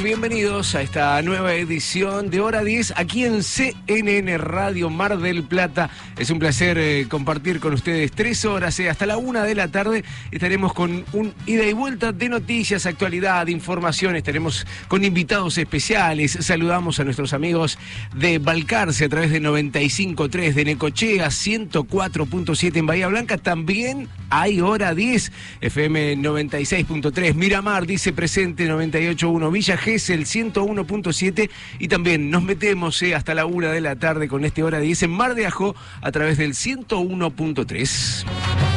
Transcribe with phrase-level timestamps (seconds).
[0.00, 4.90] Muy buenos días, bienvenidos a esta nueva edición de Hora 10 aquí en CNN Radio
[4.90, 5.88] Mar del Plata.
[6.18, 9.68] Es un placer eh, compartir con ustedes tres horas, eh, hasta la una de la
[9.68, 10.04] tarde.
[10.30, 17.00] Estaremos con un ida y vuelta de noticias, actualidad, información, estaremos con invitados especiales, saludamos
[17.00, 17.78] a nuestros amigos
[18.14, 24.94] de Balcarce a través de 95.3, de Necochea 104.7 en Bahía Blanca, también hay Hora
[24.94, 29.78] 10, FM 96.3, Miramar dice presente 98.1, Villa
[30.10, 34.64] Gesell 101.7 y también nos metemos eh, hasta la una de la tarde con este
[34.64, 38.69] Hora 10 en Mar de Ajo a través del 101.3.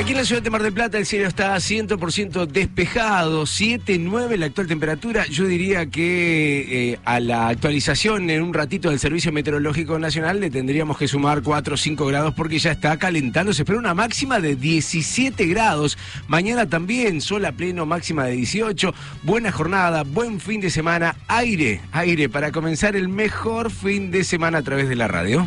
[0.00, 4.46] Aquí en la ciudad de Mar del Plata el cielo está 100% despejado, 7-9 la
[4.46, 5.26] actual temperatura.
[5.26, 10.48] Yo diría que eh, a la actualización en un ratito del Servicio Meteorológico Nacional le
[10.48, 13.52] tendríamos que sumar 4 o 5 grados porque ya está calentando.
[13.52, 15.98] Se espera una máxima de 17 grados.
[16.28, 18.94] Mañana también sol a pleno, máxima de 18.
[19.22, 21.14] Buena jornada, buen fin de semana.
[21.28, 25.46] Aire, aire para comenzar el mejor fin de semana a través de la radio.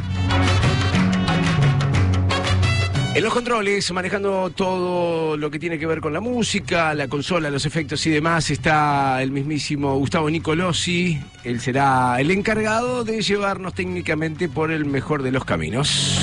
[3.16, 7.52] En los controles, manejando todo lo que tiene que ver con la música, la consola,
[7.52, 11.20] los efectos y demás, está el mismísimo Gustavo Nicolosi.
[11.44, 16.20] Él será el encargado de llevarnos técnicamente por el mejor de los caminos.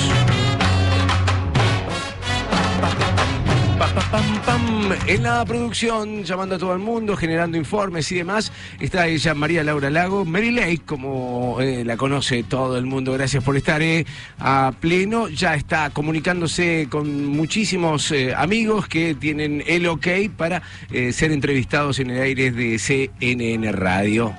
[4.10, 4.92] Pam, pam.
[5.06, 9.62] En la producción, llamando a todo el mundo, generando informes y demás, está ella, María
[9.62, 13.12] Laura Lago, Mary Lake, como eh, la conoce todo el mundo.
[13.12, 14.06] Gracias por estar eh,
[14.38, 15.28] a pleno.
[15.28, 20.06] Ya está comunicándose con muchísimos eh, amigos que tienen el ok
[20.36, 20.62] para
[21.12, 24.34] ser entrevistados en el aire de CNN Radio.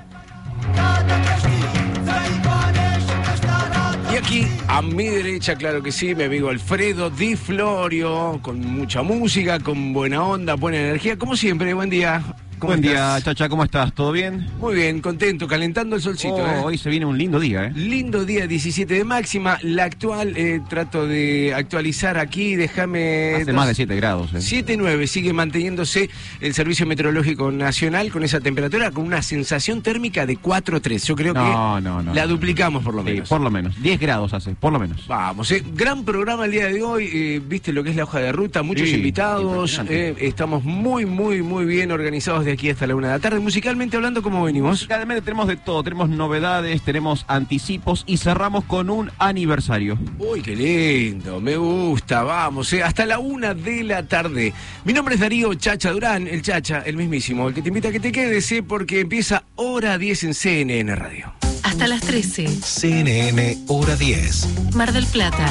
[4.32, 9.60] Aquí, a mi derecha, claro que sí, mi amigo Alfredo Di Florio, con mucha música,
[9.60, 12.24] con buena onda, buena energía, como siempre, buen día.
[12.62, 13.16] ¿Cómo Buen estás?
[13.16, 13.92] día, Chacha, ¿cómo estás?
[13.92, 14.48] ¿Todo bien?
[14.60, 16.36] Muy bien, contento, calentando el solcito.
[16.36, 16.62] Oh, ¿eh?
[16.64, 17.72] Hoy se viene un lindo día, ¿eh?
[17.74, 19.58] Lindo día, 17 de máxima.
[19.64, 23.34] La actual, eh, trato de actualizar aquí, déjame...
[23.42, 24.38] Hace más de 7 grados, ¿eh?
[24.38, 30.38] 7-9, sigue manteniéndose el Servicio Meteorológico Nacional con esa temperatura, con una sensación térmica de
[30.38, 31.04] 4-3.
[31.08, 32.14] Yo creo No, que no, no.
[32.14, 33.28] la duplicamos por lo Sí, menos.
[33.30, 33.82] por lo menos.
[33.82, 35.08] 10 grados hace, por lo menos.
[35.08, 35.64] Vamos, eh.
[35.74, 38.62] gran programa el día de hoy, eh, viste lo que es la hoja de ruta,
[38.62, 43.14] muchos Sí, invitados, estamos muy, muy, muy bien organizados de aquí hasta la una de
[43.14, 43.40] la tarde.
[43.40, 44.72] Musicalmente hablando, ¿cómo venimos?
[44.72, 49.98] Musicalmente tenemos de todo, tenemos novedades, tenemos anticipos y cerramos con un aniversario.
[50.20, 54.54] Uy, qué lindo, me gusta, vamos, eh, hasta la una de la tarde.
[54.86, 57.92] Mi nombre es Darío Chacha Durán, el Chacha, el mismísimo, el que te invita a
[57.92, 61.34] que te quedes, eh, porque empieza hora 10 en CNN Radio.
[61.64, 65.48] Hasta las 13, CNN Hora 10, Mar del Plata.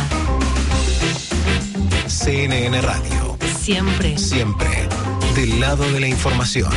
[2.06, 4.18] CNN Radio, Siempre.
[4.18, 4.88] siempre
[5.40, 6.70] del lado de la información.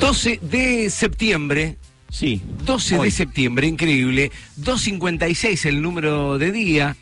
[0.00, 1.78] ...12 de septiembre,
[2.10, 2.40] Sí.
[2.64, 4.32] 12 de septiembre, increíble.
[4.56, 6.96] 256 el número de día.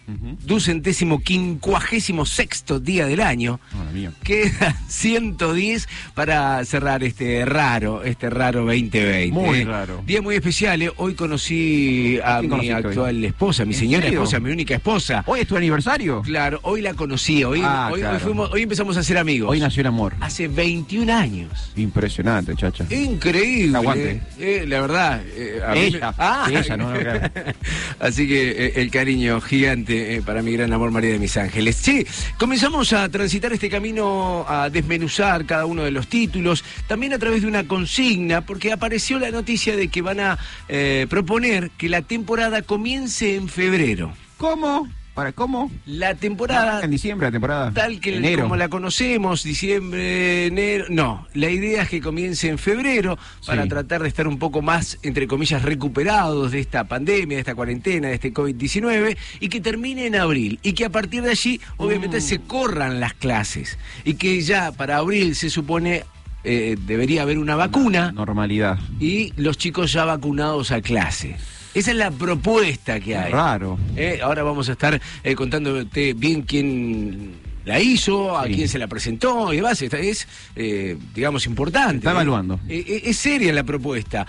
[0.44, 3.60] Ducentésimo quincuagésimo sexto día del año.
[3.94, 4.12] Mía.
[4.24, 9.30] Queda 110 para cerrar este raro, este raro 2020.
[9.32, 9.64] Muy ¿eh?
[9.64, 10.02] raro.
[10.06, 10.82] Día muy especial.
[10.82, 10.90] ¿eh?
[10.96, 12.70] Hoy conocí a ¿Quién mi hoy?
[12.70, 14.20] actual esposa, mi ¿En señora serio?
[14.22, 15.22] esposa, mi única esposa.
[15.26, 16.22] ¿Hoy es tu aniversario?
[16.22, 17.44] Claro, hoy la conocí.
[17.44, 19.50] Hoy, Ah, hoy, fuimos- hoy empezamos a ser amigos.
[19.50, 20.14] Hoy nació el amor.
[20.20, 21.72] Hace 21 años.
[21.76, 22.84] Impresionante, Chacha.
[22.90, 23.76] Increíble.
[23.76, 24.20] Aguante.
[24.38, 25.22] Eh, la verdad verdad.
[25.34, 26.14] eh, a mí me- Ella,
[26.48, 27.30] sí, ella, no, no, claro.
[28.00, 31.76] Así que eh, el cariño gigante eh, para mi gran amor María de mis ángeles.
[31.76, 32.06] Sí,
[32.38, 37.42] comenzamos a transitar este camino, a desmenuzar cada uno de los títulos, también a través
[37.42, 40.38] de una consigna, porque apareció la noticia de que van a
[40.68, 44.12] eh, proponer que la temporada comience en febrero.
[44.36, 44.88] ¿Cómo?
[45.16, 45.70] ¿Para cómo?
[45.86, 47.72] La temporada En diciembre la temporada.
[47.72, 48.42] tal que Enero.
[48.42, 50.84] como la conocemos, diciembre, enero.
[50.90, 53.68] No, la idea es que comience en febrero para Sí.
[53.70, 58.08] tratar de estar un poco más, entre comillas, recuperados de esta pandemia, de esta cuarentena,
[58.08, 60.58] de este COVID-19 y que termine en abril.
[60.62, 63.78] Y que a partir de allí, obviamente, se corran las clases.
[64.04, 66.04] Y que ya para abril se supone
[66.44, 68.78] eh, debería haber una vacuna Normalidad.
[69.00, 71.36] y los chicos ya vacunados a clase.
[71.76, 73.30] Esa es la propuesta que hay.
[73.32, 73.78] Raro.
[73.96, 77.32] Eh, ahora vamos a estar eh, contándote bien quién
[77.64, 78.54] la hizo, a Sí.
[78.54, 79.82] quién se la presentó y demás.
[79.82, 80.26] Esta es,
[80.56, 81.98] eh, digamos, importante.
[81.98, 82.58] Está evaluando.
[82.68, 84.26] Eh, es seria la propuesta.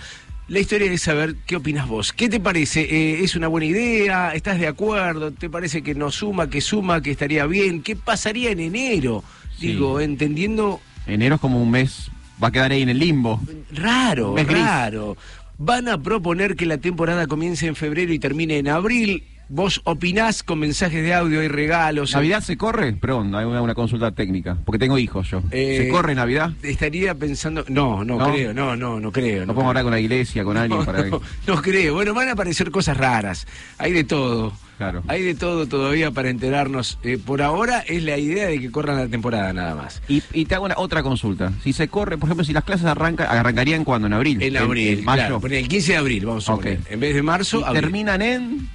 [0.48, 2.12] La historia es saber qué opinas vos.
[2.12, 2.80] ¿Qué te parece?
[2.82, 4.32] Eh, ¿Es una buena idea?
[4.34, 5.30] ¿Estás de acuerdo?
[5.30, 7.82] ¿Te parece que no suma, que suma, que estaría bien?
[7.82, 9.22] ¿Qué pasaría en enero?
[9.58, 9.68] Sí.
[9.68, 12.10] Digo, entendiendo Enero es como un mes,
[12.42, 13.40] va a quedar ahí en el limbo.
[13.72, 15.16] Raro, raro.
[15.60, 19.24] Van a proponer que la temporada comience en febrero y termine en abril.
[19.50, 22.12] Vos opinás con mensajes de audio y regalos.
[22.12, 22.92] ¿Navidad se corre?
[22.92, 25.42] Perdón, hay una, una consulta técnica, porque tengo hijos yo.
[25.50, 26.52] Eh, ¿Se corre Navidad?
[26.62, 27.64] Estaría pensando.
[27.68, 28.30] No, no, ¿No?
[28.32, 29.46] creo, no, no, no creo.
[29.46, 31.94] No podemos hablar con la iglesia, con alguien no, para no, no creo.
[31.94, 33.46] Bueno, van a aparecer cosas raras.
[33.78, 34.52] Hay de todo.
[34.76, 35.02] Claro.
[35.08, 36.98] Hay de todo todavía para enterarnos.
[37.02, 40.02] Eh, por ahora es la idea de que corran la temporada nada más.
[40.08, 41.52] Y, y te hago una, otra consulta.
[41.64, 44.40] Si se corre, por ejemplo, si las clases arrancan, arrancarían cuando, en abril.
[44.42, 45.16] En abril, en mayo.
[45.22, 45.40] claro.
[45.40, 46.60] Pone el 15 de abril, vamos a Ok.
[46.62, 46.80] poner.
[46.90, 47.80] En vez de marzo, Y abril.
[47.80, 48.68] terminan en.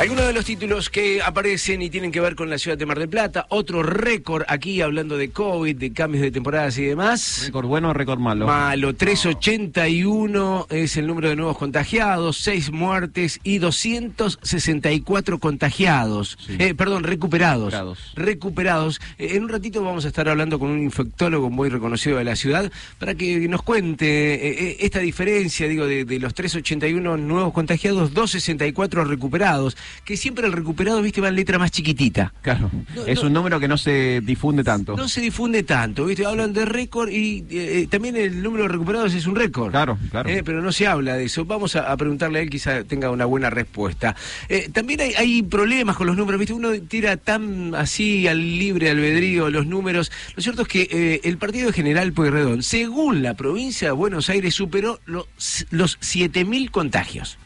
[0.00, 2.98] Algunos de los títulos que aparecen y tienen que ver con la ciudad de Mar
[2.98, 7.42] del Plata, otro récord aquí hablando de COVID, de cambios de temporadas y demás.
[7.44, 8.46] ¿Récord bueno o récord malo?
[8.46, 16.38] Malo, 381 es el número de nuevos contagiados, 6 muertes y 264 contagiados.
[16.46, 16.56] Sí.
[16.58, 17.74] Eh, perdón, recuperados.
[17.74, 18.12] Recuperados.
[18.14, 19.00] Recuperados.
[19.18, 22.36] Eh, en un ratito vamos a estar hablando con un infectólogo muy reconocido de la
[22.36, 27.52] ciudad para que nos cuente eh, eh, esta diferencia, digo, de, de los 381 nuevos
[27.52, 29.76] contagiados, 264 recuperados.
[30.04, 32.32] Que siempre el recuperado, viste, va en letra más chiquitita.
[32.42, 32.70] Claro.
[32.94, 33.28] No, es no.
[33.28, 34.96] un número que no se difunde tanto.
[34.96, 36.26] No se difunde tanto, ¿viste?
[36.26, 39.70] Hablan de récord y eh, eh, también el número de recuperados es un récord.
[39.70, 40.28] Claro, claro.
[40.28, 41.44] Eh, pero no se habla de eso.
[41.44, 44.16] Vamos a, a preguntarle a él, quizá tenga una buena respuesta.
[44.48, 46.52] Eh, también hay, hay problemas con los números, ¿viste?
[46.54, 50.10] Uno tira tan así al libre albedrío los números.
[50.36, 54.54] Lo cierto es que el partido de General Pueyrredón, según la provincia de Buenos Aires,
[54.54, 55.26] superó los,
[55.70, 57.38] los 7.000 contagios.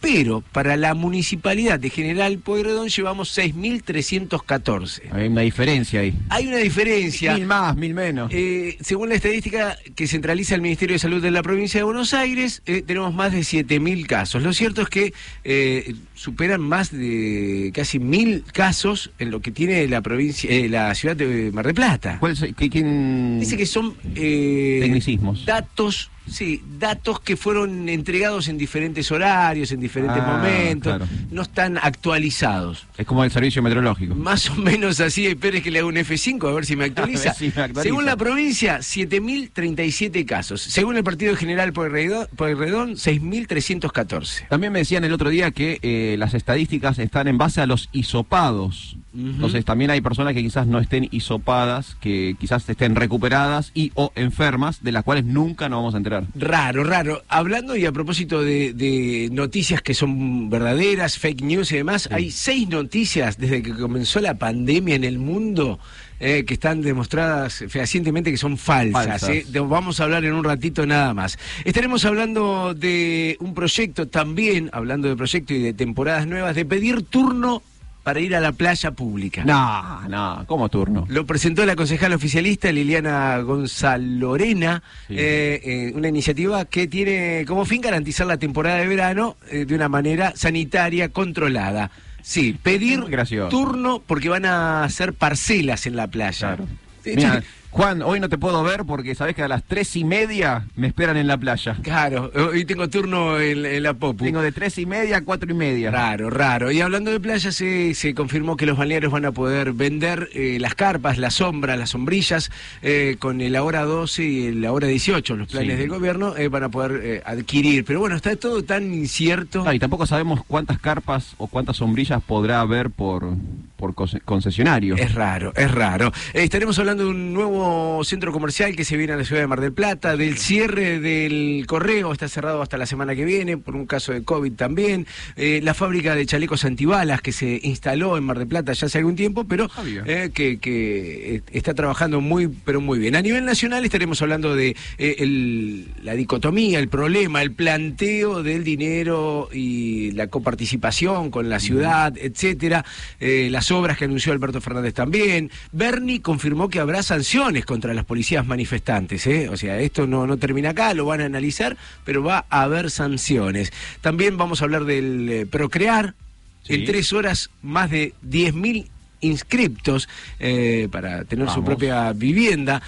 [0.00, 5.02] Pero para la municipalidad de General Pueyrredón llevamos 6.314.
[5.10, 6.14] Hay una diferencia ahí.
[6.28, 7.34] Hay una diferencia.
[7.34, 8.30] Mil más, mil menos.
[8.32, 12.14] Eh, según la estadística que centraliza el Ministerio de Salud de la provincia de Buenos
[12.14, 14.42] Aires, eh, tenemos más de 7.000 casos.
[14.42, 15.12] Lo cierto es que
[15.44, 20.92] eh, superan más de casi mil casos en lo que tiene la provincia, eh, la
[20.94, 22.16] ciudad de Mar del Plata.
[22.18, 25.44] ¿Cuál qué- quién- Dice que son eh, Tecnicismos.
[25.46, 31.06] datos, sí, datos que fueron entregados en diferentes horarios, en diferentes Ah, momentos, claro.
[31.30, 32.86] no están actualizados.
[32.96, 34.14] Es como el servicio meteorológico.
[34.14, 37.34] Más o menos así, espere que le haga un F5 a ver si me actualiza.
[37.34, 37.82] Si me actualiza.
[37.82, 40.62] Según la provincia, 7.037 casos.
[40.62, 44.48] Según el Partido General Pueyrredón, Pueyrredón 6.314.
[44.48, 47.88] También me decían el otro día que eh, las estadísticas están en base a los
[47.92, 48.96] hisopados.
[49.12, 49.26] Ujú.
[49.26, 54.12] Entonces también hay personas que quizás no estén hisopadas, que quizás estén recuperadas y o
[54.14, 56.24] enfermas, de las cuales nunca nos vamos a enterar.
[56.34, 57.22] Raro, raro.
[57.28, 62.30] Hablando y a propósito de, de noticias que son verdaderas, fake news y demás, hay
[62.30, 65.78] seis noticias desde que comenzó la pandemia en el mundo
[66.20, 69.06] eh, que están demostradas fehacientemente que son falsas.
[69.06, 69.28] Falsas.
[69.30, 69.44] eh.
[69.54, 71.38] Vamos a hablar en un ratito nada más.
[71.64, 77.02] Estaremos hablando de un proyecto también, hablando de proyecto y de temporadas nuevas, de pedir
[77.02, 77.62] turno
[78.02, 79.44] para ir a la playa pública.
[79.44, 81.06] No, no, ¿cómo turno?
[81.08, 85.14] Lo presentó la concejal oficialista Liliana Gonzalorena, Sí.
[85.18, 89.74] eh, eh, una iniciativa que tiene como fin garantizar la temporada de verano eh, de
[89.74, 91.90] una manera sanitaria controlada.
[92.26, 93.04] Sí, pedir
[93.50, 96.56] turno porque van a hacer parcelas en la playa.
[96.56, 96.66] Claro.
[97.04, 97.44] Mira.
[97.76, 100.86] Juan, hoy no te puedo ver porque sabes que a las tres y media me
[100.86, 101.76] esperan en la playa.
[101.82, 104.24] Claro, hoy tengo turno en, en la Popu.
[104.24, 105.90] Tengo de tres y media a cuatro y media.
[105.90, 106.70] Raro, raro.
[106.70, 110.56] Y hablando de playa, se, se confirmó que los balnearios van a poder vender eh,
[110.58, 115.36] las carpas, las sombras, las sombrillas, eh, con el ahora 12 y el ahora 18,
[115.36, 115.78] los planes Sí.
[115.80, 117.84] del gobierno, eh, van a poder adquirir.
[117.84, 119.64] Pero bueno, está todo tan incierto.
[119.66, 123.34] Ah, y tampoco sabemos cuántas carpas o cuántas sombrillas podrá haber por,
[123.76, 124.96] por conce- concesionario.
[124.96, 126.12] Es raro, es raro.
[126.34, 129.46] Eh, estaremos hablando de un nuevo centro comercial que se viene a la ciudad de
[129.46, 133.76] Mar del Plata, del cierre del correo, está cerrado hasta la semana que viene, por
[133.76, 135.06] un caso de COVID también.
[135.36, 138.98] Eh, la fábrica de chalecos antibalas que se instaló en Mar del Plata ya hace
[138.98, 139.68] algún tiempo, pero
[140.06, 143.14] eh, que, que, está trabajando muy, pero muy bien.
[143.16, 149.48] A nivel nacional estaremos hablando de el- la dicotomía, el problema, el planteo del dinero
[149.52, 152.84] y la coparticipación con la ciudad, etcétera.
[153.20, 155.50] Eh, las obras que anunció Alberto Fernández también.
[155.72, 159.26] Bernie confirmó que habrá sanciones contra las policías manifestantes.
[159.26, 159.48] ¿eh?
[159.48, 162.92] O sea, esto no, no termina acá, lo van a analizar, pero va a haber
[162.92, 163.72] sanciones.
[164.02, 166.14] También vamos a hablar del eh, procrear.
[166.62, 166.74] Sí.
[166.74, 168.86] En tres horas, más de 10.000
[169.20, 170.08] inscriptos
[170.38, 172.80] eh, para tener su propia vivienda.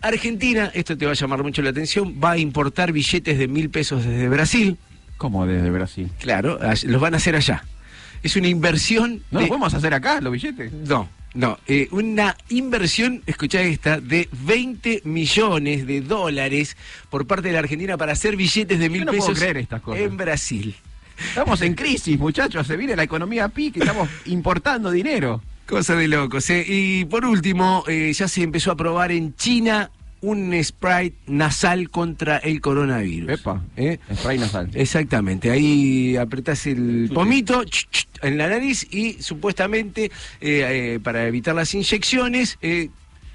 [0.00, 3.70] Argentina, esto te va a llamar mucho la atención, va a importar billetes de mil
[3.70, 4.78] pesos desde Brasil.
[5.16, 6.10] ¿Cómo desde Brasil?
[6.18, 7.64] Claro, los van a hacer allá.
[8.24, 9.22] Es una inversión.
[9.30, 10.72] ¿No de- lo podemos hacer acá, los billetes?
[10.72, 11.58] no, no.
[11.68, 16.76] eh, una inversión, escuchá esta, de 20 millones de dólares
[17.10, 19.80] por parte de la Argentina para hacer billetes de mil no puedo pesos creer estas
[19.82, 20.00] cosas.
[20.02, 20.74] en Brasil.
[21.28, 22.66] Estamos en crisis, muchachos.
[22.66, 25.40] Se viene la economía a pique, estamos importando dinero.
[25.66, 26.50] Cosa de locos.
[26.50, 26.64] ¿eh?
[26.66, 29.90] Y por último, eh, ya se empezó a probar en China
[30.24, 33.30] un Sprite nasal contra el coronavirus.
[33.40, 33.98] Epa, ¿Eh?
[34.14, 34.70] spray nasal.
[34.74, 41.26] Exactamente, ahí apretás el pomito ch, ch, en la nariz y supuestamente eh, eh, para
[41.26, 42.88] evitar las inyecciones eh,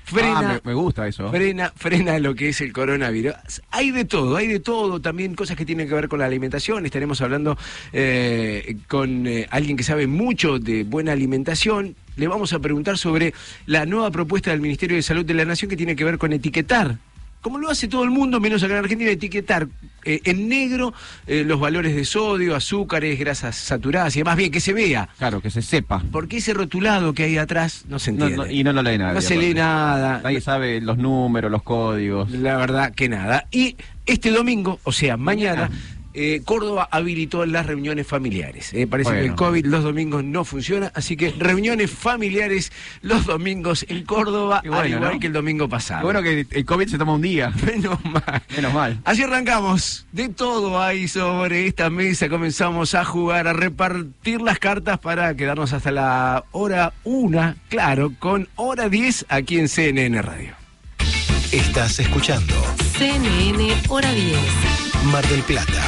[0.06, 1.30] frena, Ah, me, me gusta eso.
[1.30, 3.34] frena, frena lo que es el coronavirus.
[3.70, 6.86] Hay de todo, hay de todo, también cosas que tienen que ver con la alimentación.
[6.86, 7.56] Estaremos hablando
[7.94, 11.96] eh, con eh, alguien que sabe mucho de buena alimentación.
[12.20, 13.34] Le vamos a preguntar sobre
[13.66, 16.34] la nueva propuesta del Ministerio de Salud de la Nación que tiene que ver con
[16.34, 16.98] etiquetar.
[17.40, 19.70] Como lo hace todo el mundo, menos acá en Argentina, etiquetar
[20.04, 20.94] eh, en negro
[21.26, 25.08] eh, los valores de sodio, azúcares, grasas saturadas y demás, bien, que se vea.
[25.18, 26.04] Claro, que se sepa.
[26.12, 28.36] Porque ese rotulado que hay atrás no se entiende.
[28.36, 29.14] no, y no lo lee nadie.
[29.14, 30.20] No se lee nada.
[30.22, 32.30] Nadie sabe los números, los códigos.
[32.32, 33.48] La verdad que nada.
[33.50, 35.70] Y este domingo, o sea, mañana,
[36.14, 38.74] eh, Córdoba habilitó las reuniones familiares.
[38.74, 39.36] Eh, parece que el.
[39.36, 44.90] COVID los domingos no funciona, así que reuniones familiares los domingos en Córdoba, bueno, al
[44.90, 45.20] igual ¿no?
[45.20, 46.02] que el domingo pasado.
[46.02, 47.52] Qué bueno que el COVID se toma un día.
[47.66, 48.42] Menos mal.
[48.56, 49.00] Menos mal.
[49.06, 50.08] Así arrancamos.
[50.12, 52.30] De todo hay sobre esta mesa.
[52.30, 58.48] Comenzamos a jugar, a repartir las cartas para quedarnos hasta la hora una, claro, con
[58.56, 60.56] hora 10 aquí en CNN Radio.
[61.52, 62.54] Estás escuchando
[62.98, 64.89] CNN Hora 10.
[65.06, 65.82] Mar del Plata.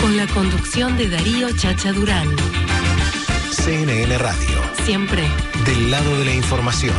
[0.00, 2.28] Con la conducción de Darío Chacha Durán.
[3.50, 4.62] CNN Radio.
[4.84, 5.22] Siempre.
[5.66, 6.94] Del lado de la información.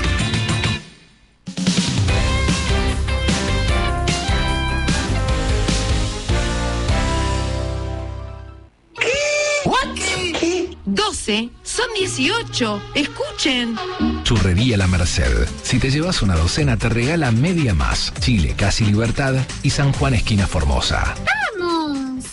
[9.00, 10.77] ¿Qué?
[10.85, 12.82] 12 son 18.
[12.96, 13.75] Escuchen.
[14.24, 15.46] Churrería La Merced.
[15.62, 18.13] Si te llevas una docena, te regala media más.
[18.22, 21.15] Chile, Casi Libertad y San Juan Esquina Formosa.
[21.60, 22.24] Vamos.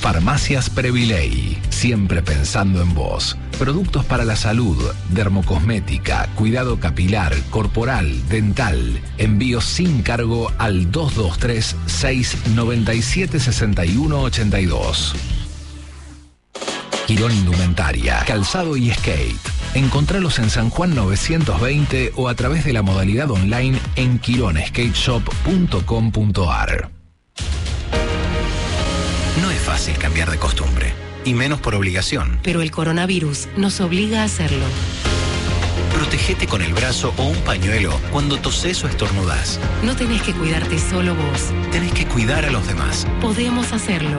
[0.00, 1.58] Farmacias Previley.
[1.68, 3.36] Siempre pensando en vos.
[3.58, 4.78] Productos para la salud,
[5.10, 8.98] dermocosmética, cuidado capilar, corporal, dental.
[9.18, 15.14] Envíos sin cargo al 223 697 6182.
[17.06, 19.36] Quirón Indumentaria, Calzado y Skate.
[19.74, 26.90] Encontralos en San Juan 920 o a través de la modalidad online en quironskateshop.com.ar.
[29.42, 30.94] No es fácil cambiar de costumbre.
[31.26, 32.38] Y menos por obligación.
[32.42, 34.64] Pero el coronavirus nos obliga a hacerlo.
[35.92, 39.58] Protégete con el brazo o un pañuelo cuando toses o estornudas.
[39.82, 41.50] No tenés que cuidarte solo vos.
[41.70, 43.06] Tenés que cuidar a los demás.
[43.20, 44.18] Podemos hacerlo.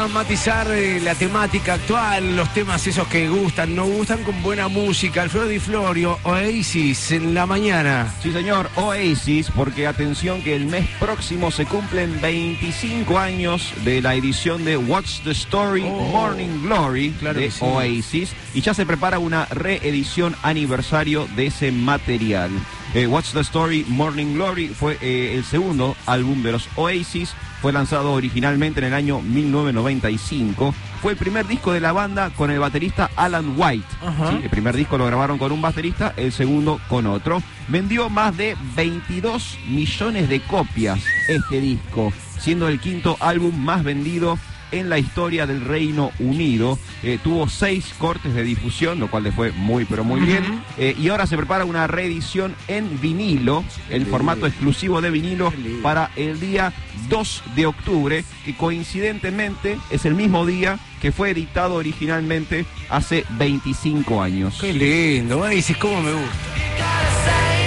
[0.00, 4.68] A matizar eh, la temática actual, los temas esos que gustan, no gustan con buena
[4.68, 5.22] música.
[5.22, 8.12] Alfredo Di Florio, Oasis en la mañana.
[8.22, 14.14] Sí, señor, Oasis, porque atención que el mes próximo se cumplen 25 años de la
[14.14, 16.00] edición de What's the Story Oh.
[16.12, 17.58] Morning Glory Claro de sí.
[17.62, 22.50] Oasis y ya se prepara una reedición aniversario de ese material.
[22.94, 27.72] Eh, What's the Story Morning Glory fue eh, el segundo álbum de los Oasis, fue
[27.72, 30.74] lanzado originalmente en el año 1995.
[31.02, 33.86] Fue el primer disco de la banda con el baterista Alan White.
[34.28, 37.42] Sí, el primer disco lo grabaron con un baterista, el segundo con otro.
[37.68, 44.38] Vendió más de 22 millones de copias este disco, siendo el quinto álbum más vendido
[44.72, 46.78] en la historia del Reino Unido.
[47.02, 50.62] Eh, tuvo seis cortes de difusión, lo cual le fue muy, pero muy bien.
[50.78, 56.10] Eh, y ahora se prepara una reedición en vinilo, el formato exclusivo de vinilo, para
[56.16, 56.72] el día
[57.08, 64.22] 2 de octubre, que coincidentemente es el mismo día que fue editado originalmente hace 25
[64.22, 64.58] años.
[64.60, 67.59] Qué lindo, Oasis, cómo me gusta.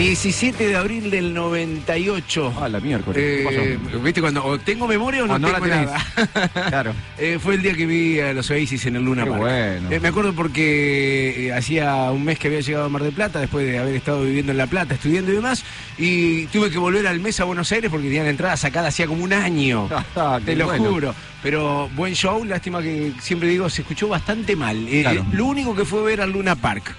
[0.00, 2.54] ...17 de abril del 98.
[2.58, 3.22] Ah, la miércoles.
[3.22, 4.00] Eh, ¿Qué pasó?
[4.02, 5.86] ¿Viste cuando o tengo memoria o no, O no la tengo tenés.
[5.90, 6.50] nada?
[6.70, 6.94] Claro.
[7.18, 9.42] Eh, fue el día que vi a los Oasis en el Luna Qué Park.
[9.42, 9.90] bueno.
[9.90, 13.66] Eh, me acuerdo porque hacía un mes que había llegado a Mar del Plata, después
[13.66, 15.64] de haber estado viviendo en La Plata, estudiando y demás,
[15.98, 19.06] y tuve que volver al mes a Buenos Aires porque tenía la entrada sacada hacía
[19.06, 19.88] como un año.
[20.16, 20.84] Ah, Te lo bueno.
[20.90, 21.14] juro.
[21.42, 24.86] Pero buen show, lástima que siempre digo, se escuchó bastante mal.
[25.02, 25.24] Claro.
[25.32, 26.94] lo único que fue ver al Luna Park.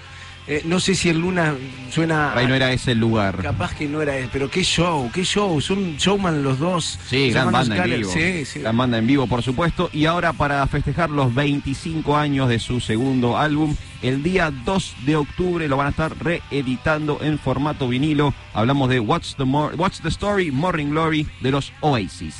[0.48, 1.54] Eh, no sé si el Luna
[1.90, 2.32] suena...
[2.34, 3.36] Ahí no era ese el lugar.
[3.40, 6.98] Capaz que no era él, pero qué show, qué show, son showman los dos.
[7.08, 8.10] Sí, Son gran banda en vivo.
[8.12, 8.58] Sí, sí.
[8.60, 9.88] Gran banda en vivo, por supuesto.
[9.92, 15.14] Y ahora para festejar los 25 años de su segundo álbum, el día 2 de
[15.16, 18.34] octubre lo van a estar reeditando en formato vinilo.
[18.52, 22.34] Hablamos de What's the, Mor- What's the Story Morning Glory de los Oasis.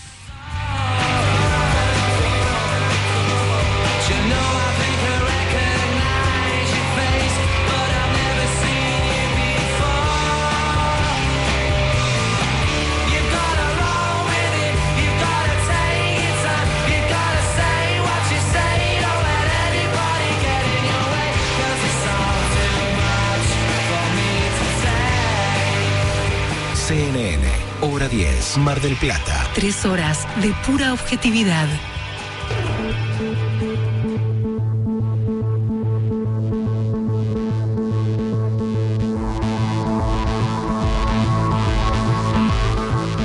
[28.03, 29.49] Hora 10, Mar del Plata.
[29.55, 31.69] Tres horas de pura objetividad.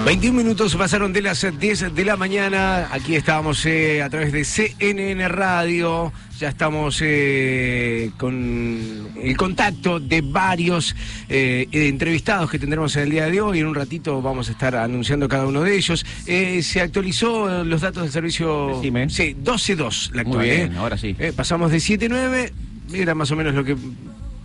[0.06, 2.88] 21 minutos pasaron de las 10 de la mañana.
[2.92, 6.13] Aquí estábamos eh, a través de CNN Radio.
[6.39, 10.95] Ya estamos eh, con el contacto de varios
[11.30, 13.60] eh, entrevistados que tendremos en el día de hoy.
[13.60, 16.06] En un ratito vamos a estar anunciando cada uno de ellos.
[16.28, 18.76] Eh, se actualizó los datos del servicio.
[18.76, 19.10] Decime.
[19.10, 20.45] Sí, 12.2 la Muy actual.
[20.45, 20.78] bien, eh.
[20.78, 21.15] ahora sí.
[21.36, 22.52] Pasamos de 7.9,
[22.93, 23.76] era más o menos lo que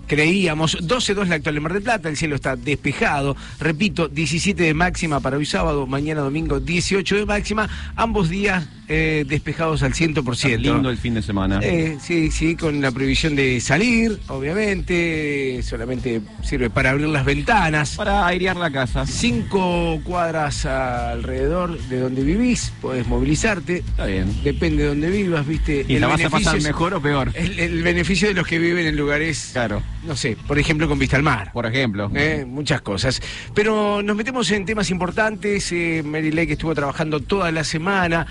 [0.07, 0.79] creíamos.
[0.79, 3.37] 12.2 la actual de Mar del Plata, el cielo está despejado.
[3.61, 7.69] Repito, 17 de máxima para hoy sábado, mañana domingo 18 de máxima.
[7.97, 10.59] Ambos días eh, despejados al 100%.
[10.59, 11.61] Lindo el fin de semana.
[11.63, 15.63] Eh, sí, sí, con la prohibición de salir, obviamente.
[15.63, 17.97] solamente sirve para abrir las ventanas.
[17.97, 19.07] Para airear la casa.
[19.07, 23.79] Cinco cuadras alrededor de donde vivís, podés movilizarte.
[23.79, 24.27] Está bien.
[24.45, 25.85] Depende de donde vivas, ¿viste?
[25.89, 27.31] ¿Y El la vas a pasar mejor o peor?
[27.35, 29.83] El, el beneficio de los que viven en lugares, Claro.
[30.07, 31.51] no sé, por ejemplo, con vista al mar.
[31.53, 32.11] Por ejemplo.
[32.15, 33.21] Eh, muchas cosas.
[33.55, 35.71] Pero nos metemos en temas importantes.
[35.73, 38.27] Eh, Mary Lake estuvo trabajando toda la semana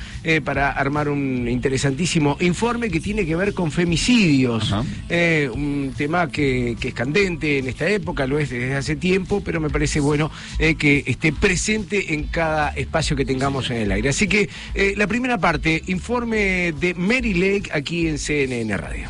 [0.52, 4.76] para armar un interesantísimo informe que tiene que ver con femicidios.
[5.08, 9.40] Eh, un tema que, que es candente en esta época, lo es desde hace tiempo,
[9.40, 13.94] pero me parece bueno eh, que esté presente en cada espacio que tengamos en el
[13.94, 14.10] aire.
[14.10, 19.08] Así que eh, la primera parte, informe de Mary Lake aquí en CNN Radio.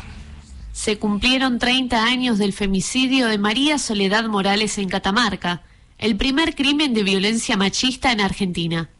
[0.70, 5.62] Se cumplieron 30 años del femicidio de María Soledad Morales en Catamarca,
[5.98, 8.90] el primer crimen de violencia machista en Argentina.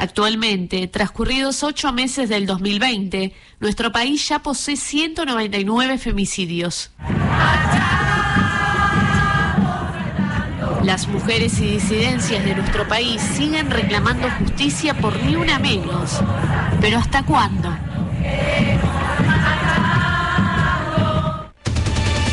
[0.00, 6.90] Actualmente, transcurridos ocho meses del 2020, nuestro país ya posee 199 femicidios.
[10.82, 16.22] Las mujeres y disidencias de nuestro país siguen reclamando justicia por ni una menos.
[16.80, 17.68] Pero ¿hasta cuándo?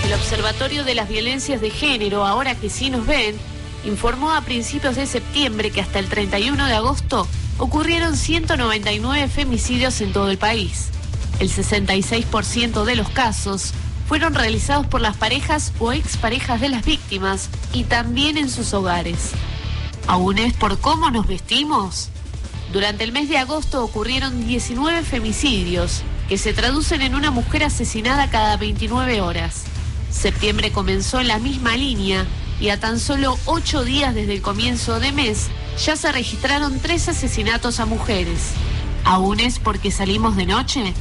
[0.06, 3.36] El Observatorio de las Violencias de Género, ahora que sí nos ven,
[3.84, 10.14] informó a principios de septiembre que hasta el 31 de agosto ocurrieron 199 femicidios en
[10.14, 10.90] todo el país.
[11.40, 13.74] El 66% de los casos
[14.08, 19.32] fueron realizados por las parejas o exparejas de las víctimas y también en sus hogares.
[20.08, 22.10] ¿Aún es por cómo nos vestimos?
[22.72, 28.30] Durante el mes de agosto ocurrieron 19 femicidios, que se traducen en una mujer asesinada
[28.30, 29.64] cada 29 horas.
[30.12, 32.26] Septiembre comenzó en la misma línea
[32.60, 35.48] y a tan solo 8 días desde el comienzo de mes
[35.84, 38.52] ya se registraron tres asesinatos a mujeres.
[39.04, 40.94] ¿Aún es porque salimos de noche?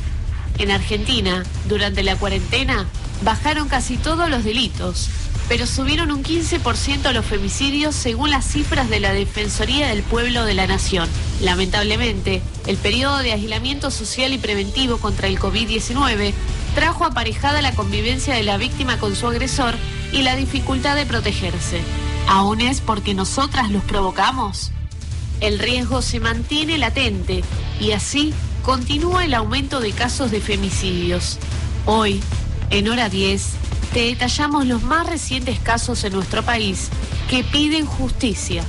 [0.58, 2.86] En Argentina, durante la cuarentena,
[3.22, 5.08] bajaron casi todos los delitos,
[5.48, 10.54] pero subieron un 15% los femicidios según las cifras de la Defensoría del Pueblo de
[10.54, 11.08] la Nación.
[11.40, 16.32] Lamentablemente, el periodo de aislamiento social y preventivo contra el COVID-19
[16.74, 19.74] trajo aparejada la convivencia de la víctima con su agresor
[20.12, 21.80] y la dificultad de protegerse.
[22.28, 24.72] ¿Aún es porque nosotras los provocamos?
[25.40, 27.44] El riesgo se mantiene latente
[27.80, 31.38] y así continúa el aumento de casos de femicidios.
[31.84, 32.20] Hoy,
[32.70, 33.42] en hora 10,
[33.96, 36.90] te detallamos los más recientes casos en nuestro país
[37.30, 38.62] que piden justicia.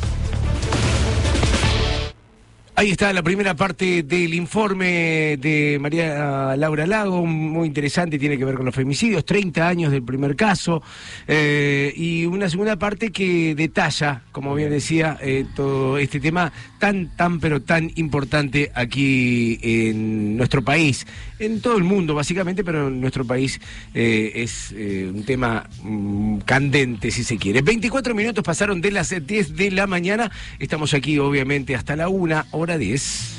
[2.79, 8.45] Ahí está la primera parte del informe de María Laura Lago, muy interesante, tiene que
[8.45, 10.83] ver con los femicidios, 30 años del primer caso,
[11.27, 17.07] eh, y una segunda parte que detalla, como bien decía, eh, todo este tema tan,
[17.15, 21.07] tan, pero tan importante aquí en nuestro país,
[21.39, 23.59] en todo el mundo básicamente, pero en nuestro país
[23.95, 27.63] eh, es un tema mm, candente, si se quiere.
[27.63, 32.45] 24 minutos pasaron de las 10 de la mañana, estamos aquí obviamente hasta la una
[32.51, 33.37] hora 10.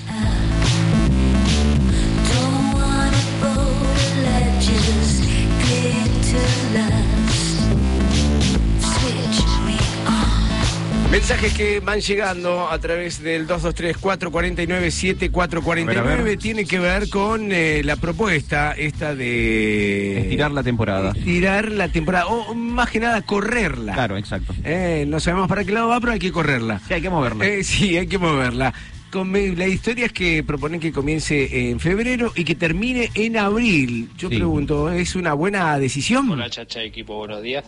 [11.11, 18.73] Mensajes que van llegando a través del 223-449-7449 tiene que ver con eh, la propuesta
[18.73, 20.21] esta de...
[20.21, 21.13] Estirar la temporada.
[21.17, 23.95] Estirar la temporada, o más que nada correrla.
[23.95, 24.55] Claro, exacto.
[24.63, 26.83] Eh, no sabemos para qué lado va, pero hay que correrla.
[26.87, 27.47] Sí, hay que moverla.
[27.47, 28.75] Eh, sí, hay que moverla.
[29.13, 34.11] La historia es que proponen que comience en febrero y que termine en abril.
[34.19, 34.37] Yo Sí.
[34.37, 36.31] pregunto, ¿es una buena decisión?
[36.31, 37.65] Hola Chacha, equipo, buenos días.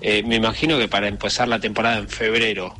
[0.00, 2.74] Eh, me imagino que para empezar la temporada en febrero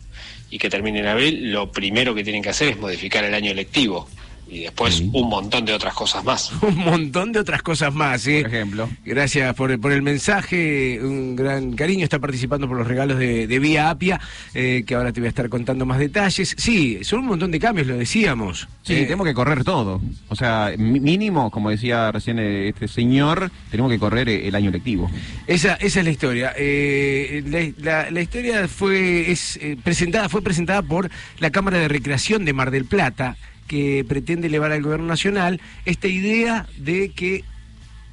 [0.50, 3.50] y que termine en abril, lo primero que tienen que hacer es modificar el año
[3.52, 4.08] electivo
[4.48, 6.52] y después un montón de otras cosas más.
[6.62, 8.42] Un montón de otras cosas más, ¿eh?
[8.42, 8.88] Por ejemplo.
[9.04, 13.58] Gracias por, por el mensaje, un gran cariño, está participando por los regalos de, de
[13.58, 14.20] Vía Apia,
[14.54, 16.54] eh, que ahora te voy a estar contando más detalles.
[16.58, 18.68] Sí, son un montón de cambios, lo decíamos.
[18.82, 20.00] Sí, Eh, tenemos que correr todo.
[20.28, 25.10] O sea, mínimo, como decía recién eh, este señor, tenemos que correr el año lectivo.
[25.46, 26.52] Esa, esa es la historia.
[26.56, 27.42] Eh,
[27.78, 32.44] la, la- la historia fue es, eh, presentada, fue presentada por la Cámara de Recreación
[32.44, 37.44] de Mar del Plata, que pretende elevar al gobierno nacional esta idea de que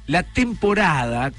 [0.06, 1.32] la temporada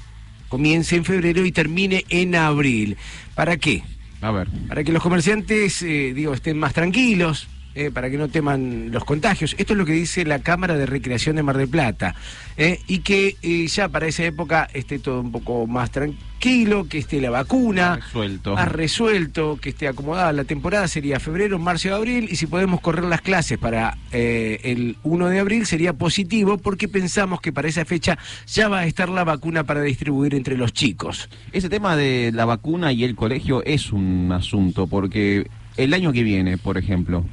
[0.48, 2.96] comience en febrero y termine en abril.
[3.34, 3.82] ¿Para qué?
[4.20, 4.48] A ver.
[4.68, 9.04] Para que los comerciantes, eh, digo, estén más tranquilos, eh, para que no teman los
[9.04, 9.54] contagios.
[9.58, 12.14] Esto es lo que dice la Cámara de Recreación de Mar del Plata.
[12.56, 16.98] eh, y que eh, ya para esa época esté todo un poco más tranquilo, que
[16.98, 17.96] esté la vacuna.
[17.96, 18.54] Resuelto.
[18.54, 20.32] Más resuelto, que esté acomodada.
[20.32, 22.28] La temporada sería febrero, marzo y abril.
[22.30, 26.86] Y si podemos correr las clases para eh, el 1 de abril sería positivo porque
[26.86, 30.72] pensamos que para esa fecha ya va a estar la vacuna para distribuir entre los
[30.72, 31.28] chicos.
[31.52, 36.22] Ese tema de la vacuna y el colegio es un asunto, porque el año que
[36.22, 37.24] viene, por ejemplo,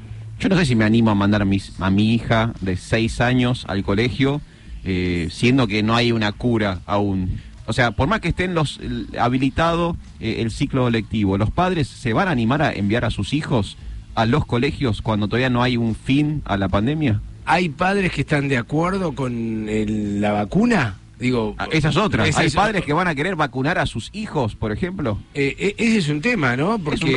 [0.42, 3.20] yo no sé si me animo a mandar a, mis- a mi hija de seis
[3.20, 4.40] años al colegio,
[4.84, 7.38] eh, siendo que no hay una cura aún.
[7.66, 11.86] O sea, por más que estén los el- habilitado eh, el ciclo lectivo, ¿los padres
[11.86, 13.76] se van a animar a enviar a sus hijos
[14.16, 17.20] a los colegios cuando todavía no hay un fin a la pandemia?
[17.44, 20.96] ¿Hay padres que están de acuerdo con el- la vacuna?
[21.22, 22.26] Digo, Ah, Esa es otra.
[22.26, 25.18] ese ¿Hay es- padres que van a querer vacunar a sus hijos, por ejemplo?
[25.34, 26.78] Eh, eh, ese es un tema, ¿no?
[26.80, 27.12] Porque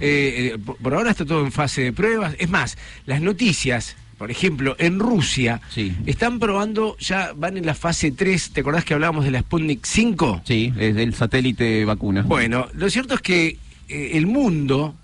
[0.00, 2.34] eh, eh, por, por ahora está todo en fase de pruebas.
[2.38, 5.92] Es más, las noticias, por ejemplo, en Rusia, Sí.
[6.06, 8.50] están probando, ya van en la fase 3.
[8.52, 10.42] ¿Te acordás que hablábamos de la Sputnik 5?
[10.44, 12.22] Sí, es el satélite vacuna.
[12.22, 13.58] Bueno, lo cierto es que
[13.88, 14.94] eh, el mundo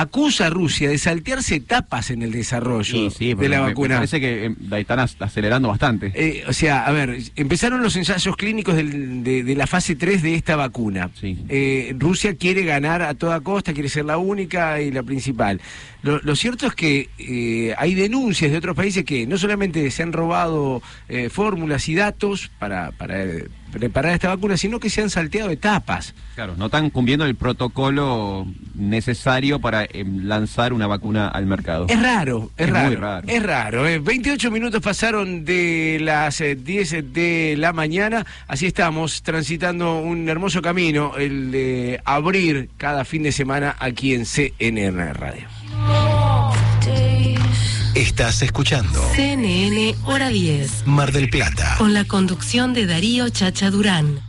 [0.00, 3.68] acusa a Rusia de saltearse etapas en el desarrollo Sí, sí, de la me- me
[3.70, 3.94] vacuna.
[3.96, 6.12] parece que eh, la están ac- acelerando bastante.
[6.14, 10.22] Eh, o sea, a ver, empezaron los ensayos clínicos del- de, de la fase 3
[10.22, 11.10] de esta vacuna.
[11.20, 11.38] Sí.
[11.48, 15.60] Eh, Rusia quiere ganar a toda costa, quiere ser la única y la principal.
[16.02, 20.02] Lo, lo cierto es que eh, hay denuncias de otros países que no solamente se
[20.02, 20.80] han robado
[21.30, 23.24] fórmulas y datos para, para
[23.72, 26.14] preparar esta vacuna, sino que se han salteado etapas.
[26.34, 31.86] Claro, no están cumpliendo el protocolo necesario para eh, lanzar una vacuna al mercado.
[31.88, 33.28] Es raro, es, Es muy raro, raro.
[33.28, 33.88] Es raro.
[33.88, 33.98] eh.
[33.98, 38.24] 28 minutos pasaron de las eh, 10 de la mañana.
[38.46, 44.24] Así estamos transitando un hermoso camino, el de abrir cada fin de semana aquí en
[44.26, 45.57] CNN Radio.
[47.98, 50.86] Estás escuchando CNN Hora 10.
[50.86, 51.74] Mar del Plata.
[51.78, 54.20] Con la conducción de Darío Chacha Durán.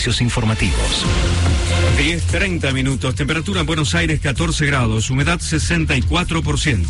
[0.00, 1.04] Servicios informativos.
[1.98, 6.86] 10.30 minutos, temperatura en Buenos Aires 14 grados, humedad 64%.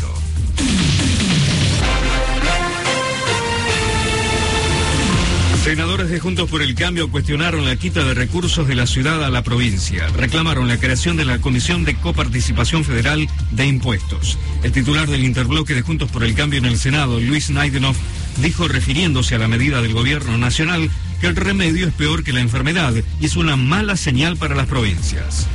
[5.61, 9.29] Senadores de Juntos por el Cambio cuestionaron la quita de recursos de la ciudad a
[9.29, 10.07] la provincia.
[10.15, 14.37] Reclamaron la creación de la Comisión de Coparticipación Federal de Impuestos.
[14.63, 17.95] El titular del interbloque de Juntos por el Cambio en el Senado, Luis Naidenov,
[18.37, 20.89] dijo refiriéndose a la medida del gobierno nacional
[21.21, 24.65] que el remedio es peor que la enfermedad y es una mala señal para las
[24.65, 25.47] provincias.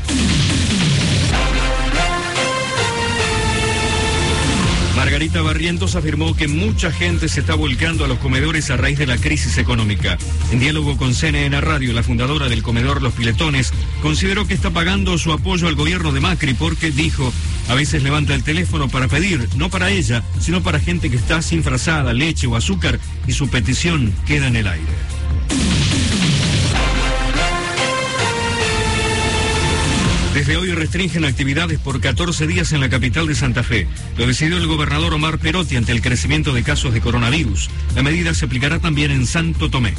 [4.95, 9.07] Margarita Barrientos afirmó que mucha gente se está volcando a los comedores a raíz de
[9.07, 10.17] la crisis económica.
[10.53, 15.19] En diálogo con CNN Radio, la fundadora del comedor Los Piletones consideró que está pagando
[15.19, 17.33] su apoyo al gobierno de Macri porque, dijo,
[17.69, 21.43] a veces levanta el teléfono para pedir, no para ella, sino para gente que está
[21.43, 25.26] sin frazada, leche o azúcar y su petición queda en el aire.
[30.47, 33.89] Desde hoy restringen actividades por 14 días en la capital de Santa Fe.
[34.17, 37.69] Lo decidió el gobernador Omar Perotti ante el crecimiento de casos de coronavirus.
[37.97, 39.93] La medida se aplicará también en Santo Tomé.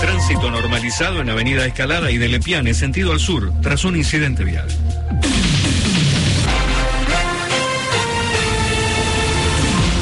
[0.00, 4.68] Tránsito normalizado en Avenida Escalada y de Lepiane, sentido al sur, tras un incidente vial.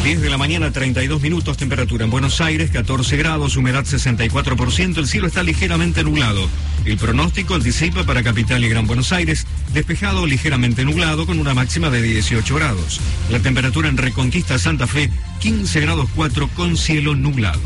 [0.05, 5.07] ...10 de la mañana, 32 minutos, temperatura en Buenos Aires, 14 grados, humedad 64%, el
[5.07, 6.47] cielo está ligeramente nublado.
[6.85, 11.89] El pronóstico anticipa para Capital y Gran Buenos Aires, despejado ligeramente nublado con una máxima
[11.89, 13.01] de 18 grados.
[13.31, 17.61] La temperatura en Reconquista Santa Fe, 15 grados 4 con cielo nublado.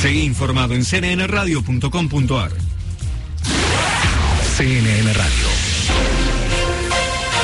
[0.00, 2.52] Seguí informado en cnnradio.com.ar.
[4.56, 5.57] CNN Radio.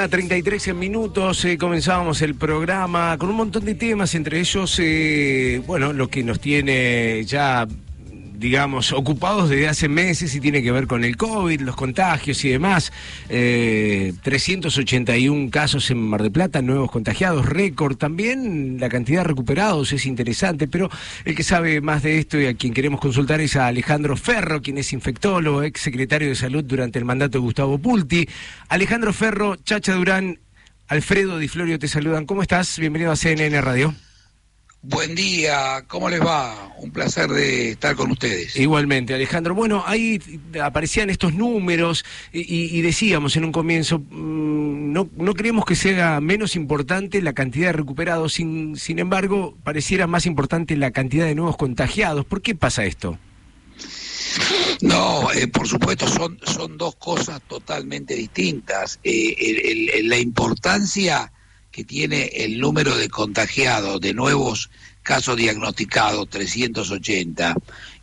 [0.00, 5.62] Mañana, 33 minutos, eh, comenzábamos el programa con un montón de temas, entre ellos, eh,
[5.66, 7.68] bueno, lo que nos tiene ya,
[8.40, 12.48] digamos, ocupados desde hace meses y tiene que ver con el COVID, los contagios y
[12.48, 12.90] demás.
[13.28, 17.98] Eh, 381 casos en Mar del Plata, nuevos contagiados, récord.
[17.98, 20.88] También la cantidad de recuperados es interesante, pero
[21.26, 24.62] el que sabe más de esto y a quien queremos consultar es a Alejandro Ferro,
[24.62, 28.26] quien es infectólogo, ex secretario de Salud durante el mandato de Gustavo Pulti.
[28.68, 30.38] Alejandro Ferro, Chacha Durán,
[30.88, 32.24] Alfredo Di Florio te saludan.
[32.24, 32.78] ¿Cómo estás?
[32.78, 33.94] Bienvenido a CNN Radio.
[34.82, 36.72] Buen día, ¿cómo les va?
[36.78, 38.56] Un placer de estar con ustedes.
[38.56, 39.54] Igualmente, Alejandro.
[39.54, 40.18] Bueno, ahí
[40.62, 45.74] aparecían estos números y, y- y decíamos en un comienzo, mm, no, no creemos que
[45.76, 51.26] sea menos importante la cantidad de recuperados, sin, sin embargo, pareciera más importante la cantidad
[51.26, 52.24] de nuevos contagiados.
[52.24, 53.18] ¿Por qué pasa esto?
[54.80, 58.98] No, eh, por supuesto, son, son dos cosas totalmente distintas.
[59.04, 61.30] Eh, el- el- la importancia
[61.70, 64.70] que tiene el número de contagiados, de nuevos
[65.02, 67.54] casos diagnosticados, 380,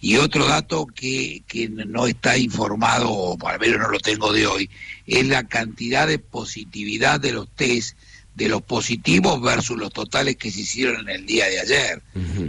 [0.01, 4.47] y otro dato que, que no está informado, o al menos no lo tengo de
[4.47, 4.69] hoy,
[5.05, 7.97] es la cantidad de positividad de los test
[8.37, 12.03] de los positivos versus los totales que se hicieron en el día de ayer.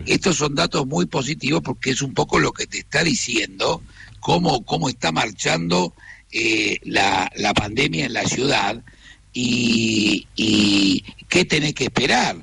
[0.05, 3.83] Estos son datos muy positivos porque es un poco lo que te está diciendo
[4.21, 5.95] cómo, cómo está marchando
[6.31, 8.83] eh, la, la pandemia en la ciudad
[9.33, 12.37] y, y qué tenés que esperar.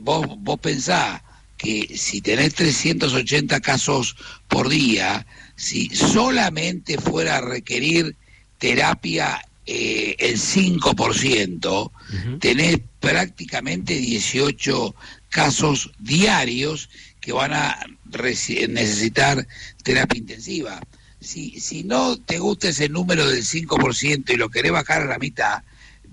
[0.00, 1.22] Vos, vos pensás
[1.56, 4.16] que si tenés 380 casos
[4.48, 5.26] por día,
[5.56, 8.14] si solamente fuera a requerir
[8.58, 11.90] terapia eh, el 5%,
[12.40, 14.94] tenés prácticamente 18
[15.28, 16.88] casos diarios
[17.20, 17.76] que van a
[18.68, 19.46] necesitar
[19.82, 20.80] terapia intensiva.
[21.20, 25.18] Si, si no te gusta ese número del 5% y lo querés bajar a la
[25.18, 25.62] mitad,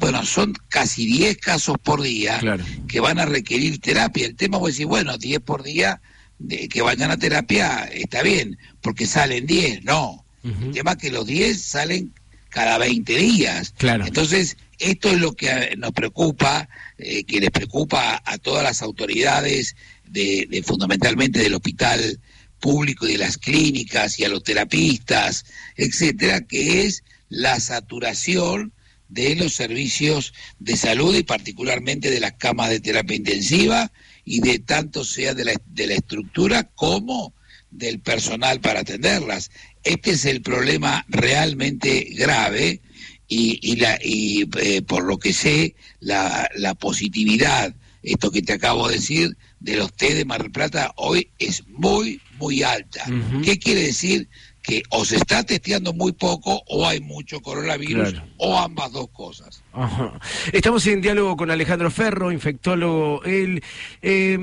[0.03, 2.39] bueno, son casi 10 casos por día
[2.87, 4.27] que van a requerir terapia.
[4.27, 6.01] El tema es decir, bueno, 10 por día
[6.39, 10.25] de que vayan a terapia está bien, porque salen 10, no.
[10.43, 12.13] El tema es que los 10 salen
[12.49, 13.73] cada 20 días.
[13.77, 14.05] Claro.
[14.05, 18.81] Entonces, esto es lo que eh, nos preocupa, eh, que les preocupa a todas las
[18.81, 22.19] autoridades, de, de fundamentalmente del hospital
[22.59, 25.45] público y de las clínicas y a los terapistas,
[25.77, 28.73] etcétera, que es la saturación
[29.09, 33.91] de los servicios de salud y particularmente de las camas de terapia intensiva
[34.25, 37.33] y de tanto sea de la, de la estructura como
[37.69, 39.51] del personal para atenderlas.
[39.83, 42.81] Este es el problema realmente grave
[43.27, 48.53] y, y, la, y eh, por lo que sé, la, la positividad, esto que te
[48.53, 53.05] acabo de decir, de los test de Mar del Plata hoy es muy, muy alta.
[53.43, 54.29] ¿Qué quiere decir?
[54.63, 58.28] Que o se está testeando muy poco o hay mucho coronavirus Claro.
[58.38, 59.62] o ambas dos cosas.
[59.73, 60.17] Ajá.
[60.54, 63.21] Estamos en diálogo con Alejandro Ferro, infectólogo.
[63.26, 63.62] Él,
[64.02, 64.38] eh,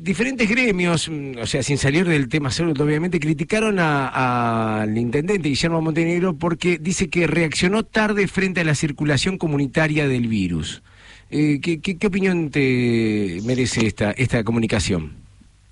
[0.00, 5.50] diferentes gremios, mm, o sea, sin salir del tema salud, obviamente, criticaron a- al intendente
[5.50, 10.82] Guillermo Montenegro porque dice que reaccionó tarde frente a la circulación comunitaria del virus.
[11.30, 15.19] Eh, ¿qué, qué, qué opinión te merece esta, esta comunicación?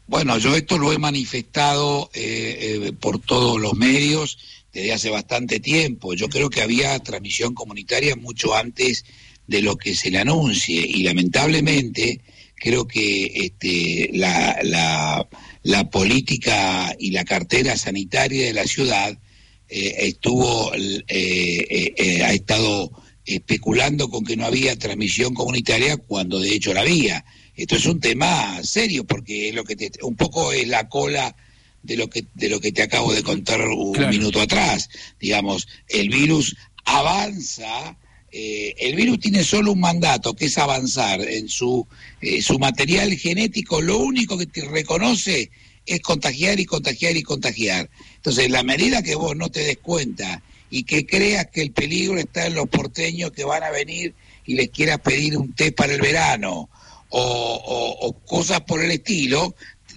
[0.08, 4.38] Bueno, yo esto lo he manifestado eh, eh, por todos los medios
[4.72, 6.14] desde hace bastante tiempo.
[6.14, 9.04] Yo creo que había transmisión comunitaria mucho antes
[9.46, 12.22] de lo que se le anuncie y lamentablemente
[12.54, 15.28] creo que este, la,
[15.92, 19.18] política y la cartera sanitaria de la ciudad
[19.68, 22.90] eh, estuvo eh, ha estado
[23.26, 27.26] especulando con que no había transmisión comunitaria cuando de hecho la había.
[27.58, 31.34] Esto es un tema serio porque es lo que te, un poco es la cola
[31.82, 34.10] de lo que de lo que te acabo de contar un Claro.
[34.12, 34.88] minuto atrás.
[35.20, 37.96] Digamos, el virus avanza.
[38.30, 41.86] eh, el virus tiene solo un mandato, que es avanzar en su,
[42.20, 43.80] eh, su material genético.
[43.80, 45.50] Lo único que te reconoce
[45.86, 47.88] es contagiar y contagiar y contagiar.
[48.16, 51.70] Entonces, en la medida que vos no te des cuenta y que creas que el
[51.72, 55.72] peligro está en los porteños que van a venir y les quieras pedir un té
[55.72, 56.68] para el verano
[57.10, 59.54] o, o- o cosas por el estilo,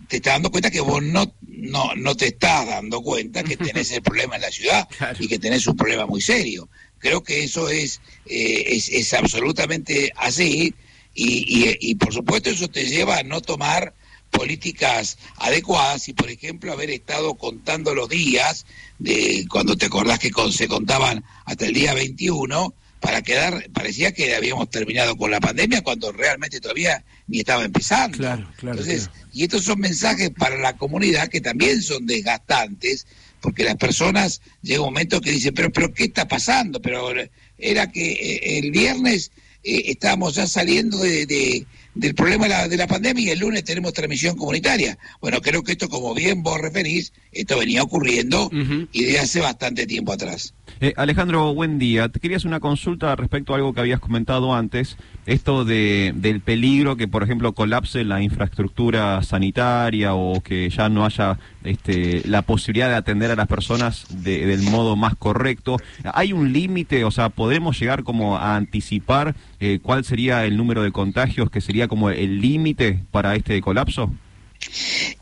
[0.08, 3.92] te estás dando cuenta que vos no, no, no te estás dando cuenta que tenés
[3.92, 4.88] el problema en la ciudad
[5.20, 6.70] y que tenés un problema muy serio.
[6.98, 10.76] Creo que eso es, eh, es, es absolutamente así
[11.14, 13.96] y, y, y por supuesto eso te lleva a no tomar
[14.30, 18.66] políticas adecuadas y por ejemplo haber estado contando los días
[18.98, 24.14] de cuando te acordás que con- se contaban hasta el día 21 para quedar parecía
[24.14, 28.18] que habíamos terminado con la pandemia cuando realmente todavía ni estaba empezando.
[28.18, 33.08] Claro, claro, Entonces, y estos son mensajes para la comunidad que también son desgastantes,
[33.42, 36.80] porque las personas llega un momento que dicen, pero, pero ¿qué está pasando?
[36.82, 37.10] Pero
[37.58, 39.32] era que eh, el viernes
[39.64, 43.40] eh, estábamos ya saliendo de, de- del problema de la, de la pandemia y el
[43.40, 44.98] lunes tenemos transmisión comunitaria.
[45.20, 48.50] Bueno, creo que esto, como bien vos referís, esto venía ocurriendo
[48.92, 50.54] y de hace bastante tiempo atrás.
[50.80, 52.10] Eh, Alejandro, buen día.
[52.10, 56.40] Te quería hacer una consulta respecto a algo que habías comentado antes, esto de, del
[56.42, 62.42] peligro que, por ejemplo, colapse la infraestructura sanitaria o que ya no haya este, la
[62.42, 65.78] posibilidad de atender a las personas de- del modo más correcto.
[66.14, 67.04] ¿Hay un límite?
[67.04, 71.62] O sea, ¿podemos llegar como a anticipar eh, cuál sería el número de contagios que
[71.62, 74.12] sería como el límite para este colapso?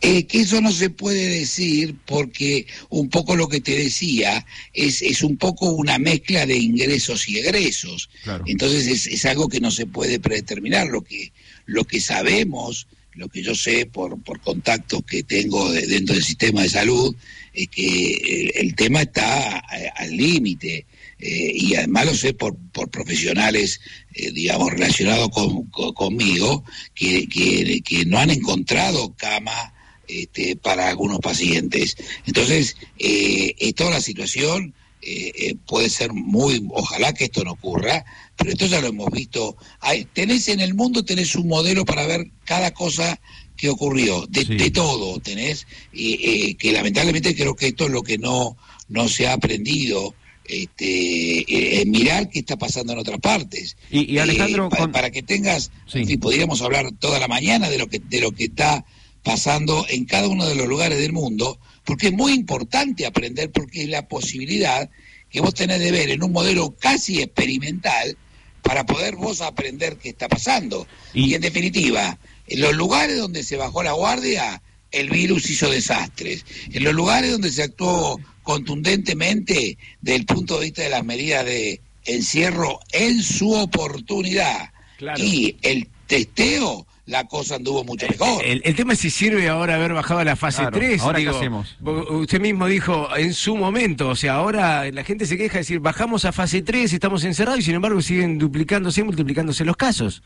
[0.02, 5.02] Eh, que eso no se puede decir porque un poco lo que te decía es,
[5.02, 8.10] es un poco una mezcla de ingresos y egresos.
[8.48, 10.88] Entonces es, es algo que no se puede predeterminar.
[10.88, 11.32] Lo que,
[11.66, 16.24] lo que sabemos, lo que yo sé por, por contactos que tengo de- dentro del
[16.24, 17.16] sistema de salud,
[17.54, 19.64] es que el, el tema está a-
[19.98, 20.86] al límite.
[21.20, 23.82] Eh, y además lo sé por, por profesionales,
[24.14, 26.64] eh, digamos, relacionados con, con- conmigo,
[26.96, 29.74] que, que, que no han encontrado cama
[30.08, 31.98] este, para algunos pacientes.
[32.26, 38.04] Entonces, eh, toda la situación eh, eh, puede ser muy, ojalá que esto no ocurra,
[38.38, 39.58] pero esto ya lo hemos visto.
[39.82, 43.20] Hay, tenés en el mundo, tenés un modelo para ver cada cosa
[43.58, 48.18] que ocurrió, de, de todo tenés, eh, que lamentablemente creo que esto es lo que
[48.18, 48.56] no,
[48.88, 50.16] no se ha aprendido.
[50.50, 53.78] Este, eh, en mirar qué está pasando en otras partes.
[53.92, 56.06] Y, y Alejandro, Eh, pa- con- para que tengas, Sí.
[56.06, 58.84] fin, podríamos hablar toda la mañana de lo que de lo que está
[59.24, 63.84] pasando en cada uno de los lugares del mundo, porque es muy importante aprender, porque
[63.84, 64.90] es la posibilidad
[65.30, 68.18] que vos tenés de ver en un modelo casi experimental
[68.64, 70.88] para poder vos aprender qué está pasando.
[71.14, 76.46] Y, en definitiva, en los lugares donde se bajó la guardia, el virus hizo desastres.
[76.72, 78.20] En los lugares donde se actuó
[78.50, 84.72] contundentemente desde el punto de vista de las medidas de encierro en su oportunidad
[85.18, 88.44] y el testeo, la cosa anduvo mucho mejor.
[88.44, 91.00] El, el tema es si sirve ahora haber bajado a la fase Claro, 3.
[91.02, 91.78] ¿ahora qué digo, hacemos?
[92.10, 95.80] Usted mismo dijo en su momento, o sea, ahora la gente se queja de decir,
[95.80, 100.24] bajamos a fase 3, estamos encerrados y sin embargo siguen duplicándose y multiplicándose los casos.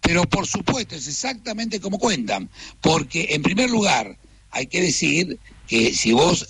[0.00, 2.50] Pero por supuesto, es exactamente como cuentan,
[2.80, 4.16] porque en primer lugar
[4.52, 6.48] hay que decir que si vos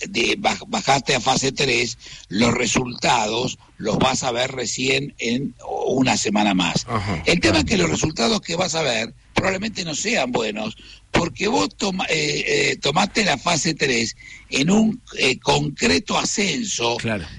[0.69, 1.99] bajaste a fase 3,
[2.29, 5.55] los resultados los vas a ver recién en
[5.87, 6.87] una semana más.
[7.27, 10.77] El tema es que los resultados que vas a ver probablemente no sean buenos,
[11.12, 14.16] porque vos toma- eh, eh, tomaste la fase 3
[14.51, 16.97] en un eh, concreto ascenso,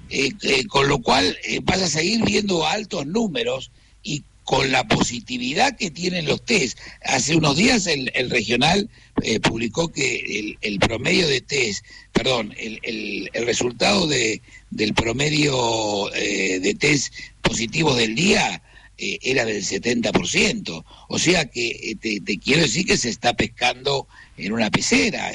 [0.10, 3.72] eh, con lo cual vas a seguir viendo altos números
[4.04, 6.80] y con la positividad que tienen los test.
[7.04, 8.90] Hace unos días el, regional
[9.22, 14.42] eh, publicó que el, el promedio de test, perdón, el, resultado de,
[14.72, 18.64] del promedio eh, de test positivos del día
[18.98, 20.84] eh, era del 70%.
[21.10, 25.32] O sea que te, quiero decir que se está pescando en una pecera.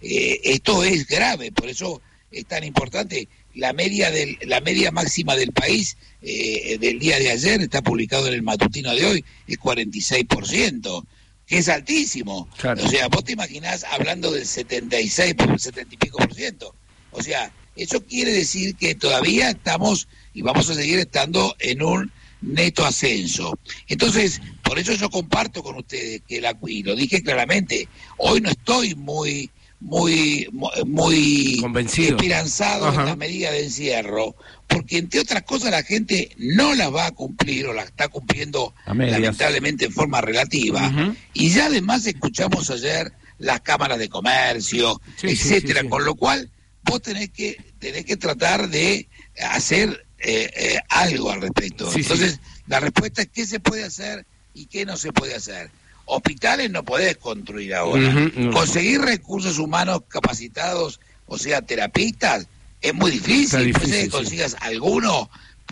[0.00, 3.28] Esto es grave, por eso es tan importante.
[3.54, 8.28] La media, del, la media máxima del país eh, del día de ayer, está publicado
[8.28, 11.04] en el matutino de hoy, es 46%,
[11.46, 12.48] que es altísimo.
[12.62, 16.74] O sea, vos te imaginás hablando del 76, por el 70 y pico por ciento.
[17.10, 22.12] O sea, eso quiere decir que todavía estamos y vamos a seguir estando en un
[22.42, 23.58] neto ascenso.
[23.88, 27.88] Entonces, por eso yo comparto con ustedes que la y lo dije claramente,
[28.18, 29.50] hoy no estoy muy
[29.82, 30.48] muy
[30.86, 32.16] muy Convencido.
[32.16, 33.00] esperanzado Ajá.
[33.00, 34.36] en las medidas de encierro,
[34.68, 38.74] porque entre otras cosas la gente no las va a cumplir o las está cumpliendo
[38.86, 41.14] lamentablemente en forma relativa.
[41.34, 45.90] Y ya además escuchamos ayer las cámaras de comercio, Sí, etcétera, sí, sí.
[45.90, 46.48] con lo cual
[46.84, 49.08] vos tenés que tenés que tratar de
[49.50, 51.90] hacer eh, eh, algo al respecto.
[51.92, 54.24] Entonces, la respuesta es qué se puede hacer
[54.54, 55.70] y qué no se puede hacer.
[56.04, 58.10] Hospitales no podés construir ahora.
[58.34, 58.52] No.
[58.52, 62.46] Conseguir recursos humanos capacitados, o sea, terapistas,
[62.80, 63.72] es muy difícil.
[63.72, 64.10] Puede ser que sí.
[64.10, 65.30] consigas alguno,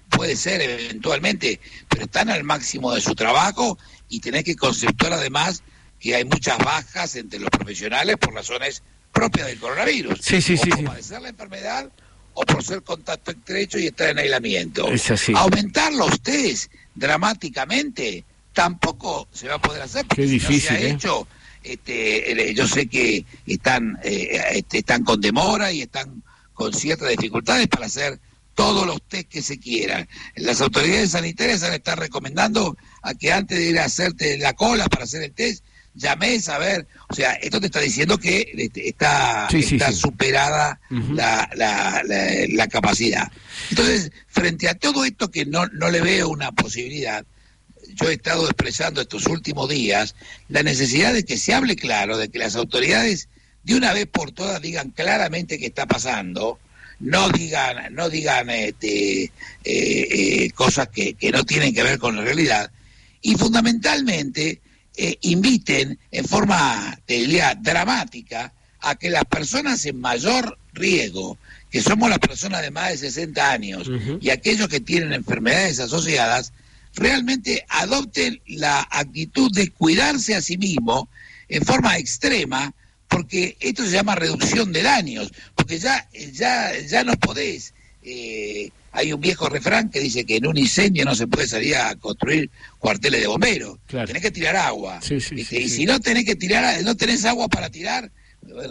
[0.08, 3.78] puede ser eventualmente, pero están al máximo de su trabajo
[4.08, 5.62] y tenés que conceptuar además
[5.98, 10.18] que hay muchas bajas entre los profesionales por razones propia del coronavirus.
[10.22, 10.84] Sí, sí, o sí, por sí.
[10.84, 11.90] padecer la enfermedad
[12.34, 14.88] o por ser contacto estrecho y estar en aislamiento.
[14.88, 15.32] Es así.
[15.36, 20.06] Aumentar los test dramáticamente tampoco se va a poder hacer.
[20.06, 20.90] porque Qué si difícil, No se ha ¿eh?
[20.92, 21.28] hecho,
[21.62, 26.22] este, yo sé que están, eh, este, están con demora y están
[26.54, 28.18] con ciertas dificultades para hacer
[28.54, 30.06] todos los test que se quieran.
[30.36, 34.86] Las autoridades sanitarias han estado recomendando a que antes de ir a hacerte la cola
[34.88, 38.88] para hacer el test, llames a ver, o sea, esto te está diciendo que este,
[38.88, 39.98] está, Sí, está sí.
[39.98, 43.30] superada la, la, la, la capacidad.
[43.70, 47.24] Entonces, frente a todo esto que no, no le veo una posibilidad,
[48.00, 50.14] yo he estado expresando estos últimos días
[50.48, 53.28] la necesidad de que se hable claro, de que las autoridades
[53.62, 56.58] de una vez por todas digan claramente qué está pasando,
[56.98, 59.30] no digan, no digan este, eh,
[59.64, 62.70] eh, cosas que, que no tienen que ver con la realidad,
[63.22, 64.60] y fundamentalmente
[64.96, 71.38] eh, inviten en forma, te diría, dramática a que las personas en mayor riesgo,
[71.70, 73.90] que somos las personas de más de 60 años
[74.20, 76.52] y aquellos que tienen enfermedades asociadas,
[76.94, 81.08] realmente adopten la actitud de cuidarse a sí mismo
[81.48, 82.72] en forma extrema,
[83.08, 87.74] porque esto se llama reducción de daños, porque ya, ya, ya no podés.
[88.02, 91.76] eh, hay un viejo refrán que dice que en un incendio no se puede salir
[91.76, 93.78] a construir cuarteles de bomberos.
[93.86, 94.08] Claro.
[94.08, 95.00] Tenés que tirar agua.
[95.00, 98.10] Sí, sí, Este, sí, y si no tenés que tirar, no tenés agua para tirar,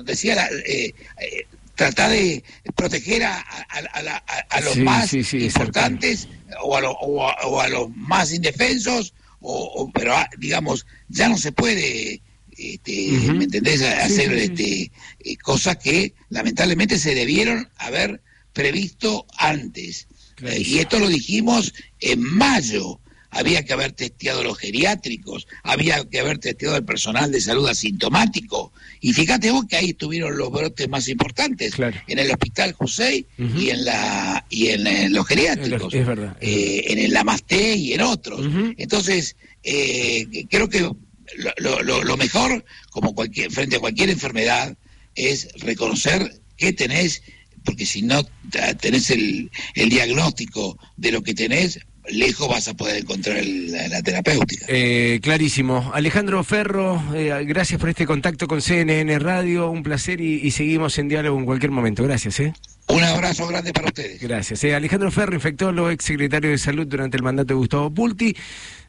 [0.03, 1.47] decía, la- eh, eh,
[1.79, 2.43] tratá de
[2.75, 6.27] proteger a, a- los Sí, más sí, sí, importantes
[6.61, 10.85] o a, lo- o a- o a los más indefensos, o, o- pero ah, digamos,
[11.07, 12.21] ya no se puede,
[12.57, 13.11] este.
[13.33, 13.81] ¿me entendés?
[13.81, 14.91] Hacer este,
[15.23, 18.21] eh, cosas que lamentablemente se debieron haber
[18.51, 20.07] previsto antes.
[20.43, 22.99] Eh, y esto lo dijimos en mayo.
[23.31, 28.73] Había que haber testeado los geriátricos, había que haber testeado el personal de salud asintomático.
[29.01, 31.97] Y fíjate vos que ahí estuvieron los brotes más importantes, Claro.
[32.07, 36.37] en el hospital José y en la y en, los geriátricos, Es verdad.
[36.41, 38.41] eh, en el Lamasté y en otros.
[38.77, 40.97] Entonces, eh, creo que lo,
[41.57, 44.75] lo- lo- lo mejor, como cualquier, frente a cualquier enfermedad,
[45.15, 47.21] es reconocer que tenés,
[47.63, 48.23] porque si no
[48.81, 51.79] tenés el, el diagnóstico de lo que tenés,
[52.11, 54.65] lejos vas a poder encontrar el- la, la terapéutica.
[54.67, 55.91] Eh, clarísimo.
[55.93, 60.97] Alejandro Ferro, eh, gracias por este contacto con CNN Radio, un placer y, y seguimos
[60.97, 62.03] en diálogo en cualquier momento.
[62.03, 62.53] Gracias, ¿eh?
[62.87, 64.19] Un abrazo grande para ustedes.
[64.19, 64.63] Gracias.
[64.63, 68.35] Eh, Alejandro Ferro, infectólogo, ex secretario de Salud durante el mandato de Gustavo Pulti.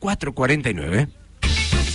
[0.01, 1.09] 223-449-7449.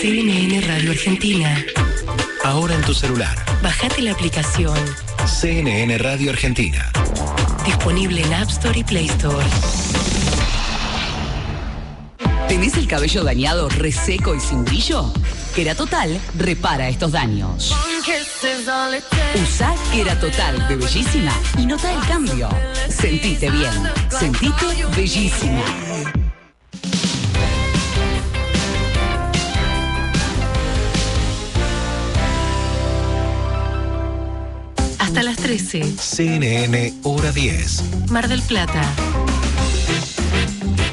[0.00, 1.64] CNN Radio Argentina.
[2.44, 4.78] Ahora en tu celular, Bajate la aplicación.
[5.26, 6.92] CNN Radio Argentina.
[7.64, 9.44] Disponible en App Store y Play Store.
[12.48, 15.12] ¿Tenés el cabello dañado, reseco y sin brillo?
[15.54, 17.74] Keratotal repara estos daños.
[19.42, 22.48] Usa Keratotal de Bellísima y nota el cambio.
[22.88, 23.70] Sentite bien.
[24.08, 24.64] Sentite
[24.96, 25.62] bellísima.
[34.98, 35.84] Hasta las 13.
[35.98, 38.10] CNN Hora 10.
[38.10, 38.82] Mar del Plata.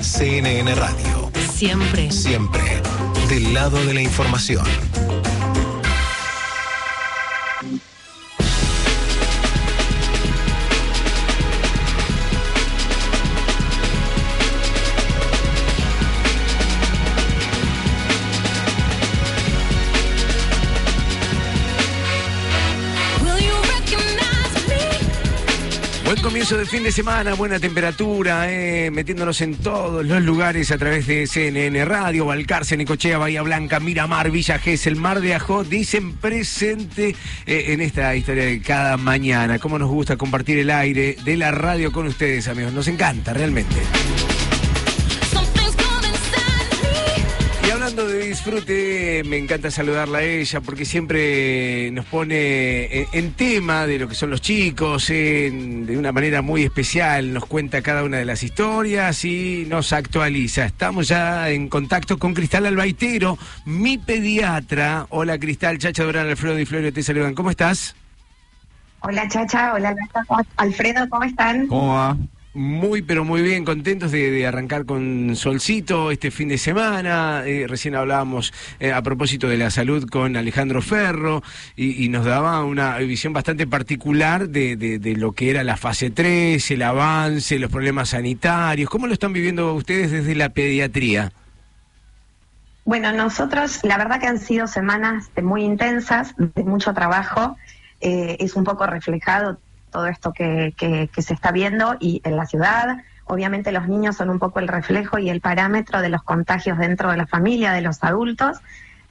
[0.02, 1.25] CNN Radio.
[1.56, 2.12] Siempre.
[2.12, 2.62] Siempre.
[3.30, 4.66] Del lado de la información.
[26.26, 31.06] Comienzo de fin de semana, buena temperatura, eh, metiéndonos en todos los lugares a través
[31.06, 37.16] de CNN Radio, Balcarce, Necochea, Bahía Blanca, Miramar, Villa Gesell, Mar de Ajó, dicen presente
[37.46, 39.60] eh, en esta historia de cada mañana.
[39.60, 42.74] Cómo nos gusta compartir el aire de la radio con ustedes, amigos.
[42.74, 43.76] Nos encanta, realmente.
[47.98, 53.88] Hablando de disfrute, me encanta saludarla a ella porque siempre nos pone en, en tema
[53.88, 58.04] de lo que son los chicos, en- de una manera muy especial, nos cuenta cada
[58.04, 60.66] una de las historias y nos actualiza.
[60.66, 65.08] Estamos ya en contacto con Cristal Albaitero, mi pediatra.
[65.10, 67.34] Hola Cristal, Chacha Durán, Alfredo y Florio te saludan.
[67.34, 67.96] ¿Cómo estás?
[69.00, 71.68] Hola Chacha, hola Alberto, ¿cómo- Alfredo, ¿cómo están?
[71.68, 72.18] ¿Cómo va?
[72.56, 77.44] Muy, pero muy bien, contentos de, arrancar con Solcito este fin de semana.
[77.46, 81.44] Eh, recién hablábamos eh, a propósito de la salud con Alejandro Ferro
[81.76, 86.72] y, nos daba una visión bastante particular de, de- lo que era la fase 3,
[86.72, 88.90] el avance, los problemas sanitarios.
[88.90, 91.34] ¿Cómo lo están viviendo ustedes desde la pediatría?
[92.86, 97.58] Bueno, nosotros, la verdad que han sido semanas muy intensas, de mucho trabajo.
[98.00, 99.60] Eh, es un poco reflejado
[99.96, 102.98] todo esto que, que- que se está viendo y en la ciudad.
[103.24, 107.10] Obviamente los niños son un poco el reflejo y el parámetro de los contagios dentro
[107.12, 108.58] de la familia, de los adultos.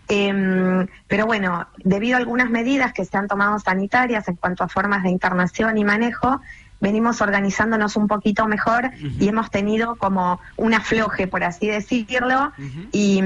[0.08, 4.68] Em, pero bueno, debido a algunas medidas que se han tomado sanitarias en cuanto a
[4.68, 6.38] formas de internación y manejo,
[6.80, 12.52] venimos organizándonos un poquito mejor y hemos tenido como un afloje, por así decirlo.
[12.92, 13.22] y,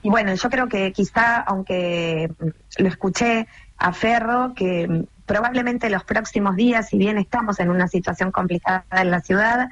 [0.00, 2.30] y bueno, yo creo que quizá, aunque
[2.78, 8.30] lo escuché a Ferro, que probablemente los próximos días, si bien estamos en una situación
[8.30, 9.68] complicada en la ciudad,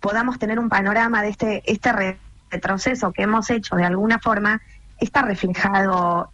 [0.00, 2.18] podamos tener un panorama de este, este re-
[2.50, 4.60] retroceso que hemos hecho de alguna forma,
[4.98, 6.30] está reflejado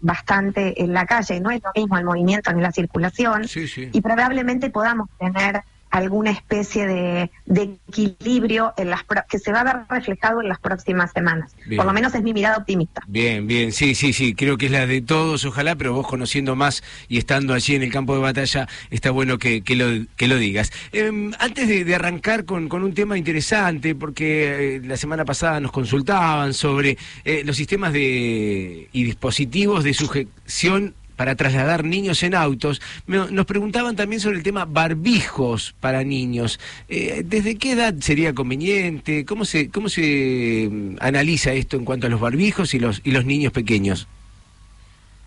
[0.00, 3.46] bastante en la calle, no es lo mismo el movimiento ni la circulación,
[3.92, 9.60] y probablemente podamos tener alguna especie de, de equilibrio en las pro- que se va
[9.60, 11.54] a ver reflejado en las próximas semanas.
[11.66, 11.76] Bien.
[11.76, 13.02] Por lo menos es mi mirada optimista.
[13.06, 16.56] Bien, bien, sí, sí, sí, creo que es la de todos, ojalá, pero vos conociendo
[16.56, 20.28] más y estando allí en el campo de batalla, está bueno que, que lo, que
[20.28, 20.72] lo digas.
[20.92, 25.60] Em, antes de, de arrancar con, con un tema interesante, porque eh, la semana pasada
[25.60, 32.36] nos consultaban sobre eh, los sistemas de, y dispositivos de sujeción para trasladar niños en
[32.36, 32.80] autos.
[33.08, 36.60] Nos preguntaban también sobre el tema barbijos para niños.
[36.88, 39.24] Eh, ¿Desde qué edad sería conveniente?
[39.24, 43.10] ¿Cómo se, cómo se mm, analiza esto en cuanto a los barbijos y los, y
[43.10, 44.06] los niños pequeños?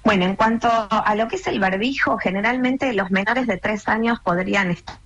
[0.06, 4.20] Bueno, en cuanto a lo que es el barbijo, generalmente los menores de tres años
[4.24, 5.01] podrían estar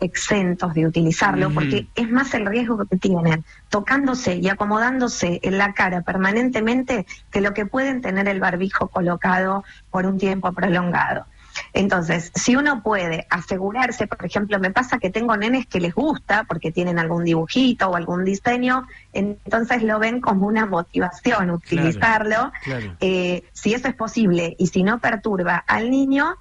[0.00, 5.74] exentos de utilizarlo porque es más el riesgo que tienen tocándose y acomodándose en la
[5.74, 11.26] cara permanentemente que lo que pueden tener el barbijo colocado por un tiempo prolongado.
[11.72, 16.44] Entonces, si uno puede asegurarse, por ejemplo, me pasa que tengo nenes que les gusta
[16.44, 22.52] porque tienen algún dibujito o algún diseño, entonces lo ven como una motivación utilizarlo.
[23.00, 26.36] Eh, si eso es posible y si no perturba al niño,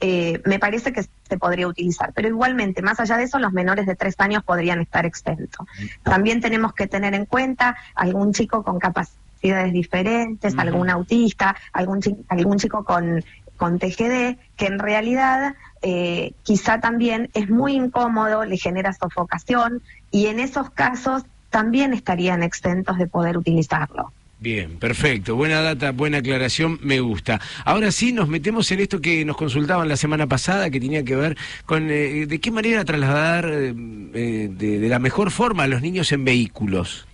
[0.00, 2.12] eh, me parece que se podría utilizar.
[2.14, 5.66] Pero igualmente, más allá de eso, los menores de tres años podrían estar exentos.
[6.02, 12.16] También tenemos que tener en cuenta algún chico con capacidades diferentes, algún autista, algún, chi-
[12.28, 13.24] algún chico con,
[13.56, 20.26] con TGD, que en realidad eh, quizá también es muy incómodo, le genera sofocación y
[20.26, 24.12] en esos casos también estarían exentos de poder utilizarlo.
[24.38, 25.34] Bien, perfecto.
[25.34, 27.40] Buena data, buena aclaración, me gusta.
[27.64, 31.16] Ahora sí nos metemos en esto que nos consultaban la semana pasada, que tenía que
[31.16, 33.74] ver con eh, de qué manera trasladar eh,
[34.14, 37.06] eh, de, la mejor forma a los niños en vehículos.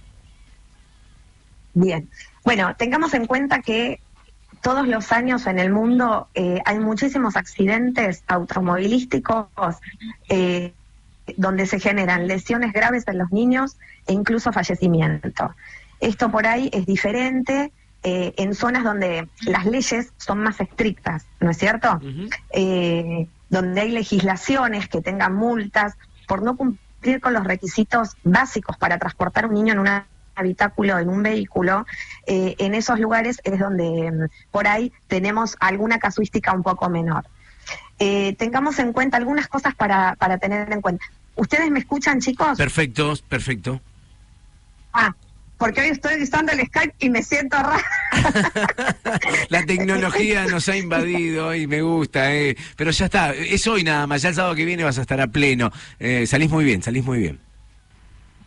[1.74, 2.08] Bien.
[2.44, 4.00] Bueno, tengamos en cuenta que
[4.60, 9.46] todos los años en el mundo eh, hay muchísimos accidentes automovilísticos
[11.36, 13.76] donde se generan lesiones graves en los niños
[14.08, 15.54] e incluso fallecimiento.
[16.02, 17.72] Esto por ahí es diferente
[18.02, 22.00] eh, en zonas donde las leyes son más estrictas, ¿no es cierto?
[22.52, 25.94] Eh, donde hay legislaciones que tengan multas
[26.26, 29.88] por no cumplir con los requisitos básicos para transportar un niño en un
[30.34, 31.86] habitáculo, en un vehículo,
[32.26, 37.26] eh, en esos lugares es donde mm, por ahí tenemos alguna casuística un poco menor.
[38.00, 41.04] Eh, tengamos en cuenta algunas cosas para, para tener en cuenta.
[41.36, 42.58] ¿Ustedes me escuchan, chicos?
[42.58, 43.80] Perfecto, perfecto.
[44.92, 45.14] Ah,
[45.62, 47.84] porque hoy estoy usando el Skype y me siento rara.
[49.48, 52.56] La tecnología nos ha invadido y me gusta, eh.
[52.74, 55.20] pero ya está, es hoy nada más, ya el sábado que viene vas a estar
[55.20, 55.70] a pleno.
[56.00, 57.38] Eh, salís muy bien, salís muy bien.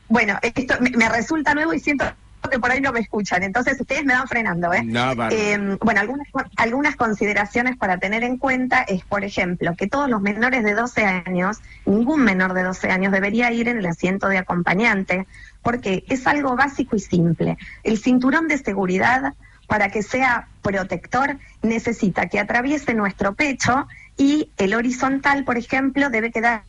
[0.09, 2.03] Bueno, esto me, me resulta nuevo y siento
[2.49, 4.83] que por ahí no me escuchan, entonces ustedes me van frenando, ¿eh?
[4.83, 5.13] No.
[5.29, 10.21] Eh, bueno, algunas, algunas consideraciones para tener en cuenta es, por ejemplo, que todos los
[10.21, 14.37] menores de 12 años, ningún menor de 12 años debería ir en el asiento de
[14.37, 15.27] acompañante,
[15.65, 17.57] porque es algo básico y simple.
[17.83, 19.33] El cinturón de seguridad,
[19.65, 26.31] para que sea protector, necesita que atraviese nuestro pecho y el horizontal, por ejemplo, debe
[26.31, 26.61] quedar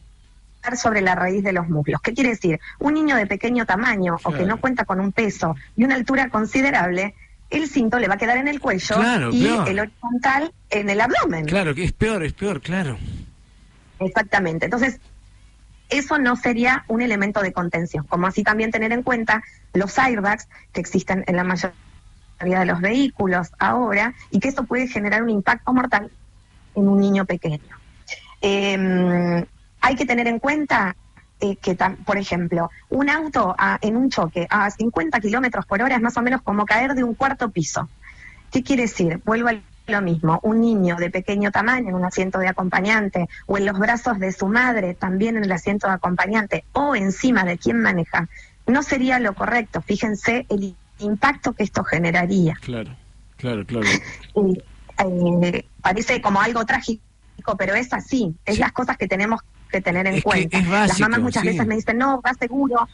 [0.76, 2.00] sobre la raíz de los muslos.
[2.00, 2.58] ¿Qué quiere decir?
[2.78, 6.30] Un niño de pequeño tamaño o que no cuenta con un peso y una altura
[6.30, 7.14] considerable,
[7.50, 11.02] el cinto le va a quedar en el cuello Claro, y el horizontal en el
[11.02, 11.44] abdomen.
[11.44, 12.96] Claro, que es peor, es peor, claro.
[14.00, 14.64] Exactamente.
[14.64, 15.00] Entonces,
[15.88, 18.04] eso no sería un elemento de contención.
[18.06, 21.74] Como así también tener en cuenta los airbags que existen en la mayoría
[22.40, 26.10] de los vehículos ahora y que eso puede generar un impacto mortal
[26.74, 27.76] en un niño pequeño.
[28.40, 29.46] Eh,
[29.80, 30.96] hay que tener en cuenta
[31.40, 36.02] eh, que, por ejemplo, un auto en un choque a 50 kilómetros por hora es
[36.02, 37.88] más o menos como caer de un cuarto piso.
[38.50, 39.20] ¿Qué quiere decir?
[39.24, 39.52] Vuelvo a
[39.86, 43.78] lo mismo, un niño de pequeño tamaño en un asiento de acompañante o en los
[43.78, 48.28] brazos de su madre también en el asiento de acompañante o encima de quien maneja,
[48.66, 49.80] no sería lo correcto.
[49.82, 52.54] Fíjense el impacto que esto generaría.
[52.60, 52.96] Claro,
[53.36, 53.86] claro, claro.
[54.34, 54.62] Y,
[54.98, 57.02] eh, parece como algo trágico,
[57.58, 58.34] pero es así.
[58.44, 60.60] Es las cosas que tenemos que tener en Es cuenta.
[60.62, 61.48] Las mamás muchas sí.
[61.48, 62.88] veces me dicen, no, va seguro.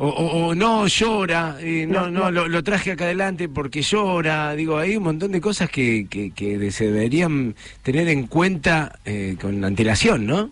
[0.00, 4.54] O, o- o no llora, eh, no, No, lo, lo traje acá adelante porque llora.
[4.54, 9.36] Digo, hay un montón de cosas que, que, que se deberían tener en cuenta eh,
[9.40, 10.50] con antelación, ¿no?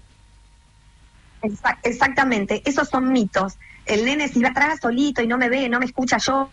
[1.43, 3.55] Exa- exactamente, esos son mitos.
[3.85, 6.51] El nene si va atrás solito y no me ve, no me escucha, yo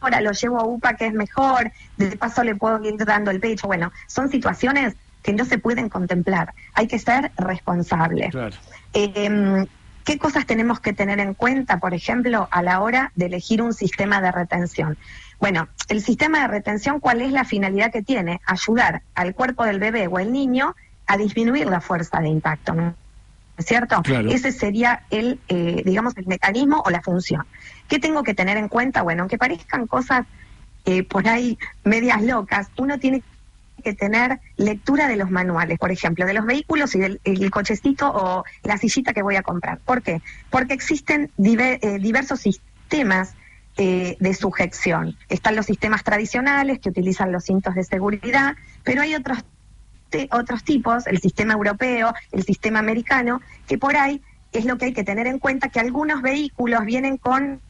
[0.00, 3.40] ahora lo llevo a UPA que es mejor, de paso le puedo ir dando el
[3.40, 3.66] pecho.
[3.68, 6.52] Bueno, son situaciones que no se pueden contemplar.
[6.74, 8.28] Hay que ser responsable.
[8.28, 8.54] Claro.
[8.92, 9.64] Eh,
[10.04, 13.72] ¿Qué cosas tenemos que tener en cuenta, por ejemplo, a la hora de elegir un
[13.72, 14.98] sistema de retención?
[15.40, 18.40] Bueno, el sistema de retención, ¿cuál es la finalidad que tiene?
[18.46, 20.74] Ayudar al cuerpo del bebé o el niño
[21.06, 22.94] a disminuir la fuerza de impacto, ¿no
[23.56, 24.02] es cierto?
[24.02, 24.30] Claro.
[24.30, 27.46] Ese sería el, eh, digamos, el mecanismo o la función.
[27.88, 29.02] ¿Qué tengo que tener en cuenta?
[29.02, 30.26] Bueno, aunque parezcan cosas
[30.84, 33.22] eh, por ahí medias locas, uno tiene
[33.84, 38.10] que tener lectura de los manuales, por ejemplo, de los vehículos y del el cochecito
[38.12, 39.78] o la sillita que voy a comprar.
[39.78, 40.20] ¿Por qué?
[40.50, 43.34] Porque existen eh, diversos sistemas
[43.76, 45.16] eh, de sujeción.
[45.28, 49.38] Están los sistemas tradicionales que utilizan los cintos de seguridad, pero hay otros
[50.30, 54.22] otros tipos, el sistema europeo, el sistema americano, que por ahí
[54.52, 57.60] es lo que hay que tener en cuenta que algunos vehículos vienen con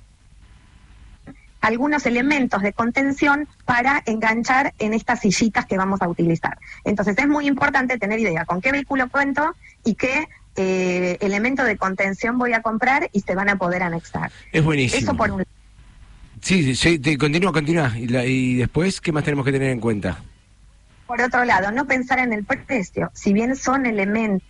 [1.64, 6.58] algunos elementos de contención para enganchar en estas sillitas que vamos a utilizar.
[6.84, 11.76] Entonces es muy importante tener idea con qué vehículo cuento y qué eh, elemento de
[11.78, 14.30] contención voy a comprar y se van a poder anexar.
[14.52, 15.02] Es buenísimo.
[15.02, 15.42] Eso por un
[16.42, 17.92] Sí, sí, te, continúa, continúa.
[17.96, 20.18] Y, la- y después, ¿qué más tenemos que tener en cuenta?
[21.06, 23.10] Por otro lado, no pensar en el precio.
[23.14, 24.42] Si bien son elementos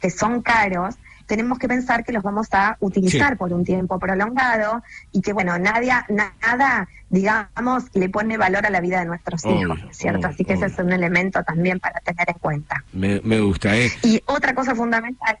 [0.00, 0.96] que son caros,
[1.26, 3.36] tenemos que pensar que los vamos a utilizar Sí.
[3.36, 8.70] por un tiempo prolongado y que, bueno, nadie, na- nada, digamos, le pone valor a
[8.70, 10.18] la vida de nuestros Obvio, hijos, ¿cierto?
[10.20, 12.84] obvio, Así que ese es un elemento también para tener en cuenta.
[12.92, 13.90] Me, me gusta, ¿eh?
[14.02, 15.38] Y otra cosa fundamental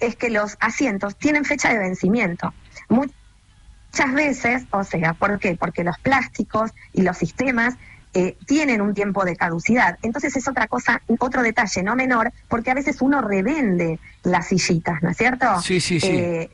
[0.00, 2.54] es que los asientos tienen fecha de vencimiento.
[2.88, 5.56] Muchas veces, o sea, ¿por qué?
[5.56, 7.74] Porque los plásticos y los sistemas
[8.14, 9.98] eh, tienen un tiempo de caducidad.
[10.02, 15.02] Entonces es otra cosa, otro detalle no menor, porque a veces uno revende las sillitas,
[15.02, 15.60] ¿no es cierto?
[15.60, 16.08] Sí, sí, sí.
[16.10, 16.50] Eh,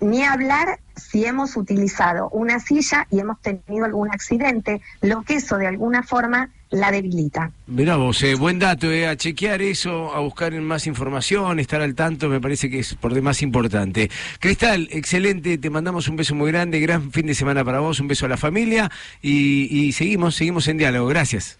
[0.00, 5.56] ni hablar si hemos utilizado una silla y hemos tenido algún accidente, lo que eso
[5.56, 7.50] de alguna forma la debilita.
[7.66, 11.94] Mirá vos, eh, buen dato, eh, a chequear eso, a buscar más información, estar al
[11.94, 14.10] tanto, me parece que es por demás importante.
[14.40, 18.08] Cristal, excelente, te mandamos un beso muy grande, gran fin de semana para vos, un
[18.08, 18.90] beso a la familia
[19.22, 21.58] y, y seguimos, seguimos en diálogo, gracias.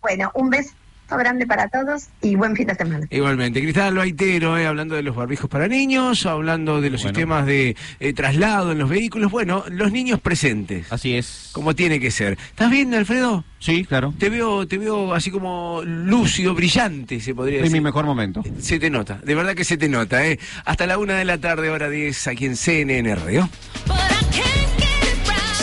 [0.00, 0.70] Bueno, un beso
[1.16, 3.06] grande para todos y buen fin de semana.
[3.10, 7.76] Igualmente, Cristal Loaitero, eh, hablando de los barbijos para niños, hablando de los sistemas de
[8.00, 9.30] eh, traslado en los vehículos.
[9.30, 10.92] Bueno, los niños presentes.
[10.92, 11.50] Así es.
[11.52, 12.32] Como tiene que ser.
[12.50, 13.44] ¿Estás bien, Alfredo?
[13.60, 14.14] Sí, claro.
[14.18, 17.78] Te veo, te veo así como lúcido, brillante, se podría Es decir.
[17.80, 18.42] mi mejor momento.
[18.60, 20.38] Se te nota, de verdad que se te nota, ¿eh?
[20.64, 23.48] Hasta la una de la tarde, hora 10, aquí en CNN Radio.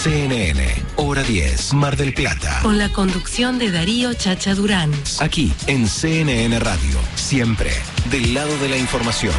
[0.03, 0.63] CNN,
[1.16, 2.59] hora 10, Mar del Plata.
[2.61, 4.91] Con la conducción de Darío Chacha Durán.
[5.22, 7.72] Aquí en CNN Radio, siempre
[8.11, 9.34] del lado de la información.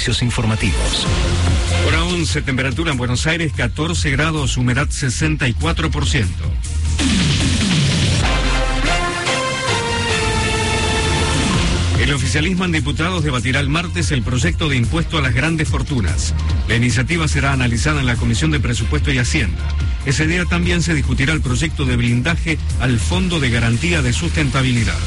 [0.00, 1.06] Servicios informativos.
[1.86, 6.26] Hora 11, temperatura en Buenos Aires 14 grados, humedad 64%.
[12.00, 16.34] El oficialismo en diputados debatirá el martes el proyecto de impuesto a las grandes fortunas.
[16.66, 19.62] La iniciativa será analizada en la Comisión de Presupuesto y Hacienda.
[20.06, 24.98] Ese día también se discutirá el proyecto de blindaje al Fondo de Garantía de Sustentabilidad.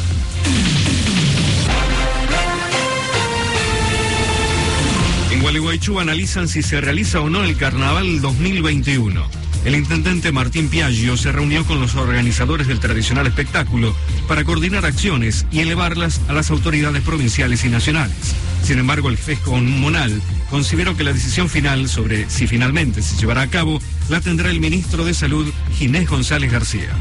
[5.74, 9.28] Gualeguaychú analizan si se realiza o no el Carnaval 2021.
[9.66, 13.96] El intendente Martín Piaggio se reunió con los organizadores del tradicional espectáculo
[14.28, 18.36] para coordinar acciones y elevarlas a las autoridades provinciales y nacionales.
[18.64, 20.22] Sin embargo, el juez comunal
[20.52, 24.60] consideró que la decisión final sobre si finalmente se llevará a cabo la tendrá el
[24.60, 26.92] ministro de Salud, Ginés González García.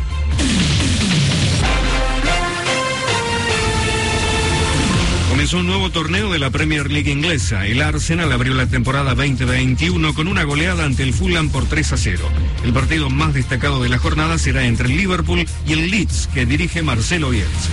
[5.55, 7.66] Un nuevo torneo de la Premier League inglesa.
[7.66, 11.96] El Arsenal abrió la temporada 2021 con una goleada ante el Fulham por 3 a
[11.98, 12.26] 0.
[12.64, 16.46] El partido más destacado de la jornada será entre el Liverpool y el Leeds, que
[16.46, 17.70] dirige Marcelo Bielsa.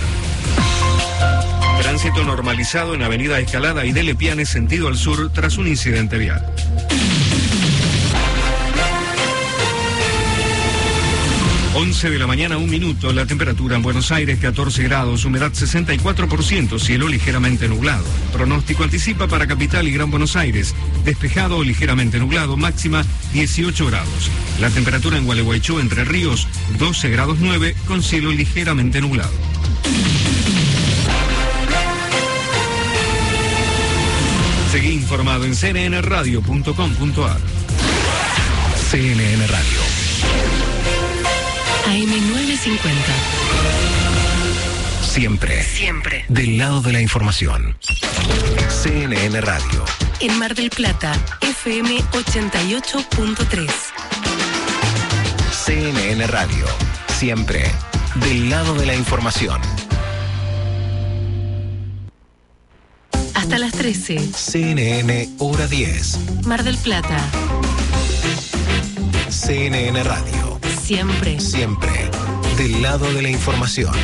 [1.80, 6.49] Tránsito normalizado en Avenida Escalada y Dele Piane sentido al sur tras un incidente vial.
[11.80, 16.78] Once de la mañana, un minuto, la temperatura en Buenos Aires 14 grados, humedad 64%,
[16.78, 18.04] cielo ligeramente nublado.
[18.34, 20.74] Pronóstico anticipa para Capital y Gran Buenos Aires,
[21.06, 23.02] despejado o ligeramente nublado, máxima
[23.32, 24.30] 18 grados.
[24.60, 29.32] La temperatura en Gualeguaychú, Entre Ríos, 12 grados 9, con cielo ligeramente nublado.
[34.70, 37.40] Seguí informado en cnnradio.com.ar.
[38.90, 39.89] CNN Radio,
[41.90, 42.86] AM950.
[45.02, 46.24] siempre Siempre.
[46.28, 47.76] del lado de la información.
[48.68, 49.84] CNN Radio,
[50.20, 53.70] En Mar del Plata, FM 88.3.
[55.66, 56.64] CNN Radio,
[57.18, 57.70] siempre
[58.16, 59.60] del lado de la información.
[63.34, 64.32] Hasta las 13.
[64.32, 67.18] CNN Hora 10, Mar del Plata.
[69.28, 70.39] CNN Radio,
[70.90, 71.38] Siempre.
[71.38, 72.10] siempre
[72.56, 73.94] del lado de la información.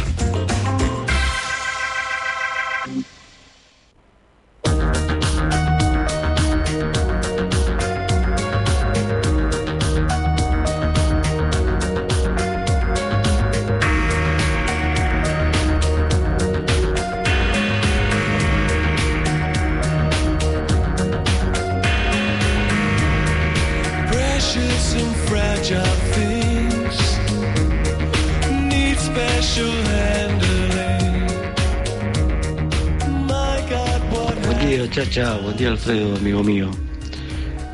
[35.57, 36.71] Día, Alfredo, amigo mío.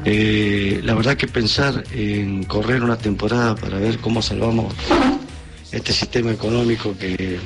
[0.04, 4.72] Eh, la verdad que pensar en correr una temporada para ver cómo salvamos
[5.72, 7.40] este sistema económico que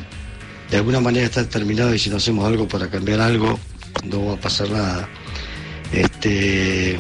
[0.71, 3.59] de alguna manera está terminado y si no hacemos algo para cambiar algo,
[4.05, 5.09] no va a pasar nada.
[5.93, 6.99] Este,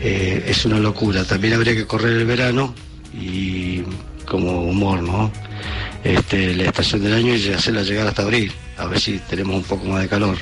[0.00, 1.24] eh, es una locura.
[1.24, 2.74] También habría que correr el verano
[3.12, 3.82] y
[4.26, 5.32] como humor, ¿no?
[6.04, 9.64] Este, la estación del año y hacerla llegar hasta abril, a ver si tenemos un
[9.64, 10.36] poco más de calor.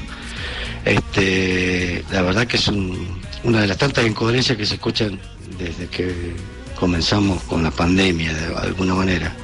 [0.89, 5.20] Este, la verdad que es un- una de las tantas incoherencias que se escuchan
[5.59, 6.32] desde que
[6.80, 9.36] comenzamos con la pandemia, de alguna manera.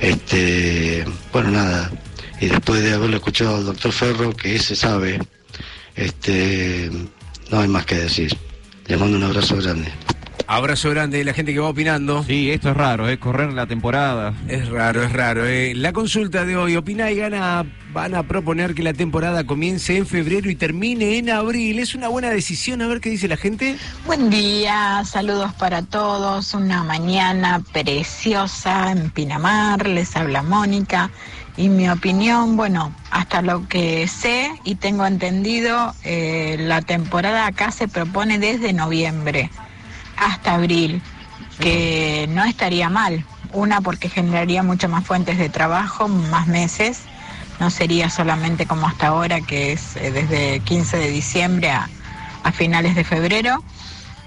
[0.00, 1.90] Este, bueno, nada,
[2.40, 5.18] y después de haberlo escuchado al doctor Ferro, que ese sabe,
[5.96, 6.88] este,
[7.50, 8.36] no hay más que decir.
[8.86, 9.88] Le mando un abrazo grande.
[10.46, 12.22] Abrazo grande de la gente que va opinando.
[12.24, 13.18] Sí, esto es raro, ¿eh?
[13.18, 14.34] Correr la temporada.
[14.46, 15.46] Es raro, es raro.
[15.46, 15.72] eh.
[15.74, 20.06] La consulta de hoy, Opina y Gana van a proponer que la temporada comience en
[20.06, 21.78] febrero y termine en abril.
[21.78, 22.82] ¿Es una buena decisión?
[22.82, 23.76] A ver qué dice la gente.
[24.06, 26.52] Buen día, saludos para todos.
[26.52, 31.10] Una mañana preciosa en Pinamar, les habla Mónica.
[31.56, 37.70] Y mi opinión, bueno, hasta lo que sé y tengo entendido, eh, la temporada acá
[37.70, 39.50] se propone desde noviembre
[40.24, 41.02] hasta abril,
[41.60, 43.24] que no estaría mal.
[43.52, 47.00] Una porque generaría muchas más fuentes de trabajo, más meses.
[47.60, 51.88] No sería solamente como hasta ahora, que es eh, desde 15 de diciembre a,
[52.52, 53.62] finales de febrero.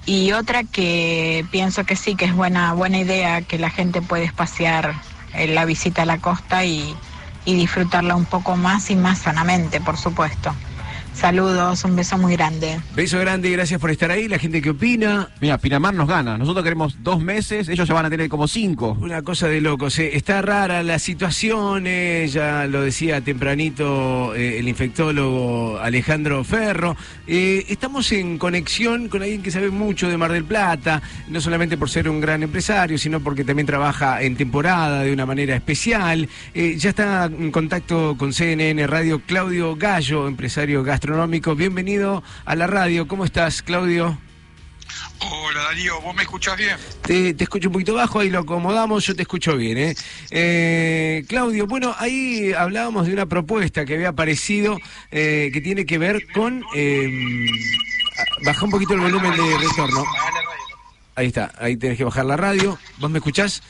[0.05, 4.23] Y otra que pienso que sí, que es buena, buena idea, que la gente puede
[4.23, 4.95] espaciar
[5.33, 6.95] eh, la visita a la costa y
[7.45, 10.53] disfrutarla un poco más y más sanamente, por supuesto.
[11.19, 12.79] Saludos, un beso muy grande.
[12.95, 14.27] Beso grande y gracias por estar ahí.
[14.27, 15.29] La gente que opina.
[15.41, 16.37] Mira, Pinamar nos gana.
[16.37, 18.95] Nosotros queremos dos meses, ellos ya van a tener como cinco.
[19.01, 19.97] Una cosa de locos.
[19.97, 20.11] eh.
[20.15, 26.95] Está rara la situación, eh, ya lo decía tempranito eh, el infectólogo Alejandro Ferro.
[27.25, 31.77] Eh, estamos en conexión con alguien que sabe mucho de Mar del Plata, no solamente
[31.77, 36.29] por ser un gran empresario, sino porque también trabaja en temporada de una manera especial.
[36.53, 41.55] Eh, ya está en contacto con CNN Radio Claudio Gallo, empresario gastronómico.
[41.55, 43.07] Bienvenido a la radio.
[43.07, 44.17] ¿Cómo estás, Claudio?
[45.19, 46.75] Hola Darío, ¿vos me escuchás bien?
[47.01, 49.77] Te, te escucho un poquito bajo, ahí lo acomodamos, yo te escucho bien.
[49.77, 49.95] ¿eh?
[50.31, 54.77] Eh, Claudio, bueno, ahí hablábamos de una propuesta que había aparecido
[55.09, 56.61] eh, que tiene que ver con...
[56.75, 57.09] Eh,
[58.43, 60.03] baja un poquito el volumen de retorno.
[61.15, 62.77] Ahí está, ahí tenés que bajar la radio.
[62.97, 63.63] ¿Vos me escuchás?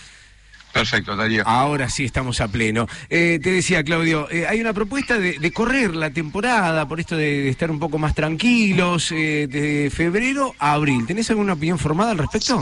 [0.78, 1.43] Perfecto, Darío.
[1.45, 2.88] Ahora sí estamos a pleno.
[3.09, 7.15] Eh, te decía, Claudio, eh, hay una propuesta de, de correr la temporada, por esto
[7.17, 11.05] de, de estar un poco más tranquilos, eh, de febrero a abril.
[11.07, 12.61] ¿Tenés alguna opinión formada al respecto?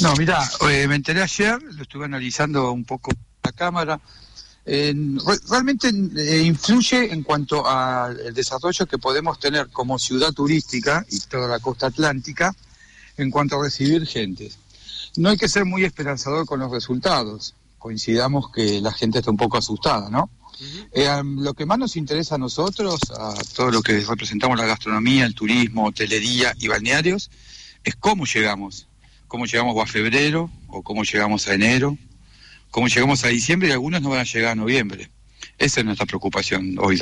[0.00, 3.10] No, mirá, eh, me enteré ayer, lo estuve analizando un poco
[3.44, 4.00] la cámara.
[4.64, 11.04] En- re- realmente eh, influye en cuanto al desarrollo que podemos tener como ciudad turística
[11.10, 12.54] y toda la costa atlántica
[13.16, 14.50] en cuanto a recibir gente.
[15.18, 17.56] No hay que ser muy esperanzador con los resultados.
[17.76, 20.30] Coincidamos que la gente está un poco asustada, ¿no?
[20.92, 25.26] Eh, lo que más nos interesa a nosotros, a todo lo que representamos la gastronomía,
[25.26, 27.32] el turismo, hotelería y balnearios,
[27.82, 28.86] es cómo llegamos.
[29.26, 31.98] Cómo llegamos a febrero o cómo llegamos a enero,
[32.70, 35.10] cómo llegamos a diciembre y algunos no van a llegar a noviembre.
[35.58, 37.00] Esa es nuestra preocupación hoy,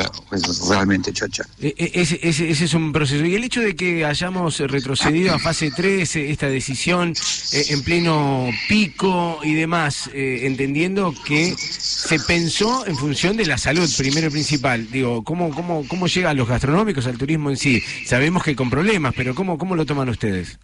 [0.68, 1.43] realmente, chacha.
[1.61, 3.22] Eh, eh, Ese, ese- ese es un proceso.
[3.26, 7.12] Y el hecho de que hayamos eh, retrocedido a fase 3, eh, esta decisión
[7.53, 13.59] eh, en pleno pico y demás, eh, entendiendo que se pensó en función de la
[13.59, 14.91] salud, primero y principal.
[14.91, 17.82] Digo, ¿cómo, cómo, ¿cómo llegan los gastronómicos al turismo en sí?
[18.07, 20.59] Sabemos que con problemas, pero ¿cómo, cómo lo toman ustedes?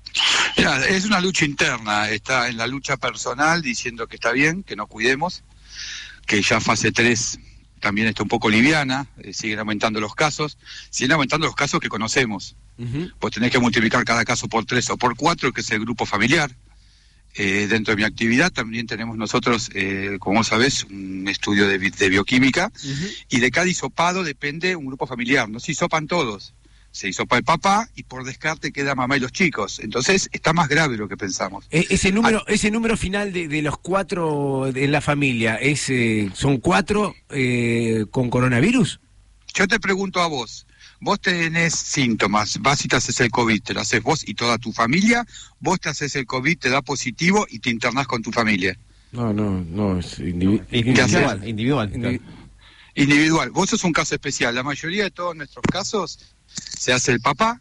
[0.89, 4.87] Es una lucha interna, está en la lucha personal diciendo que está bien, que no
[4.87, 5.43] cuidemos,
[6.27, 7.39] que ya fase 3
[7.83, 10.57] también está un poco liviana, eh, siguen aumentando los casos,
[10.89, 12.57] siguen aumentando los casos que conocemos.
[13.18, 16.07] Pues tenés que multiplicar cada caso por 3 o por 4, que es el grupo
[16.07, 16.51] familiar.
[17.35, 21.91] Eh, dentro de mi actividad también tenemos nosotros, eh, como sabes, un estudio de, bi-
[21.91, 22.70] de bioquímica
[23.30, 26.53] y de cada hisopado depende un grupo familiar, no se hisopan todos.
[26.93, 29.80] Se hisopa el papá y por descarte queda mamá y los chicos.
[29.80, 31.64] Entonces está más grave lo que pensamos.
[31.70, 36.30] E- ese número, ese número final de, de los cuatro en la familia, es, eh,
[36.34, 39.01] ¿son cuatro eh, con coronavirus?
[39.55, 40.66] Yo te pregunto a vos,
[41.01, 44.59] vos tenés síntomas, vas y te haces el COVID, te lo haces vos y toda
[44.59, 45.26] tu familia,
[45.61, 48.76] vos te haces el COVID, te da positivo y te internás con tu familia.
[49.12, 51.22] No, no, no, es indivi- ¿Qué haces?
[51.47, 52.20] individual.
[52.95, 53.51] Individual.
[53.51, 54.55] Vos sos un caso especial.
[54.55, 56.18] La mayoría de todos nuestros casos
[56.78, 57.61] se hace el papá,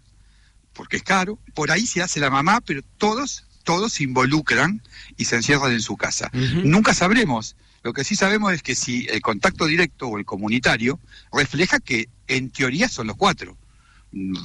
[0.73, 1.39] porque es caro.
[1.53, 4.81] Por ahí se hace la mamá, pero todos, todos se involucran
[5.17, 6.29] y se encierran en su casa.
[6.33, 7.55] Nunca sabremos.
[7.83, 10.99] Lo que sí sabemos es que si el contacto directo o el comunitario
[11.33, 13.57] refleja que en teoría son los cuatro.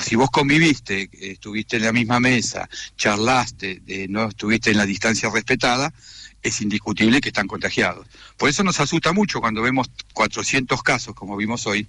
[0.00, 5.28] Si vos conviviste, estuviste en la misma mesa, charlaste, eh, no estuviste en la distancia
[5.28, 5.92] respetada,
[6.40, 8.06] es indiscutible que están contagiados.
[8.36, 11.86] Por eso nos asusta mucho cuando vemos 400 casos, como vimos hoy,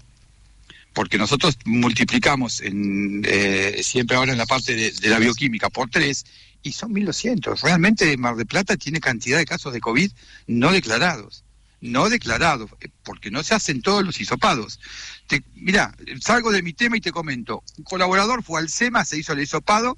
[0.94, 5.90] porque nosotros multiplicamos en, eh, siempre ahora en la parte de, de la bioquímica por
[5.90, 6.26] tres
[6.64, 7.62] y son 1.200.
[7.62, 10.12] Realmente Mar del Plata tiene cantidad de casos de COVID
[10.48, 11.44] no declarados.
[11.80, 14.80] No declarados, eh, porque no se hacen todos los hisopados.
[15.28, 17.64] Te, mirá, salgo de mi tema y te comento.
[17.78, 19.98] Un colaborador fue al SEMA, se hizo el hisopado,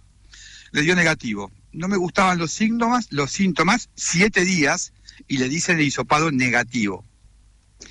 [0.71, 1.51] le dio negativo.
[1.71, 4.91] No me gustaban los síntomas, los síntomas, siete días,
[5.27, 7.05] y le dicen el hisopado negativo.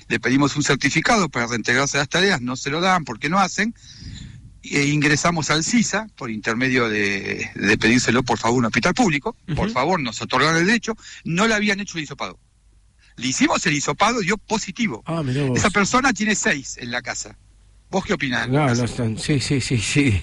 [0.07, 3.39] Le pedimos un certificado para reintegrarse a las tareas, no se lo dan porque no
[3.39, 3.73] hacen.
[4.61, 9.35] E ingresamos al CISA por intermedio de, de pedírselo por favor a un hospital público.
[9.55, 10.97] Por favor, nos otorgaron el derecho.
[11.23, 12.37] No le habían hecho el hisopado.
[13.15, 15.03] Le hicimos el hisopado, dio positivo.
[15.05, 15.23] Ah.
[15.55, 17.37] Esa persona tiene seis en la casa.
[17.91, 18.47] ¿Vos qué opinás?
[18.47, 19.17] No, no están.
[19.17, 20.21] Sí, sí, sí, sí.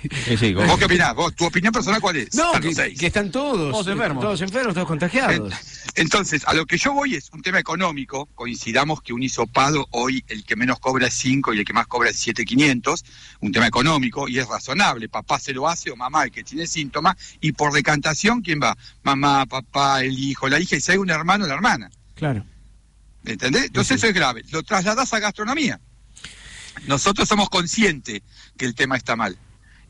[0.55, 1.17] ¿Vos qué opinás?
[1.17, 2.33] ¿Vos, ¿Tu opinión personal cuál es?
[2.33, 3.73] No, Están que, están todos.
[3.73, 4.23] Todos enfermos.
[4.23, 5.53] Todos enfermos, todos contagiados.
[5.97, 8.27] Entonces, a lo que yo voy es un tema económico.
[8.37, 11.89] Coincidamos que un hisopado hoy el que menos cobra es 5 y el que más
[11.89, 13.05] cobra es 7,500.
[13.41, 15.09] Un tema económico y es razonable.
[15.09, 17.17] Papá se lo hace o mamá el que tiene síntomas.
[17.41, 18.77] Y por decantación, ¿quién va?
[19.03, 20.77] Mamá, papá, el hijo, la hija.
[20.77, 21.91] Y si hay un hermano, la hermana.
[22.15, 22.45] Claro.
[23.25, 23.65] ¿Entendés?
[23.65, 24.45] Entonces eso es grave.
[24.53, 25.81] Lo trasladás a gastronomía.
[26.87, 28.23] Nosotros somos conscientes
[28.57, 29.39] que el tema está mal.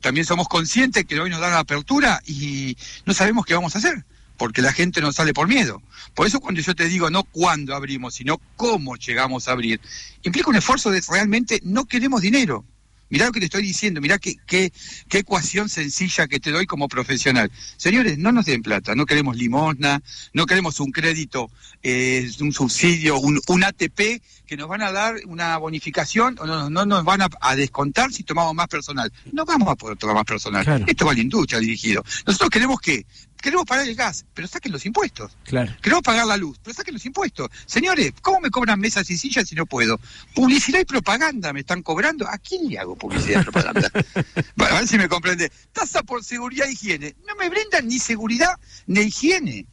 [0.00, 3.78] También somos conscientes que hoy nos dan la apertura y no sabemos qué vamos a
[3.78, 4.04] hacer,
[4.36, 5.82] porque la gente no sale por miedo.
[6.14, 9.80] Por eso cuando yo te digo no cuándo abrimos, sino cómo llegamos a abrir,
[10.22, 12.64] implica un esfuerzo de realmente no queremos dinero.
[13.08, 14.72] Mirá lo que te estoy diciendo, mirá qué, qué,
[15.08, 17.52] qué ecuación sencilla que te doy como profesional.
[17.76, 21.48] Señores, no nos den plata, no queremos limosna, no queremos un crédito,
[21.84, 26.70] eh, un subsidio, un, un ATP que nos van a dar una bonificación o no,
[26.70, 29.12] no nos van a, a descontar si tomamos más personal.
[29.32, 30.64] No vamos a poder tomar más personal.
[30.64, 30.84] Claro.
[30.86, 32.04] Esto va a la industria dirigido.
[32.26, 33.04] Nosotros queremos que,
[33.42, 35.36] queremos pagar el gas, pero saquen los impuestos.
[35.44, 35.74] Claro.
[35.82, 37.48] Queremos pagar la luz, pero saquen los impuestos.
[37.66, 40.00] Señores, ¿cómo me cobran mesas y sillas si no puedo?
[40.34, 42.26] Publicidad y propaganda me están cobrando.
[42.28, 43.90] ¿A quién le hago publicidad y propaganda?
[44.56, 45.50] bueno, a ver si me comprende.
[45.72, 47.16] Tasa por seguridad e higiene.
[47.26, 48.54] No me brindan ni seguridad
[48.86, 49.66] ni higiene.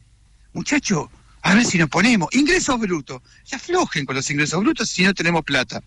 [0.52, 1.10] Muchacho,
[1.44, 2.30] a ver si nos ponemos.
[2.32, 3.20] Ingresos brutos.
[3.46, 5.82] Ya aflojen con los ingresos brutos si no tenemos plata.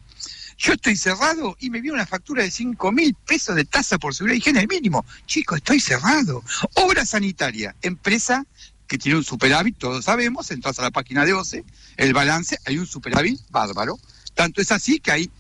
[0.55, 4.13] Yo estoy cerrado y me viene una factura de 5 mil pesos de tasa por
[4.13, 5.03] seguridad y higiene, el mínimo.
[5.25, 6.43] Chico, estoy cerrado.
[6.75, 8.45] Obra sanitaria, empresa
[8.87, 11.65] que tiene un superávit, todos sabemos, entras a la página de OCE,
[11.97, 13.99] el balance, hay un superávit bárbaro.
[14.35, 15.31] Tanto es así que hay,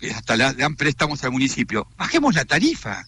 [0.00, 1.86] eh, hasta le dan préstamos al municipio.
[1.98, 3.06] Bajemos la tarifa.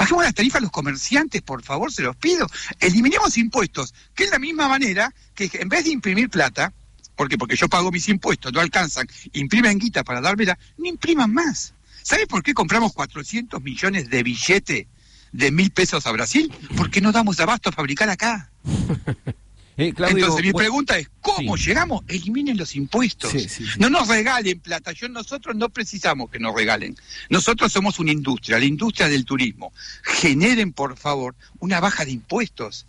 [0.00, 2.46] Bajemos las tarifas a los comerciantes, por favor, se los pido.
[2.78, 6.72] Eliminemos impuestos, que es la misma manera que en vez de imprimir plata,
[7.14, 11.74] porque yo pago mis impuestos, no alcanzan, imprimen guita para dármela, no impriman más.
[12.02, 14.86] ¿Sabe por qué compramos 400 millones de billetes
[15.32, 16.50] de mil pesos a Brasil?
[16.78, 18.50] Porque no damos abasto a fabricar acá.
[19.76, 22.02] Eh, Claudio, Entonces mi pregunta es, ¿cómo llegamos?
[22.08, 23.32] Eliminen los impuestos.
[23.78, 24.92] No nos regalen plata.
[24.92, 26.96] Yo, nosotros no precisamos que nos regalen.
[27.30, 29.72] Nosotros somos una industria, la industria del turismo.
[30.02, 32.84] Generen, por favor, una baja de impuestos.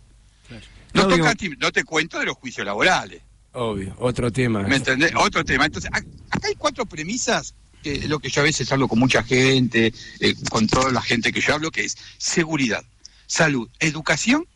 [0.50, 3.22] No, Claudio- toca a ti, no te cuento de los juicios laborales.
[3.54, 4.62] Obvio, otro tema.
[4.62, 5.12] ¿Me entendés?
[5.16, 5.64] Otro tema.
[5.66, 9.22] Entonces, ac- acá hay cuatro premisas, que lo que yo a veces hablo con mucha
[9.22, 12.84] gente, eh, con toda la gente que yo hablo, que es seguridad,
[13.26, 14.46] salud, educación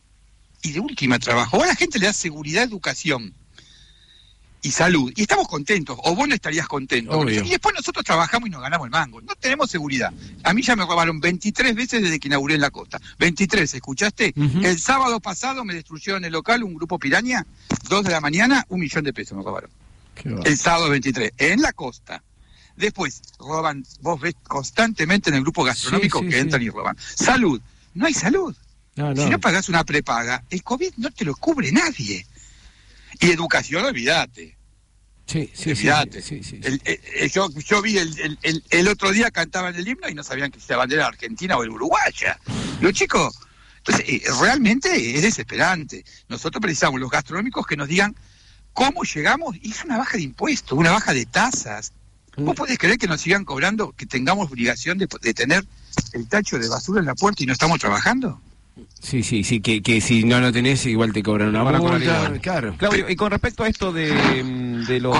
[0.61, 1.57] y de última trabajo.
[1.57, 3.33] Ahora la gente le da seguridad, educación
[4.61, 5.11] y salud.
[5.15, 7.11] Y estamos contentos, o vos no estarías contento.
[7.11, 7.43] Obvio.
[7.43, 9.21] Y después nosotros trabajamos y nos ganamos el mango.
[9.21, 10.11] No tenemos seguridad.
[10.43, 12.99] A mí ya me robaron 23 veces desde que inauguré en la costa.
[13.19, 14.33] 23, ¿escuchaste?
[14.35, 17.45] El sábado pasado me destruyeron el local un grupo piraña,
[17.87, 19.69] dos de la mañana, un millón de pesos me robaron.
[20.43, 22.23] El sábado 23, en la costa.
[22.75, 26.41] Después, roban, vos ves constantemente en el grupo gastronómico Sí, sí, que sí.
[26.41, 26.95] entran y roban.
[27.15, 27.59] Salud,
[27.93, 28.55] no hay salud.
[28.97, 29.23] No, no.
[29.23, 32.25] Si no pagás una prepaga, el COVID no te lo cubre nadie.
[33.19, 34.57] Y educación, olvídate.
[35.25, 36.21] Sí, sí, sí, olvídate.
[36.21, 36.59] sí, sí, sí.
[36.63, 40.07] El- el- el- yo, yo vi el, el- el- el otro día cantaban el himno
[40.09, 42.39] y no sabían que la bandera era argentina o el uruguaya.
[42.81, 43.37] Los chicos,
[43.77, 46.03] entonces, eh, realmente es desesperante.
[46.29, 48.15] Nosotros precisamos los gastronómicos que nos digan
[48.73, 51.91] cómo llegamos y es una baja de impuestos, una baja de tasas.
[52.37, 55.65] ¿Vos podés creer que nos sigan cobrando, que tengamos obligación de, de tener
[56.13, 58.39] el tacho de basura en la puerta y no estamos trabajando?
[58.99, 61.79] Sí, sí, sí, que, que si no lo tenés igual te cobran una Van a
[61.79, 62.23] cobrar multa.
[62.23, 62.41] igual.
[62.41, 62.75] Claro.
[62.77, 64.11] Claudio, y con respecto a esto de,
[64.43, 65.17] mm, de los...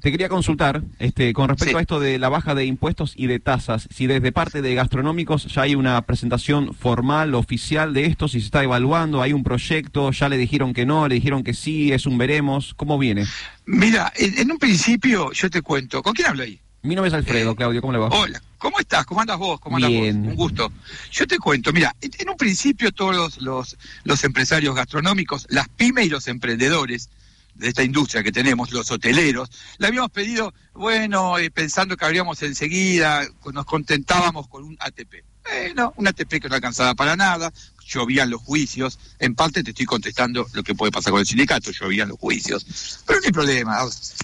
[0.00, 3.38] Te quería consultar, este, con respecto a esto de la baja de impuestos y de
[3.38, 8.40] tasas, si desde parte de gastronómicos ya hay una presentación formal, oficial de esto, si
[8.40, 11.92] se está evaluando, hay un proyecto, ya le dijeron que no, le dijeron que sí,
[11.92, 13.26] es un veremos, ¿cómo viene?
[13.66, 16.58] Mira, en, en un principio yo te cuento, ¿con quién hablo ahí?
[16.82, 18.08] Mi nombre es Alfredo, Claudio, ¿cómo le va?
[18.08, 19.04] Hola, ¿Cómo estás?
[19.04, 19.60] ¿Cómo andas vos?
[19.60, 20.22] ¿Cómo andas Bien.
[20.22, 20.30] vos?
[20.30, 20.72] Un gusto.
[21.10, 26.06] Yo te cuento, mira, en, un principio todos los, los, los empresarios gastronómicos, las pymes
[26.06, 27.10] y los emprendedores
[27.54, 32.42] de esta industria que tenemos, los hoteleros, le habíamos pedido, bueno, eh, pensando que habríamos
[32.42, 35.24] enseguida, nos contentábamos con un ATP.
[35.42, 37.52] Bueno, un ATP que no alcanzaba para nada,
[37.90, 41.70] llovían los juicios, en parte te estoy contestando lo que puede pasar con el sindicato,
[41.70, 43.78] llovían los juicios, pero no hay problema.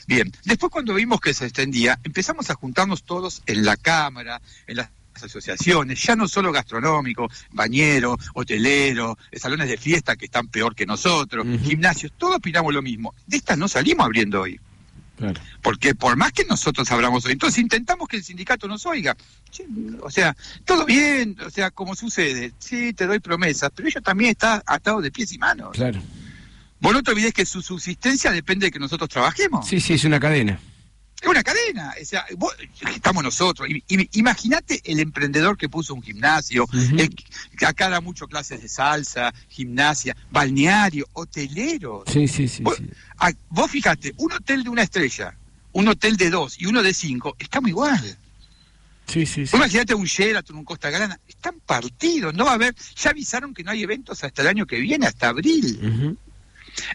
[0.07, 4.77] Bien, después cuando vimos que se extendía, empezamos a juntarnos todos en la Cámara, en
[4.77, 10.87] las asociaciones, ya no solo gastronómico, bañero, hotelero, salones de fiesta que están peor que
[10.87, 13.15] nosotros, gimnasios, todos opinamos lo mismo.
[13.27, 14.61] De estas no salimos abriendo hoy.
[15.63, 19.17] Porque por más que nosotros abramos hoy, entonces intentamos que el sindicato nos oiga.
[20.03, 24.31] O sea, todo bien, o sea, como sucede, sí, te doy promesas, pero ellos también
[24.31, 25.71] están atados de pies y manos.
[25.73, 26.01] Claro.
[26.81, 29.67] Vos no te olvides que su subsistencia depende de que nosotros trabajemos.
[29.67, 30.61] Sí, sí, es una cadena.
[31.21, 31.95] Es una cadena.
[32.01, 32.55] O sea, vos-
[32.95, 33.69] estamos nosotros.
[34.13, 36.67] Imagínate el emprendedor que puso un gimnasio,
[36.99, 37.11] el
[37.57, 42.05] que acá da mucho clases de salsa, gimnasia, balneario, hotelero.
[42.07, 42.63] Sí, sí, sí.
[42.63, 42.77] Vos,
[43.19, 45.37] a- vos fíjate, un hotel de una estrella,
[45.73, 48.19] un hotel de dos y uno de cinco, estamos igual.
[49.07, 52.75] Sí, sí, Vos Imagínate un Sheraton, un Costa Grana, están partidos, no va a haber,
[52.97, 56.19] ya avisaron que no hay eventos hasta el año que viene, hasta abril.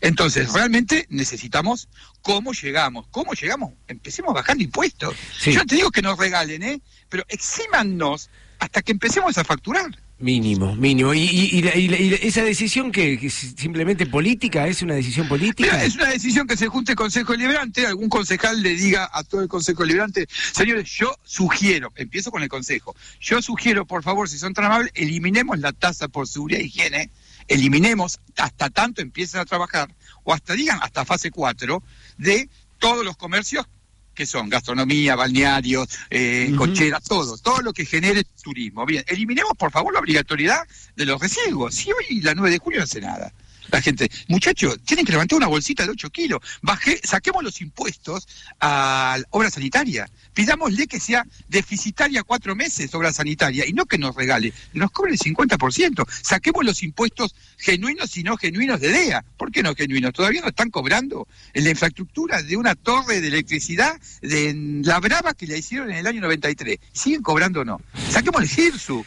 [0.01, 1.89] Entonces, realmente necesitamos
[2.21, 3.07] cómo llegamos.
[3.11, 3.73] ¿Cómo llegamos?
[3.87, 5.15] Empecemos bajando impuestos.
[5.39, 5.51] Sí.
[5.53, 6.81] Yo no te digo que nos regalen, ¿eh?
[7.09, 8.29] Pero exímanos
[8.59, 9.89] hasta que empecemos a facturar.
[10.19, 11.15] Mínimo, mínimo.
[11.15, 14.83] ¿Y, y- y la- y la- y esa decisión que, que es simplemente política es
[14.83, 15.71] una decisión política?
[15.71, 19.23] Mira, es una decisión que se junte el Consejo Liberante, algún concejal le diga a
[19.23, 24.29] todo el Consejo Liberante, señores, yo sugiero, empiezo con el Consejo, yo sugiero, por favor,
[24.29, 27.09] si son tan amables, eliminemos la tasa por seguridad e higiene,
[27.51, 31.83] eliminemos hasta tanto empiecen a trabajar, o hasta digan, hasta fase 4,
[32.17, 32.49] de
[32.79, 33.65] todos los comercios
[34.13, 38.85] que son gastronomía, balnearios, eh, cocheras, todo, todo lo que genere turismo.
[38.85, 41.75] Bien, eliminemos por favor la obligatoriedad de los residuos.
[41.75, 43.33] Si hoy la 9 de julio no hace nada.
[43.71, 46.39] La gente, muchachos, tienen que levantar una bolsita de 8 kilos.
[46.61, 48.27] Bajé, saquemos los impuestos
[48.59, 50.09] a obra sanitaria.
[50.33, 55.13] Pidámosle que sea deficitaria cuatro meses obra sanitaria y no que nos regale, nos cobre
[55.13, 56.05] el 50%.
[56.21, 59.25] Saquemos los impuestos genuinos y no genuinos de DEA.
[59.37, 60.13] ¿Por qué no genuinos?
[60.13, 65.33] Todavía no están cobrando en la infraestructura de una torre de electricidad de La Brava
[65.33, 66.79] que la hicieron en el año 93.
[66.91, 67.81] ¿Siguen cobrando o no?
[68.09, 69.05] Saquemos el GIRSU.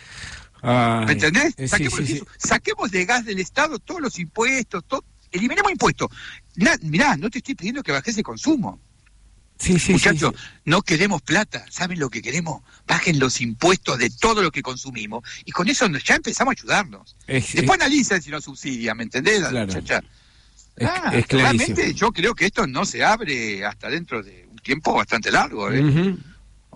[1.06, 1.54] ¿Me entendés?
[1.56, 2.22] eh, sí, Saquemos, sí.
[2.38, 5.04] Saquemos de gas del Estado todos los impuestos, todo.
[5.30, 6.08] eliminemos impuestos.
[6.56, 8.80] Na- mirá, no te estoy pidiendo que bajes el consumo.
[9.58, 10.34] Sí, sí, Muchachos,
[10.64, 11.64] no queremos plata.
[11.70, 12.62] ¿Saben lo que queremos?
[12.88, 15.22] Bajen los impuestos de todo lo que consumimos.
[15.44, 17.16] Y con eso ya empezamos a ayudarnos.
[17.28, 19.42] Es- Después analicen si nos subsidia, ¿me entendés?
[20.76, 21.38] Es- Ah, es clarísimo.
[21.66, 25.70] realmente yo creo que esto no se abre hasta dentro de un tiempo bastante largo.
[25.70, 26.16] ¿eh?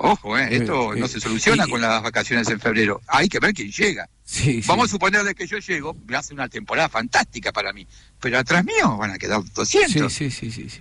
[0.00, 0.48] Ojo, ¿eh?
[0.50, 3.00] esto Eh, no eh, se soluciona con las vacaciones en febrero.
[3.06, 4.08] Hay que ver quién llega.
[4.24, 4.68] Sí, sí.
[4.68, 7.86] Vamos a suponer de que yo llego, me hace una temporada fantástica para mí,
[8.20, 10.12] pero atrás mío van a quedar 200.
[10.12, 10.70] Sí, sí, sí, sí.
[10.70, 10.80] sí.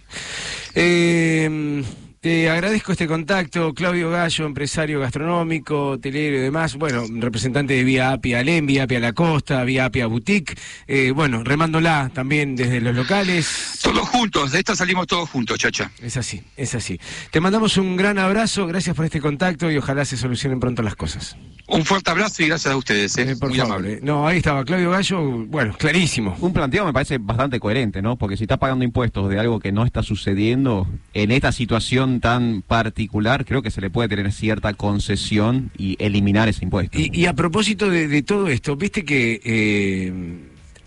[0.75, 1.83] Eh,
[2.27, 8.11] te agradezco este contacto, Claudio Gallo, empresario gastronómico, hotelero y demás, bueno, representante de Vía
[8.11, 12.93] Apia Alem, Vía Apia La Costa, Vía Apia Boutique, eh, bueno, remándola también desde los
[12.93, 13.79] locales.
[13.81, 15.89] Todos juntos, de esta salimos todos juntos, chacha.
[16.01, 16.99] Es así, es así.
[17.31, 20.97] Te mandamos un gran abrazo, gracias por este contacto y ojalá se solucionen pronto las
[20.97, 21.37] cosas.
[21.69, 23.35] Un fuerte abrazo y gracias a ustedes, ¿eh?
[23.37, 23.93] por muy favor, amable.
[23.95, 23.99] eh.
[24.01, 26.35] No, ahí estaba Claudio Gallo, bueno, clarísimo.
[26.39, 28.17] Un planteo me parece bastante coherente, ¿no?
[28.17, 32.61] Porque si está pagando impuestos de algo que no está sucediendo en esta situación tan
[32.61, 36.97] particular, creo que se le puede tener cierta concesión y eliminar ese impuesto.
[36.99, 40.13] Y, a propósito de, de todo esto, viste que eh,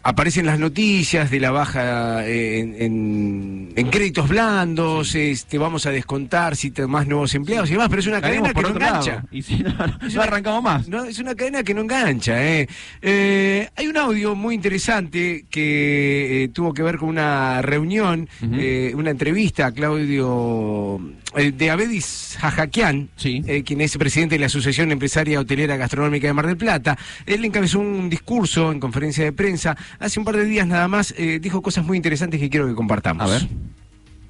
[0.02, 5.90] aparecen las noticias de la baja eh, en, en- en créditos blandos, este, vamos a
[5.90, 8.68] descontar si te más nuevos empleados y demás, pero es una Caemos cadena que no
[8.68, 9.04] otro lado.
[9.06, 9.24] engancha.
[9.30, 10.88] Y si no, no, no una- arrancamos más.
[10.88, 12.42] No, es una cadena que no engancha.
[12.44, 12.68] eh.
[13.02, 18.92] Eh, hay un audio muy interesante que eh, tuvo que ver con una reunión, eh,
[18.94, 21.00] una entrevista a Claudio
[21.36, 26.32] eh, de Abedis Jajaquian, eh, quien es presidente de la Asociación Empresaria Hotelera Gastronómica de
[26.32, 26.98] Mar del Plata.
[27.24, 31.14] Él encabezó un discurso en conferencia de prensa hace un par de días nada más,
[31.16, 33.22] eh, dijo cosas muy interesantes que quiero que compartamos.
[33.22, 33.48] A ver.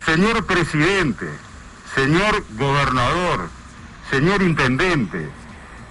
[0.04, 1.26] Señor presidente,
[1.94, 3.48] señor gobernador,
[4.10, 5.26] señor intendente,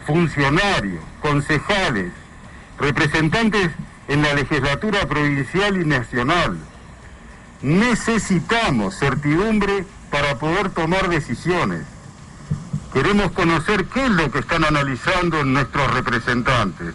[0.06, 2.11] funcionarios, concejales,
[2.80, 3.72] representantes
[4.07, 6.57] en la legislatura provincial y nacional,
[7.61, 11.86] necesitamos certidumbre para poder tomar decisiones.
[12.94, 16.94] Queremos conocer qué es lo que están analizando nuestros representantes,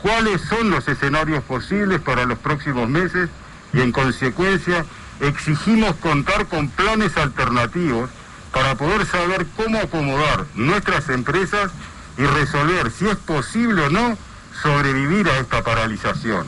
[0.00, 3.28] cuáles son los escenarios posibles para los próximos meses
[3.72, 4.84] y en consecuencia
[5.20, 8.10] exigimos contar con planes alternativos
[8.52, 11.70] para poder saber cómo acomodar nuestras empresas
[12.16, 14.16] y resolver si es posible o no
[14.62, 16.46] sobrevivir a esta paralización,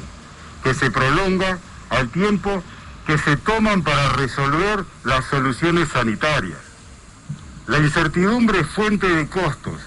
[0.65, 1.59] que se prolonga
[1.91, 2.63] al tiempo
[3.09, 6.59] que se toman para resolver las soluciones sanitarias.
[7.67, 9.81] La incertidumbre es fuente de costos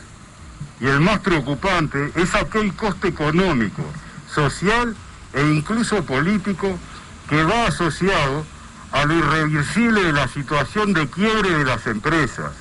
[0.79, 3.83] y el más preocupante es aquel coste económico,
[4.27, 4.95] social
[5.33, 6.79] e incluso político
[7.29, 8.43] que va asociado
[8.91, 12.53] a lo irreversible de la situación de quiebre de las empresas.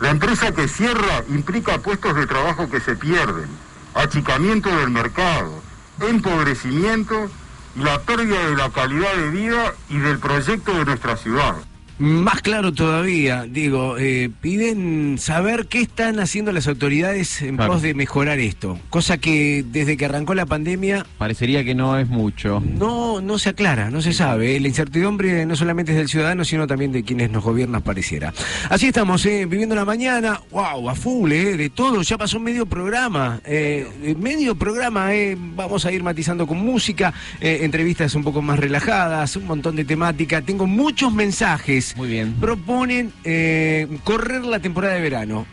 [0.00, 3.50] La empresa que cierra implica puestos de trabajo que se pierden,
[3.92, 5.62] achicamiento del mercado,
[6.00, 7.30] empobrecimiento
[7.76, 11.54] la pérdida de la calidad de vida y del proyecto de nuestra ciudad.
[11.98, 17.74] Más claro todavía, digo, eh, piden saber qué están haciendo las autoridades en Claro.
[17.74, 22.08] pos de mejorar esto, cosa que desde que arrancó la pandemia Parecería que no es
[22.08, 22.60] mucho.
[22.60, 24.58] no, no se aclara, no se sabe.
[24.58, 28.32] La incertidumbre no solamente es del ciudadano, sino también de quienes nos gobiernan, pareciera.
[28.68, 32.66] Así estamos, eh, viviendo la mañana, wow, a full, eh, de todo, ya pasó medio
[32.66, 33.86] programa, eh,
[34.18, 35.10] medio programa,
[35.54, 40.40] vamos a ir matizando con música, entrevistas un poco más relajadas, un montón de temática.
[40.42, 41.81] Tengo muchos mensajes.
[41.96, 42.34] Muy bien.
[42.34, 45.46] Proponen eh, correr la temporada de verano,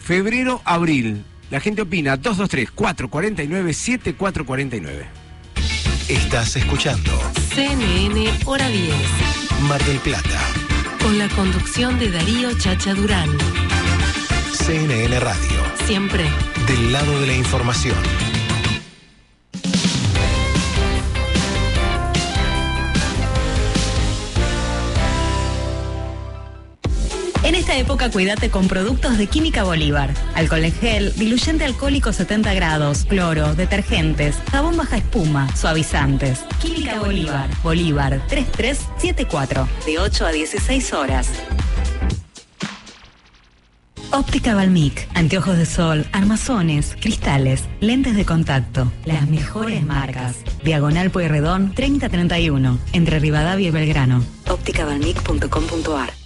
[0.00, 1.24] febrero, abril.
[1.50, 5.04] La gente opina 223-449-7449.
[6.08, 7.12] Estás escuchando
[7.54, 8.94] CNN Hora 10.
[9.68, 10.40] Mar del Plata,
[11.02, 13.28] Con la conducción de Darío Chacha Durán.
[14.52, 16.24] CNN Radio, Siempre.
[16.68, 17.96] del lado de la información.
[27.56, 30.12] Esta época cuídate con productos de Química Bolívar.
[30.34, 36.40] Alcohol en gel, diluyente alcohólico 70 grados, cloro, detergentes, jabón baja espuma, suavizantes.
[36.60, 37.48] Química Bolívar.
[37.62, 39.68] Bolívar 3374.
[39.86, 41.30] De 8 a 16 horas.
[44.10, 50.36] Óptica Balmic, anteojos de sol, armazones, cristales, lentes de contacto, las mejores marcas.
[50.62, 54.22] Diagonal Pueyrredón 3031, entre Rivadavia y Belgrano.
[54.48, 56.25] ópticabalmic.com.ar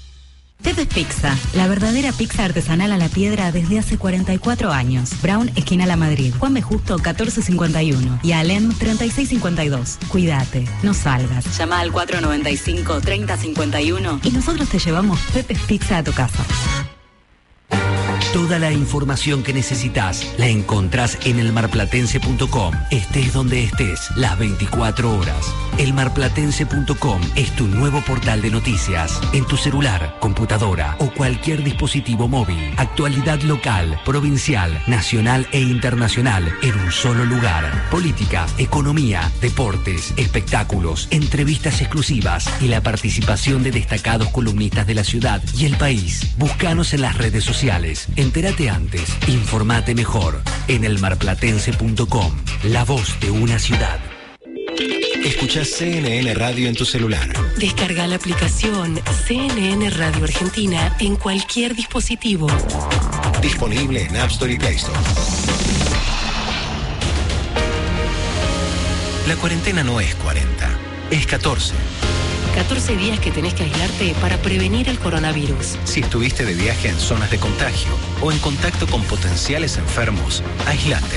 [0.62, 5.10] Pepe's Pizza, la verdadera pizza artesanal a la piedra desde hace 44 años.
[5.22, 6.34] Brown, esquina La Madrid.
[6.38, 6.62] Juan B.
[6.62, 8.20] Justo, 1451.
[8.22, 9.98] Y Alem, 3652.
[10.08, 11.56] Cuídate, no salgas.
[11.56, 16.44] Llama al 495-3051 y nosotros te llevamos Pepe's Pizza a tu casa.
[18.32, 22.74] Toda la información que necesitas la encontrás en elmarplatense.com.
[22.92, 25.52] Estés donde estés, las 24 horas.
[25.78, 29.20] Elmarplatense.com es tu nuevo portal de noticias.
[29.32, 32.72] En tu celular, computadora o cualquier dispositivo móvil.
[32.76, 37.88] Actualidad local, provincial, nacional e internacional en un solo lugar.
[37.90, 45.42] Política, economía, deportes, espectáculos, entrevistas exclusivas y la participación de destacados columnistas de la ciudad
[45.58, 46.32] y el país.
[46.38, 48.06] Búscanos en las redes sociales.
[48.20, 52.32] Entérate antes, informate mejor en elmarplatense.com.
[52.64, 53.98] La voz de una ciudad.
[55.24, 57.32] Escucha CNN Radio en tu celular.
[57.56, 62.46] Descarga la aplicación CNN Radio Argentina en cualquier dispositivo.
[63.40, 64.98] Disponible en App Store y Play Store.
[69.28, 70.78] La cuarentena no es 40,
[71.10, 71.72] es 14.
[72.54, 75.78] 14 días que tenés que aislarte para prevenir el coronavirus.
[75.84, 81.16] Si estuviste de viaje en zonas de contagio o en contacto con potenciales enfermos, aislate.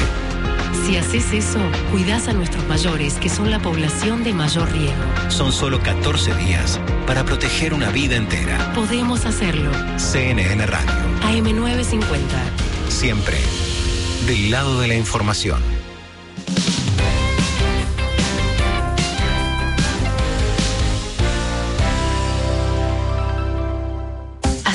[0.86, 1.60] Si haces eso,
[1.92, 5.04] cuidás a nuestros mayores, que son la población de mayor riesgo.
[5.30, 8.74] Son solo 14 días para proteger una vida entera.
[8.74, 9.72] Podemos hacerlo.
[9.98, 12.90] CNN Radio, AM950.
[12.90, 13.38] siempre
[14.26, 15.73] del lado de la información.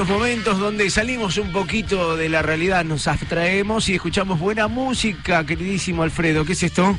[0.00, 5.44] Estos momentos donde salimos un poquito de la realidad, nos abstraemos y escuchamos buena música,
[5.44, 6.46] queridísimo Alfredo.
[6.46, 6.96] ¿Qué es esto?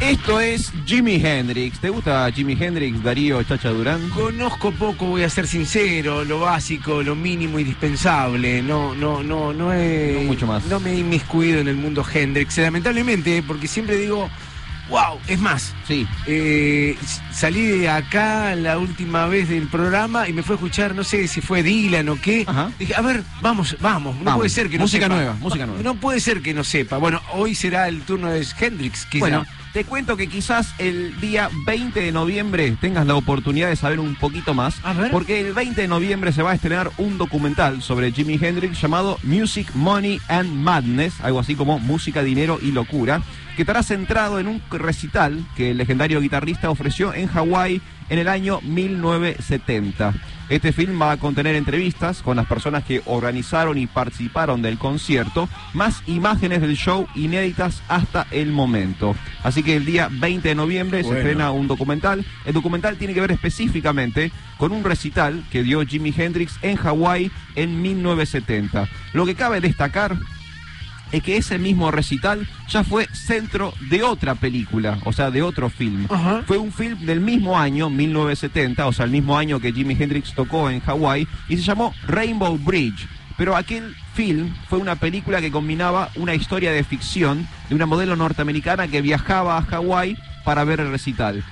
[0.00, 1.78] Esto es Jimi Hendrix.
[1.78, 4.10] ¿Te gusta Jimi Hendrix, Darío Chacha Durán?
[4.10, 8.62] Conozco poco, voy a ser sincero, lo básico, lo mínimo indispensable.
[8.62, 10.14] No, no, no, no he.
[10.14, 10.64] No mucho más.
[10.66, 14.28] No me he inmiscuido en el mundo Hendrix, lamentablemente, porque siempre digo.
[14.90, 16.04] Wow, es más, Sí.
[16.26, 16.96] eh,
[17.32, 21.28] salí de acá la última vez del programa y me fue a escuchar, no sé
[21.28, 22.44] si fue Dylan o qué.
[22.78, 24.38] Dije, a ver, vamos, vamos, no Vamos.
[24.40, 25.14] puede ser que no Música sepa.
[25.14, 25.82] nueva, música nueva.
[25.82, 26.98] No puede ser que no sepa.
[26.98, 29.20] Bueno, hoy será el turno de Hendrix, quizá.
[29.20, 34.00] Bueno, te cuento que quizás el día 20 de noviembre tengas la oportunidad de saber
[34.00, 34.74] un poquito más.
[35.12, 39.18] Porque el 20 de noviembre se va a estrenar un documental sobre Jimi Hendrix llamado
[39.22, 43.22] Music, Money and Madness, algo así como Música, Dinero y Locura,
[43.60, 48.26] que estará centrado en un recital que el legendario guitarrista ofreció en Hawái en el
[48.26, 50.14] año 1970.
[50.48, 55.46] Este film va a contener entrevistas con las personas que organizaron y participaron del concierto,
[55.74, 59.14] más imágenes del show inéditas hasta el momento.
[59.42, 62.24] Así que el día 20 de noviembre se estrena un documental.
[62.46, 67.30] El documental tiene que ver específicamente con un recital que dio Jimi Hendrix en Hawái
[67.56, 68.88] en 1970.
[69.12, 70.16] Lo que cabe destacar
[71.12, 75.70] es que ese mismo recital ya fue centro de otra película, o sea, de otro
[75.70, 76.06] film.
[76.46, 80.34] Fue un film del mismo año, 1970, o sea, el mismo año que Jimi Hendrix
[80.34, 83.08] tocó en Hawái, y se llamó Rainbow Bridge.
[83.36, 88.14] Pero aquel film fue una película que combinaba una historia de ficción de una modelo
[88.14, 91.42] norteamericana que viajaba a Hawái para ver el recital.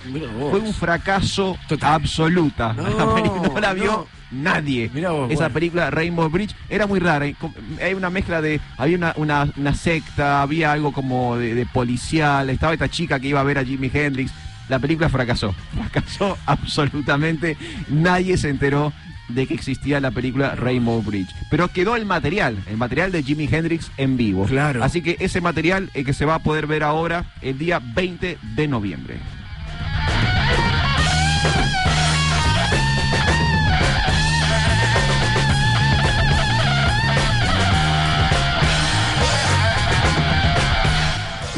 [0.50, 2.74] Fue un fracaso absoluta.
[2.98, 4.88] La película no la vio nadie.
[4.88, 5.54] vos, Esa bueno.
[5.54, 7.26] película Rainbow Bridge era muy rara.
[7.40, 7.52] com-
[7.82, 8.60] Hay una mezcla de.
[8.76, 12.50] Había una, una, una secta, había algo como de, de policial.
[12.50, 14.32] Estaba esta chica que iba a ver a Jimi Hendrix.
[14.68, 15.54] La película fracasó.
[15.74, 17.56] Fracasó absolutamente.
[17.88, 18.92] Nadie se enteró
[19.28, 21.28] de que existía la película Rainbow Bridge.
[21.50, 24.44] Pero quedó el material, el material de Jimi Hendrix en vivo.
[24.46, 24.82] Claro.
[24.82, 28.38] Así que ese material es que se va a poder ver ahora el día 20
[28.56, 29.16] de noviembre.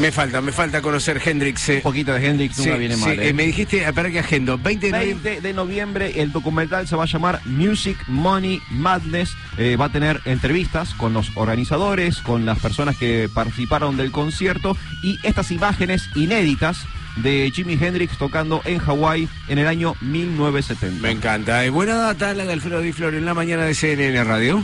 [0.01, 1.69] Me falta, me falta conocer Hendrix.
[1.69, 3.33] Un poquito de Hendrix nunca viene mal, ¿eh?
[3.33, 5.31] me dijiste, espera que agendo, 20 de noviembre.
[5.31, 9.35] 20 de noviembre el documental se va a llamar Music Money Madness.
[9.59, 14.75] Eh, va a tener entrevistas con los organizadores, con las personas que participaron del concierto
[15.03, 16.79] y estas imágenes inéditas
[17.17, 20.99] de Jimi Hendrix tocando en Hawái en el año 1970.
[20.99, 21.63] Me encanta.
[21.63, 24.63] Eh, buena data la de Alfredo Di Flor en la mañana de CNN Radio.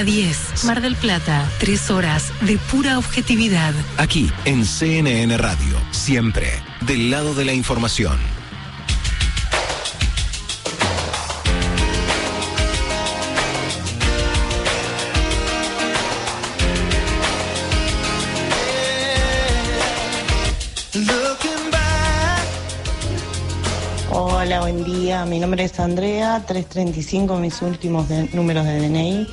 [0.00, 3.74] Hora 10, Mar del Plata, tres horas de pura objetividad.
[3.98, 6.50] Aquí en CNN Radio, siempre
[6.86, 8.18] del lado de la información.
[24.12, 25.24] Hola, buen día.
[25.24, 29.26] Mi nombre es Andrea, 335 mis últimos de- números de DNI.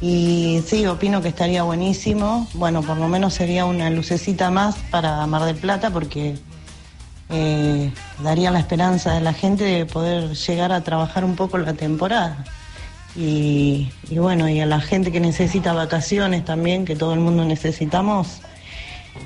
[0.00, 2.46] Y sí, opino que estaría buenísimo.
[2.54, 6.36] Bueno, por lo menos sería una lucecita más para Mar del Plata porque
[7.30, 7.92] eh,
[8.22, 12.44] daría la esperanza de la gente de poder llegar a trabajar un poco la temporada.
[13.16, 18.40] Y, bueno, y a la gente que necesita vacaciones también, que todo el mundo necesitamos,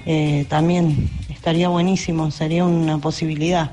[0.07, 3.73] eh, también estaría buenísimo, sería una posibilidad.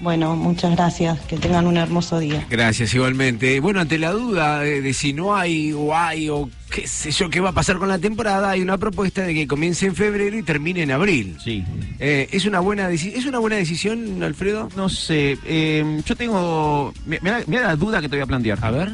[0.00, 2.46] Bueno, muchas gracias, que tengan un hermoso día.
[2.48, 3.60] Gracias, igualmente.
[3.60, 7.28] Bueno, ante la duda de, de si no hay o hay o qué sé yo
[7.28, 10.38] qué va a pasar con la temporada, hay una propuesta de que comience en febrero
[10.38, 11.36] y termine en abril.
[11.44, 11.62] Sí.
[11.98, 14.70] Eh, ¿es, una buena ¿Es una buena decisión, Alfredo?
[14.74, 16.94] No sé, eh, yo tengo.
[17.04, 18.58] mi- Mira, la duda que te voy a plantear.
[18.62, 18.92] A ver.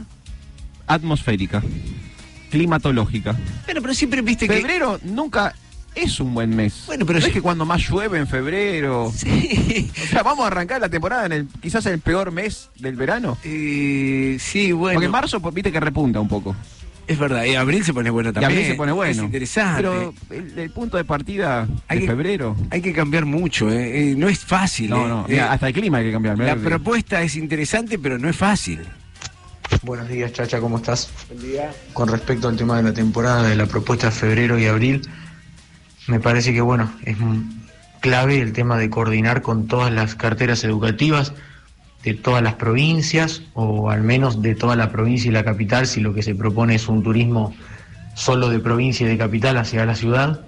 [0.89, 1.63] Atmosférica.
[2.51, 3.37] Climatológica.
[3.65, 4.55] Bueno, pero siempre viste que.
[4.55, 5.55] Febrero nunca
[5.97, 6.85] es un buen mes.
[6.87, 9.13] Bueno, pero ¿No sí- es que cuando más llueve en febrero.
[9.17, 9.91] Sí.
[10.05, 13.37] O sea, vamos a arrancar la temporada en el quizás el peor mes del verano.
[13.45, 14.97] Eh, sí, bueno.
[14.97, 16.55] Porque marzo, pues, viste que repunta un poco.
[17.09, 18.51] Es verdad, y abril se pone bueno Y también.
[18.53, 19.13] abril se pone bueno.
[19.13, 19.77] Es interesante.
[19.77, 22.57] Pero el, el punto de partida Hay de que- febrero.
[22.71, 24.11] Hay que cambiar mucho, eh.
[24.11, 24.91] Eh, no es fácil.
[24.91, 25.09] No, eh.
[25.09, 26.37] no, Eh, mira, hasta el clima hay que cambiar.
[26.39, 28.81] la propuesta es interesante, pero no es fácil.
[29.83, 31.11] Buenos días, Chacha, ¿cómo estás?
[31.29, 31.71] Buen día.
[31.93, 35.03] Con respecto al tema de la temporada de la propuesta de febrero y abril,
[36.07, 37.17] me parece que, bueno, es
[38.01, 41.33] clave el tema de coordinar con todas las carteras educativas
[42.05, 46.01] de todas las provincias o al menos de toda la provincia y la capital si
[46.01, 47.53] lo que se propone es un turismo
[48.15, 50.47] solo de provincia y de capital hacia la ciudad,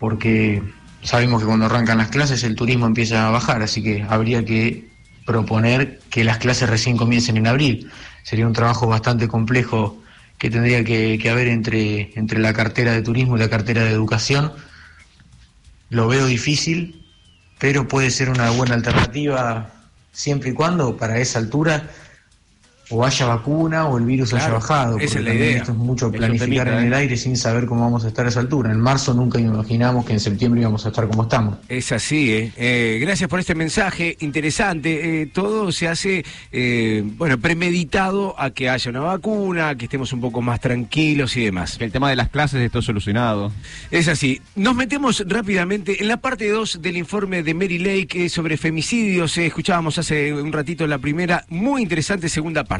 [0.00, 0.62] porque
[1.02, 4.88] sabemos que cuando arrancan las clases el turismo empieza a bajar, así que habría que
[5.24, 7.88] proponer que las clases recién comiencen en abril.
[8.24, 10.02] Sería un trabajo bastante complejo
[10.38, 13.90] que tendría que, que haber entre, entre la cartera de turismo y la cartera de
[13.90, 14.52] educación.
[15.88, 17.06] Lo veo difícil,
[17.58, 19.72] pero puede ser una buena alternativa
[20.12, 21.90] siempre y cuando para esa altura
[22.90, 24.98] o haya vacuna o el virus haya bajado.
[24.98, 25.58] esa es porque la también idea.
[25.58, 26.96] Esto es mucho planificar temita, en el ¿eh?
[26.96, 28.70] aire sin saber cómo vamos a estar a esa altura.
[28.70, 31.58] En marzo nunca imaginamos que en septiembre íbamos a estar como estamos.
[31.68, 32.52] Es así, ¿eh?
[32.56, 35.22] Eh, gracias por este mensaje interesante.
[35.22, 40.20] Eh, todo se hace, eh, bueno, premeditado a que haya una vacuna, que estemos un
[40.20, 41.76] poco más tranquilos y demás.
[41.80, 43.52] El tema de las clases esté solucionado.
[43.90, 44.40] Es así.
[44.54, 49.36] Nos metemos rápidamente en la parte 2 del informe de Mary Lake sobre femicidios.
[49.38, 52.75] Eh, escuchábamos hace un ratito la primera, muy interesante segunda parte.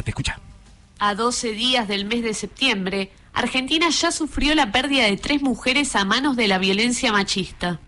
[0.98, 5.94] A 12 días del mes de septiembre, Argentina ya sufrió la pérdida de tres mujeres
[5.94, 7.78] a manos de la violencia machista.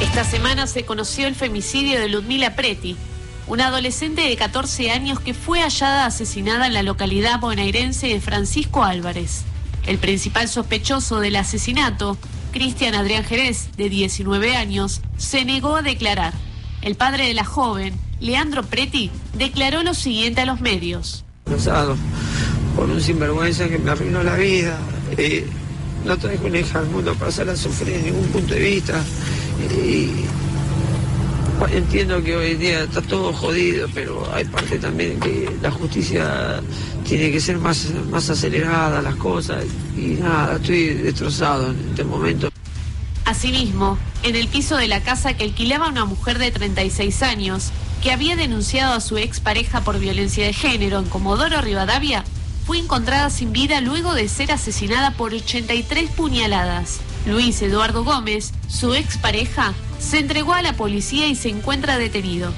[0.00, 2.96] Esta semana se conoció el femicidio de Ludmila Preti,
[3.48, 8.84] una adolescente de 14 años que fue hallada asesinada en la localidad bonaerense de Francisco
[8.84, 9.42] Álvarez.
[9.86, 12.16] El principal sospechoso del asesinato,
[12.52, 16.32] Cristian Adrián Jerez, de 19 años, se negó a declarar.
[16.82, 21.24] El padre de la joven, Leandro Preti, declaró lo siguiente a los medios.
[22.76, 24.78] Por un sinvergüenza que me arruinó la vida.
[25.16, 25.46] Eh,
[26.04, 29.02] no traigo una hija al mundo para hacerla sufrir en ningún punto de vista.
[31.72, 36.62] Entiendo que hoy en día está todo jodido, pero hay parte también que la justicia
[37.06, 39.64] tiene que ser más, más acelerada las cosas.
[39.96, 42.48] Y nada, estoy destrozado en este momento.
[43.24, 47.72] Asimismo, en el piso de la casa que alquilaba una mujer de 36 años,
[48.02, 52.24] que había denunciado a su expareja por violencia de género en Comodoro Rivadavia,
[52.66, 57.00] fue encontrada sin vida luego de ser asesinada por 83 puñaladas.
[57.26, 62.52] Luis Eduardo Gómez, su expareja, se entregó a la policía y se encuentra detenido.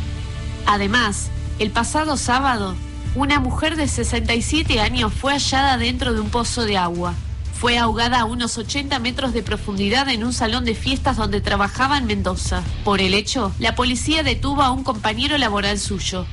[0.66, 2.74] Además, el pasado sábado,
[3.14, 7.14] una mujer de 67 años fue hallada dentro de un pozo de agua.
[7.60, 11.98] Fue ahogada a unos 80 metros de profundidad en un salón de fiestas donde trabajaba
[11.98, 12.62] en Mendoza.
[12.84, 16.24] Por el hecho, la policía detuvo a un compañero laboral suyo.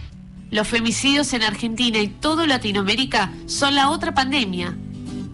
[0.52, 4.78] Los femicidios en Argentina y todo Latinoamérica son la otra pandemia.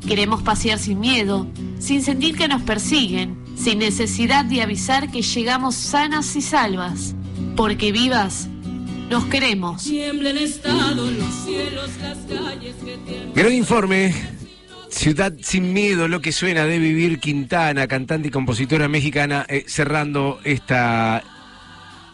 [0.08, 1.46] Queremos pasear sin miedo,
[1.78, 7.14] sin sentir que nos persiguen, sin necesidad de avisar que llegamos sanas y salvas.
[7.56, 8.48] Porque vivas,
[9.12, 9.84] nos queremos.
[9.84, 13.34] Tiemblen estado los cielos, las calles que tiemblan.
[13.36, 14.43] Gran informe.
[14.94, 20.40] Ciudad sin miedo, lo que suena de vivir Quintana, cantante y compositora mexicana, eh, cerrando
[20.44, 21.24] esta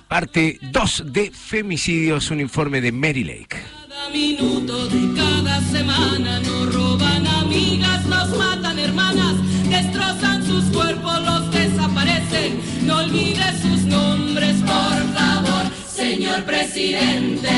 [0.07, 3.57] parte 2 de femicidios, un informe de Mary Lake.
[3.87, 9.35] Cada minuto de cada semana nos roban amigas, nos matan hermanas,
[9.69, 12.61] destrozan sus cuerpos, los desaparecen.
[12.87, 17.51] No olvides sus nombres, por favor, señor presidente.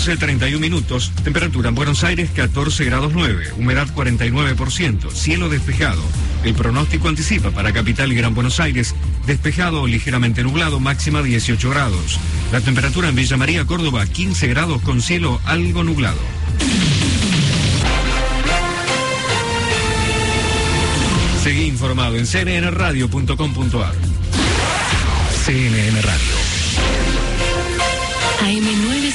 [0.05, 5.47] Once treinta y un minutos, temperatura en Buenos Aires 14 grados 9, humedad 49%, cielo
[5.47, 6.01] despejado.
[6.43, 11.69] El pronóstico anticipa para Capital y Gran Buenos Aires, despejado o ligeramente nublado, máxima 18
[11.69, 12.19] grados.
[12.51, 16.19] La temperatura en Villa María, Córdoba, 15 grados con cielo algo nublado.
[21.43, 23.95] Seguí informado en cnnradio.com.ar.
[25.45, 26.35] CNN Radio.
[28.41, 28.92] AM950.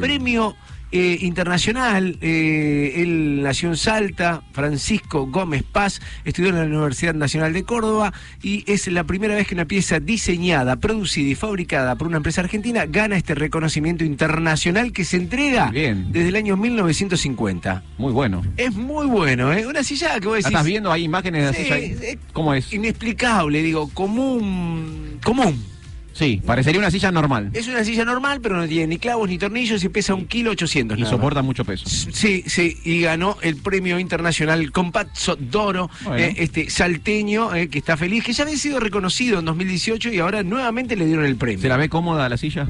[0.00, 0.56] Premio
[0.96, 7.52] eh, internacional, eh, él nació en Salta, Francisco Gómez Paz, estudió en la Universidad Nacional
[7.52, 8.12] de Córdoba
[8.44, 12.42] y es la primera vez que una pieza diseñada, producida y fabricada por una empresa
[12.42, 17.82] argentina gana este reconocimiento internacional que se entrega desde el año 1950.
[17.98, 18.42] Muy bueno.
[18.56, 19.66] Es muy bueno, ¿eh?
[19.66, 20.46] Una silla que vos decís...
[20.46, 22.18] ¿Estás viendo ahí imágenes de la Sí, silla?
[22.32, 22.72] ¿Cómo es?
[22.72, 25.18] Inexplicable, digo, común.
[25.24, 25.73] Común.
[26.14, 27.50] Sí, parecería una silla normal.
[27.52, 30.52] Es una silla normal, pero no tiene ni clavos ni tornillos y pesa un kilo
[30.52, 30.96] 800.
[30.98, 31.84] Y soporta mucho peso.
[31.88, 36.18] Sí, sí, y ganó el premio internacional Compazzo d'Oro, Bueno.
[36.18, 40.20] eh, este salteño eh, que está feliz, que ya había sido reconocido en 2018 y
[40.20, 41.60] ahora nuevamente le dieron el premio.
[41.60, 42.68] ¿Se la ve cómoda la silla?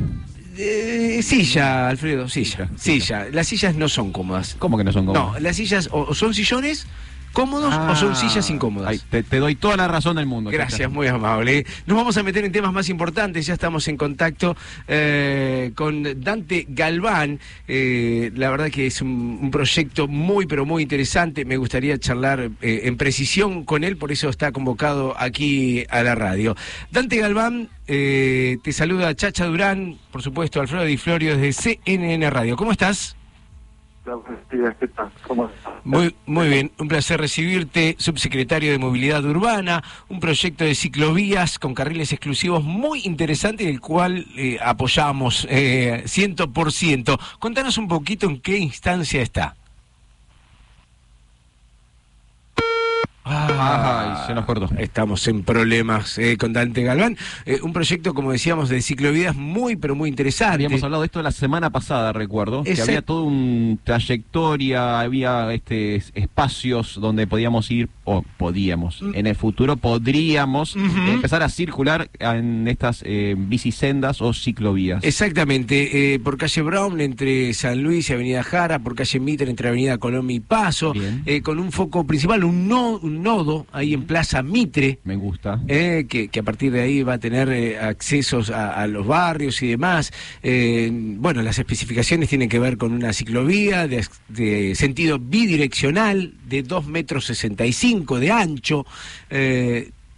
[0.57, 3.27] Eh, silla, Alfredo, silla, silla.
[3.33, 4.57] Las sillas no son cómodas.
[4.59, 5.33] ¿Cómo que no son cómodas?
[5.35, 6.87] No, las sillas o, o son sillones
[7.35, 8.89] cómodos o son sillas incómodas.
[8.89, 10.51] Ay, te, te doy toda la razón del mundo.
[10.51, 10.89] Gracias, Chacha.
[10.89, 11.67] muy amable.
[11.87, 13.45] Nos vamos a meter en temas más importantes.
[13.45, 14.57] Ya estamos en contacto
[14.89, 17.41] eh, con Dante Galván.
[17.69, 21.45] Eh, la verdad que es un, un proyecto muy, pero muy interesante.
[21.45, 26.15] Me gustaría charlar eh, en precisión con él, por eso está convocado aquí a la
[26.15, 26.57] radio.
[26.91, 32.57] Dante Galván, eh, te saluda Chacha Durán, por supuesto, Alfredo Di Florio desde CNN Radio.
[32.57, 33.17] ¿Cómo estás?
[35.85, 41.75] Muy, muy bien, un placer recibirte, subsecretario de Movilidad Urbana, un proyecto de ciclovías con
[41.75, 47.19] carriles exclusivos muy interesante, el cual eh, apoyamos eh, 100%.
[47.39, 49.57] Contanos un poquito en qué instancia está.
[53.27, 54.69] Ay, se nos cortó.
[54.79, 57.17] Estamos en problemas eh, con Dante Galván.
[57.47, 60.55] Eh, un proyecto, como decíamos, de ciclovías muy, pero muy interesante.
[60.57, 65.97] Habíamos hablado de esto la semana pasada, recuerdo, que había toda una trayectoria, había este
[65.97, 69.15] es- espacios donde podíamos ir, o podíamos, Mm.
[69.15, 75.03] en el futuro podríamos empezar a circular en estas eh, bicisendas o ciclovías.
[75.03, 79.69] Exactamente, eh, por calle Brown entre San Luis y Avenida Jara, por calle Mitre entre
[79.69, 80.93] Avenida Colón y Paso,
[81.25, 84.99] eh, con un foco principal, un, no- un nodo ahí en Plaza Mitre.
[85.05, 85.61] Me gusta.
[85.69, 89.07] eh, que, que a partir de ahí va a tener eh, accesos a, a los
[89.07, 90.13] barrios y demás.
[90.43, 96.63] Eh, bueno, las especificaciones tienen que ver con una ciclovía de, de sentido bidireccional de
[96.63, 98.87] 2 metros 65 de ancho,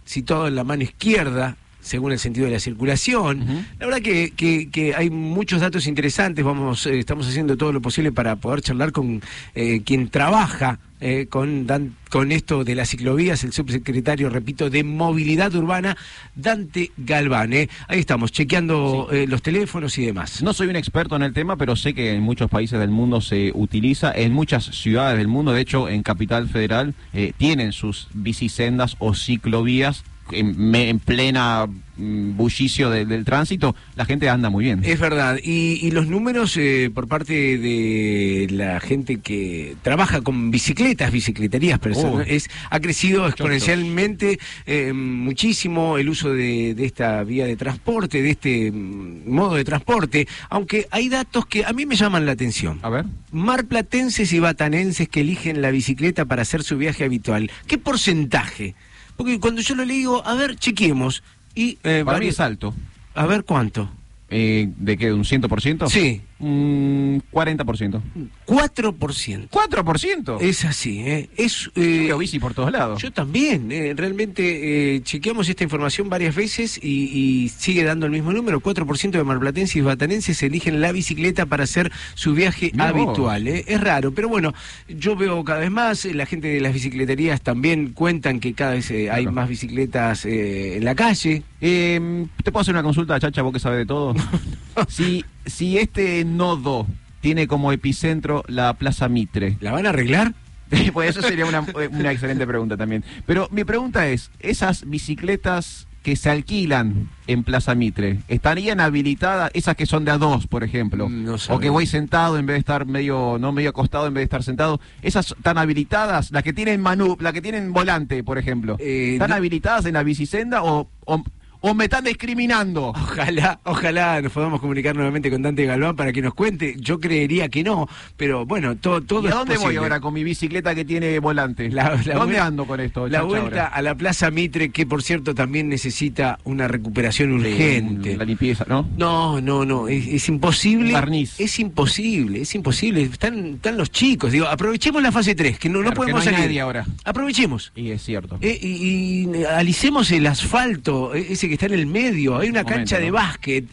[0.05, 3.65] situado en la mano izquierda según el sentido de la circulación.
[3.79, 7.81] La verdad que, que- que hay muchos datos interesantes, vamos, eh, estamos haciendo todo lo
[7.81, 9.21] posible para poder charlar con
[9.55, 14.83] eh, quien trabaja eh, con, Dan- con esto de las ciclovías, el subsecretario, repito, de
[14.83, 15.95] Movilidad Urbana,
[16.35, 17.53] Dante Galván.
[17.53, 17.69] eh.
[17.87, 20.41] Ahí estamos, chequeando eh, los teléfonos y demás.
[20.41, 23.21] No soy un experto en el tema, pero sé que en muchos países del mundo
[23.21, 28.07] se utiliza, en muchas ciudades del mundo, de hecho en Capital Federal eh, tienen sus
[28.13, 31.65] bicisendas o ciclovías en, en plena
[31.97, 34.81] mm, bullicio de- del tránsito, la gente anda muy bien.
[34.83, 40.51] Es verdad, y, y los números eh, por parte de la gente que trabaja con
[40.51, 42.19] bicicletas, bicicleterías, Oh.
[42.21, 48.29] es, ha crecido exponencialmente eh, muchísimo el uso de, de esta vía de transporte, de
[48.31, 52.79] este mm, modo de transporte, aunque hay datos que a mí me llaman la atención.
[52.81, 53.05] A ver.
[53.31, 58.75] Marplatenses y batanenses que eligen la bicicleta para hacer su viaje habitual, ¿qué porcentaje?
[59.17, 61.23] Porque cuando yo lo le digo, a ver, chequemos.
[61.55, 62.73] Y, eh, Para mí varios- es alto.
[63.15, 63.89] A ver cuánto.
[64.29, 65.11] Eh, ¿De qué?
[65.11, 65.89] ¿Un 100%?
[65.89, 66.21] Sí.
[66.39, 68.01] Un 40%.
[68.45, 69.49] 4%.
[69.49, 70.41] ¿4%?
[70.41, 71.29] Es así, ¿eh?
[71.35, 73.01] Es, eh, Yo bici por todos lados.
[73.01, 77.09] Yo también, eh, realmente eh, chequeamos esta información varias veces y,
[77.43, 78.61] y sigue dando el mismo número.
[78.61, 82.81] 4% de marplatenses y batanenses eligen la bicicleta para hacer su viaje vos.
[82.85, 83.47] habitual.
[83.47, 83.65] ¿eh?
[83.67, 84.53] Es raro, pero bueno,
[84.87, 88.89] yo veo cada vez más, la gente de las bicicleterías también cuentan que cada vez
[88.91, 91.43] eh, hay más bicicletas eh, en la calle.
[91.61, 94.13] Eh, ¿Te puedo hacer una consulta, Chacha, vos que sabes de todo?
[94.87, 96.87] si, si este nodo
[97.21, 99.57] tiene como epicentro la Plaza Mitre.
[99.59, 100.33] ¿La van a arreglar?
[100.93, 103.03] pues eso sería una, una excelente pregunta también.
[103.25, 109.75] Pero mi pregunta es, esas bicicletas que se alquilan en Plaza Mitre, ¿estarían habilitadas esas
[109.75, 111.09] que son de a dos, por ejemplo?
[111.09, 114.13] Mm, No o que voy sentado en vez de estar medio, no medio acostado en
[114.13, 114.79] vez de estar sentado.
[115.01, 116.31] ¿Esas están habilitadas?
[116.31, 118.77] Las que tienen manu, las que tienen volante, por ejemplo.
[118.79, 121.23] ¿Están no- habilitadas en la bicisenda o, o,
[121.61, 122.89] o me están discriminando?
[122.89, 126.75] Ojalá, ojalá nos podamos comunicar nuevamente con Dante Galván para que nos cuente.
[126.79, 130.13] Yo creería que no, pero bueno, todo, todo ¿Y a es dónde voy ahora con
[130.13, 131.69] mi bicicleta que tiene volante?
[131.69, 133.07] La- la ¿Dónde ando con esto?
[133.07, 133.67] La vuelta ahora?
[133.67, 138.15] a la Plaza Mitre, que por cierto también necesita una recuperación urgente.
[138.17, 138.87] La limpieza, ¿no?
[138.97, 140.91] No, no, no, es, es imposible.
[140.93, 141.39] Barniz.
[141.39, 143.03] Es imposible, es imposible.
[143.03, 144.31] Están, están los chicos.
[144.31, 146.47] Digo, aprovechemos la fase 3, que no, no Claro, que podemos no hay salir.
[146.49, 146.85] nadie ahora.
[147.03, 147.71] Aprovechemos.
[147.75, 148.37] Y es cierto.
[148.41, 152.37] Eh, y, y alicemos el asfalto, eh, que está en el medio.
[152.37, 153.13] Hay una Momento, cancha de ¿no?
[153.13, 153.65] básquet.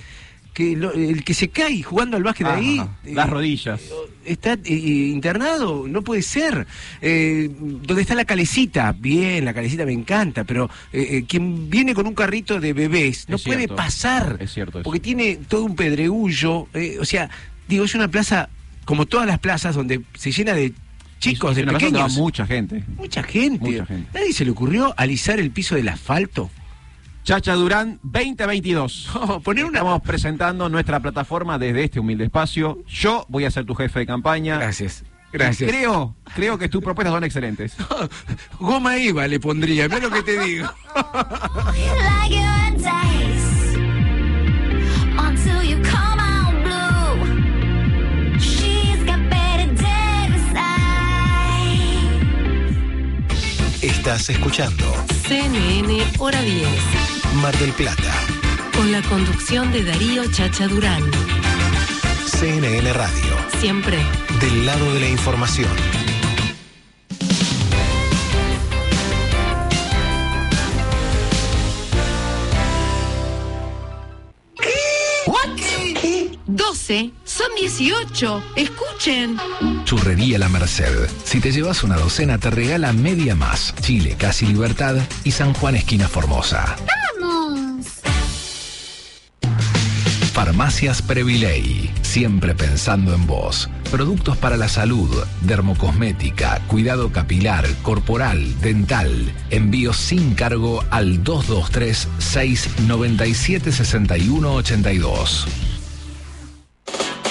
[0.52, 2.80] Que lo- el que se cae jugando al básquet Ajá, ahí.
[3.06, 3.80] las eh, rodillas.
[4.24, 4.72] Está eh,
[5.12, 6.68] internado, no puede ser.
[7.02, 8.92] Eh, ¿Dónde está la calecita?
[8.96, 13.28] Bien, la calecita me encanta, pero eh, eh, quien viene con un carrito de bebés
[13.28, 13.74] no Es puede cierto.
[13.74, 14.36] pasar.
[14.38, 14.82] Es cierto.
[14.84, 16.68] Porque tiene todo un pedregullo.
[16.72, 17.28] eh, o sea,
[17.66, 18.48] digo, es una plaza,
[18.84, 20.72] como todas las plazas, donde se llena de
[21.18, 22.12] chicos, de donde pequeños.
[22.16, 22.84] mucha gente.
[22.96, 23.72] Mucha gente.
[23.72, 24.08] Mucha gente.
[24.14, 26.48] ¿Nadie se le ocurrió alisar el piso del asfalto?
[27.24, 29.10] Chacha Durán 2022.
[29.44, 29.78] poner una...
[29.78, 32.78] Estamos presentando nuestra plataforma desde este humilde espacio.
[32.86, 34.58] Yo voy a ser tu jefe de campaña.
[34.58, 35.04] Gracias.
[35.32, 35.68] Gracias.
[35.68, 37.76] Creo, creo que tus propuestas son excelentes.
[38.60, 40.68] Goma Eva le pondría, mira lo que te digo.
[53.80, 54.84] Estás escuchando
[55.26, 57.03] CNN Hora 10.
[57.42, 58.14] Mar del Plata,
[58.76, 61.02] Con la conducción de Darío Chacha Durán.
[62.26, 63.98] CNN Radio, Siempre.
[64.40, 65.70] del lado de la información.
[74.60, 76.38] ¿Qué?
[76.46, 77.10] 12.
[77.36, 78.44] Son 18.
[78.54, 79.36] Escuchen.
[79.84, 81.08] Churrería La Merced.
[81.24, 83.74] Si te llevas una docena, te regala media más.
[83.80, 84.94] Chile, casi Libertad
[85.24, 86.76] y San Juan, esquina Formosa.
[87.20, 87.86] ¡Vamos!
[90.32, 91.90] Farmacias Previley.
[92.02, 93.68] Siempre pensando en vos.
[93.90, 99.32] Productos para la salud, dermocosmética, cuidado capilar, corporal, dental.
[99.50, 105.73] Envíos sin cargo al 223 697 6182.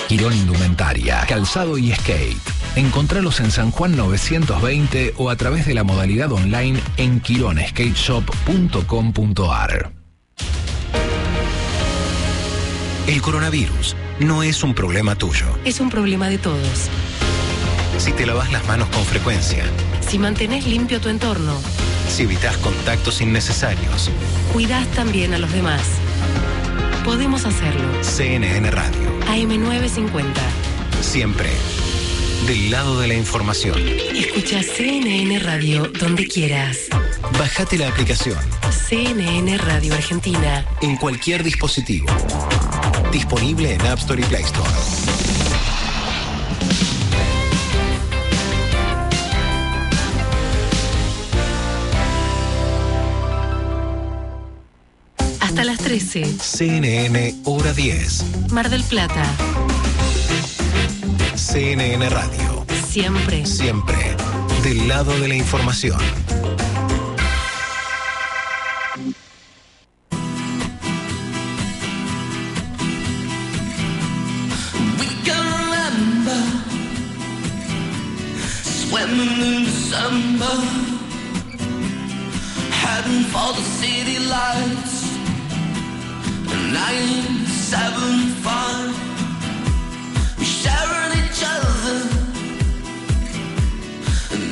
[0.07, 2.37] Quirón Indumentaria, Calzado y Skate.
[2.75, 9.91] Encontralos en San Juan 920 o a través de la modalidad online en quironskateshop.com.ar.
[13.07, 15.45] El coronavirus no es un problema tuyo.
[15.65, 16.89] Es un problema de todos.
[17.97, 19.63] Si te lavas las manos con frecuencia,
[20.01, 21.53] Si mantenés limpio tu entorno,
[22.09, 24.09] si evitas contactos innecesarios,
[24.51, 25.81] cuidás también a los demás.
[27.03, 28.03] Podemos hacerlo.
[28.03, 30.23] CNN Radio, AM950.
[31.01, 31.49] siempre
[32.47, 33.77] del lado de la información.
[34.13, 36.87] Escucha CNN Radio donde quieras.
[37.39, 38.37] Bájate la aplicación
[38.71, 40.65] CNN Radio Argentina.
[40.81, 42.07] en cualquier dispositivo.
[43.11, 45.32] Disponible en App Store y Play Store.
[55.93, 56.39] 13.
[56.41, 58.49] CNN Hora 10.
[58.51, 59.23] Mar del Plata.
[61.35, 62.65] CNN Radio.
[62.89, 63.45] Siempre.
[63.45, 64.17] Siempre
[64.63, 65.99] del lado de la información.
[74.97, 76.41] We can remember
[78.63, 80.57] swimming in December,
[82.81, 84.92] heading for the city lights.
[86.73, 88.95] Nine, seven, five,
[90.41, 91.99] sharing each other,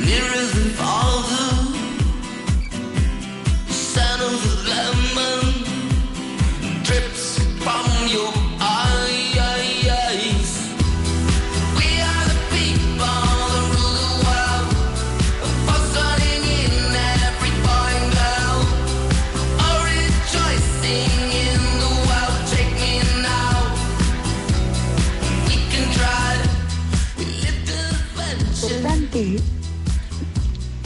[0.05, 1.30] nearer than farther.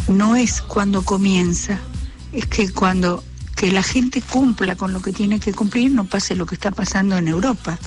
[0.07, 1.80] No es cuando comienza,
[2.32, 3.23] es que cuando
[3.56, 6.72] que la gente cumpla con lo que tiene que cumplir, no pase lo que está
[6.72, 7.80] pasando en Europa.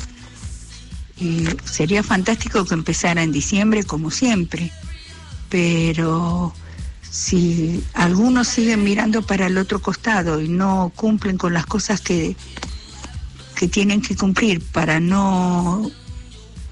[1.64, 4.72] Sería fantástico que empezara en diciembre como siempre,
[5.48, 6.54] pero
[7.10, 12.36] si algunos siguen mirando para el otro costado y no cumplen con las cosas que,
[13.56, 15.90] que tienen que cumplir para no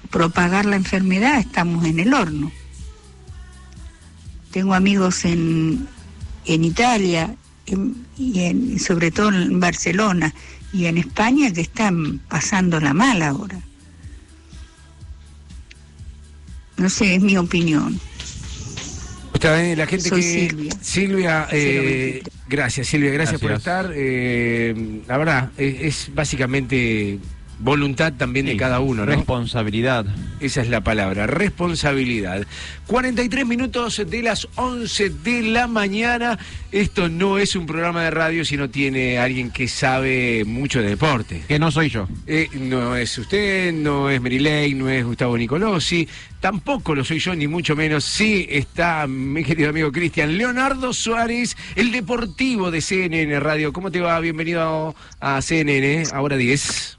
[0.09, 2.51] propagar la enfermedad, estamos en el horno.
[4.51, 5.87] Tengo amigos en,
[6.45, 10.33] en Italia en- y en- sobre todo en Barcelona
[10.73, 13.59] y en España que están pasando la mal ahora.
[16.77, 17.99] No sé, es mi opinión.
[19.33, 20.49] Está bien, la gente Soy que.
[20.49, 20.71] Silvia.
[20.81, 23.67] Silvia, eh, gracias, Silvia, gracias, por Gracias.
[23.85, 23.93] estar.
[23.95, 27.19] Eh, la verdad, es, es básicamente
[27.59, 29.11] voluntad también de cada uno, ¿no?
[29.11, 30.05] Responsabilidad.
[30.39, 32.45] Esa es la palabra, responsabilidad.
[32.87, 36.37] 43 minutos de las 11 de la mañana.
[36.71, 41.43] Esto no es un programa de radio, sino tiene alguien que sabe mucho de deporte.
[41.47, 42.07] Que no soy yo.
[42.27, 46.07] Eh, no es usted, no es Merilei, no es Gustavo Nicolosi,
[46.39, 48.03] tampoco lo soy yo, ni mucho menos.
[48.03, 53.73] Sí está mi querido amigo Cristian Leonardo Suárez, el deportivo de CNN Radio.
[53.73, 54.19] ¿Cómo te va?
[54.19, 56.96] Bienvenido a CNN, ahora 10.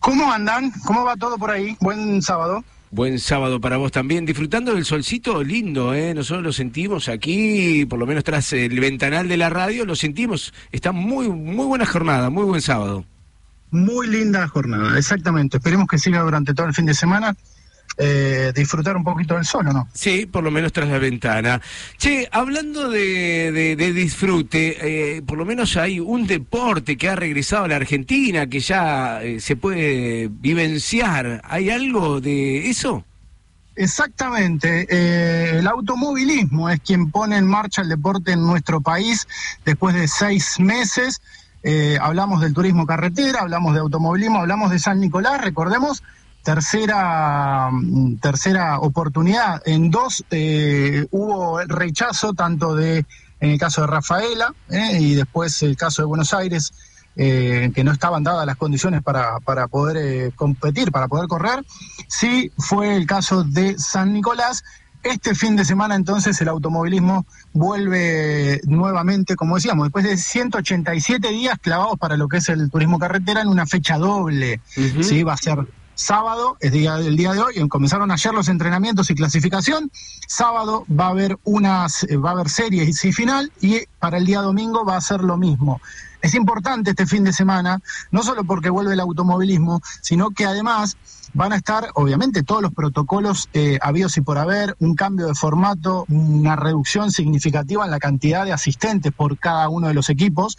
[0.00, 0.72] ¿Cómo andan?
[0.84, 1.76] ¿Cómo va todo por ahí?
[1.80, 2.64] Buen sábado.
[2.90, 6.12] Buen sábado para vos también, disfrutando del solcito lindo, ¿eh?
[6.12, 10.52] Nosotros lo sentimos aquí, por lo menos tras el ventanal de la radio, lo sentimos.
[10.72, 13.04] Está muy, muy buena jornada, muy buen sábado.
[13.70, 15.58] Muy linda jornada, exactamente.
[15.58, 17.36] Esperemos que siga durante todo el fin de semana.
[18.02, 19.86] Eh, disfrutar un poquito del sol, ¿o no?
[19.92, 21.60] Sí, por lo menos tras la ventana.
[21.98, 27.14] Che, hablando de, de- de disfrute, eh, por lo menos hay un deporte que ha
[27.16, 31.42] regresado a la Argentina, que ya eh, se puede vivenciar.
[31.44, 33.04] ¿Hay algo de eso?
[33.76, 34.86] Exactamente.
[34.90, 39.26] Eh, el automovilismo es quien pone en marcha el deporte en nuestro país
[39.64, 41.20] después de seis meses.
[41.62, 46.02] Eh, hablamos del turismo carretera, hablamos de automovilismo, hablamos de San Nicolás, recordemos,
[46.42, 47.70] tercera,
[48.20, 49.62] tercera oportunidad.
[49.66, 53.04] En dos eh, hubo rechazo tanto de,
[53.40, 56.72] en el caso de Rafaela eh, y después el caso de Buenos Aires,
[57.16, 61.64] eh, que no estaban dadas las condiciones para, para poder eh, competir, para poder correr.
[62.08, 64.64] Sí fue el caso de San Nicolás.
[65.02, 71.58] Este fin de semana entonces el automovilismo vuelve nuevamente, como decíamos, después de 187 días
[71.58, 74.60] clavados para lo que es el turismo carretera en una fecha doble.
[74.74, 75.66] Sí, va a ser
[76.00, 79.90] sábado, es día del día de hoy, comenzaron ayer los entrenamientos y clasificación.
[80.26, 84.24] Sábado va a haber unas, eh, va a haber series y final, y para el
[84.24, 85.80] día domingo va a ser lo mismo.
[86.22, 90.96] Es importante este fin de semana, no solo porque vuelve el automovilismo, sino que además
[91.32, 95.34] van a estar, obviamente, todos los protocolos eh, habidos y por haber, un cambio de
[95.34, 100.56] formato, una reducción significativa en la cantidad de asistentes por cada uno de los equipos,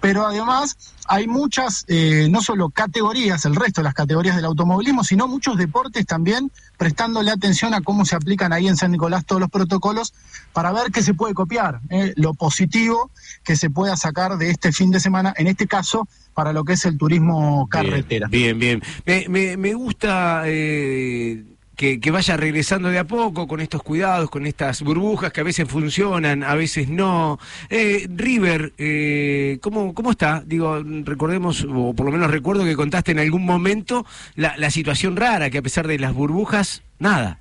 [0.00, 0.76] pero además
[1.06, 5.58] hay muchas, eh, no solo categorías, el resto de las categorías del automovilismo, sino muchos
[5.58, 10.14] deportes también prestándole atención a cómo se aplican ahí en San Nicolás todos los protocolos
[10.52, 13.10] para ver qué se puede copiar, eh, lo positivo
[13.42, 16.74] que se pueda sacar de este fin de semana, en este caso, para lo que
[16.74, 18.28] es el turismo carretera.
[18.28, 18.82] Bien, bien.
[19.06, 21.44] Me, me, me gusta eh,
[21.76, 25.44] que, que vaya regresando de a poco con estos cuidados, con estas burbujas que a
[25.44, 27.38] veces funcionan, a veces no.
[27.70, 30.42] Eh, River, eh, ¿cómo, ¿cómo está?
[30.44, 34.04] Digo, recordemos, o por lo menos recuerdo que contaste en algún momento
[34.34, 37.38] la, la situación rara, que a pesar de las burbujas, nada.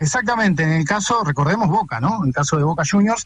[0.00, 2.22] Exactamente, en el caso, recordemos Boca, ¿no?
[2.22, 3.24] En el caso de Boca Juniors,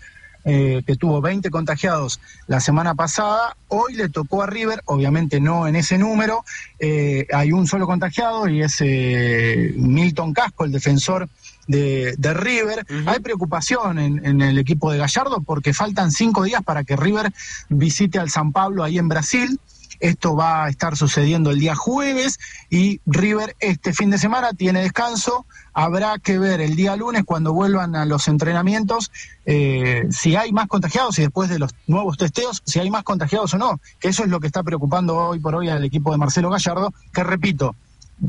[0.48, 5.66] eh, que tuvo 20 contagiados la semana pasada, hoy le tocó a River, obviamente no
[5.66, 6.44] en ese número,
[6.78, 11.28] eh, hay un solo contagiado y es eh, Milton Casco, el defensor
[11.66, 12.86] de, de River.
[13.06, 17.32] Hay preocupación en, en el equipo de Gallardo porque faltan cinco días para que River
[17.68, 19.58] visite al San Pablo ahí en Brasil.
[20.00, 22.38] Esto va a estar sucediendo el día jueves
[22.70, 25.46] y River este fin de semana tiene descanso.
[25.72, 29.10] Habrá que ver el día lunes cuando vuelvan a los entrenamientos
[29.44, 33.54] eh, si hay más contagiados y después de los nuevos testeos, si hay más contagiados
[33.54, 33.80] o no.
[34.00, 37.24] Eso es lo que está preocupando hoy por hoy al equipo de Marcelo Gallardo, que
[37.24, 37.74] repito,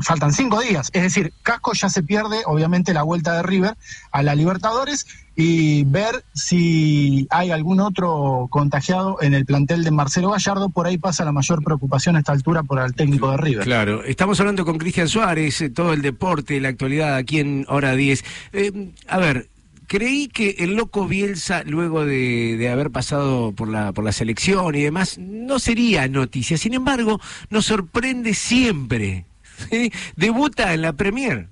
[0.00, 0.90] faltan cinco días.
[0.92, 3.76] Es decir, Casco ya se pierde, obviamente, la vuelta de River
[4.12, 10.30] a la Libertadores y ver si hay algún otro contagiado en el plantel de Marcelo
[10.30, 10.68] Gallardo.
[10.68, 13.64] Por ahí pasa la mayor preocupación a esta altura por el técnico de River.
[13.64, 17.94] Claro, estamos hablando con Cristian Suárez, eh, todo el deporte, la actualidad aquí en Hora
[17.94, 18.24] 10.
[18.52, 19.48] Eh, a ver,
[19.86, 24.74] creí que el loco Bielsa, luego de, de haber pasado por la, por la selección
[24.74, 26.58] y demás, no sería noticia.
[26.58, 29.27] Sin embargo, nos sorprende siempre.
[29.70, 29.92] ¿Sí?
[30.16, 31.48] Debuta en la Premier.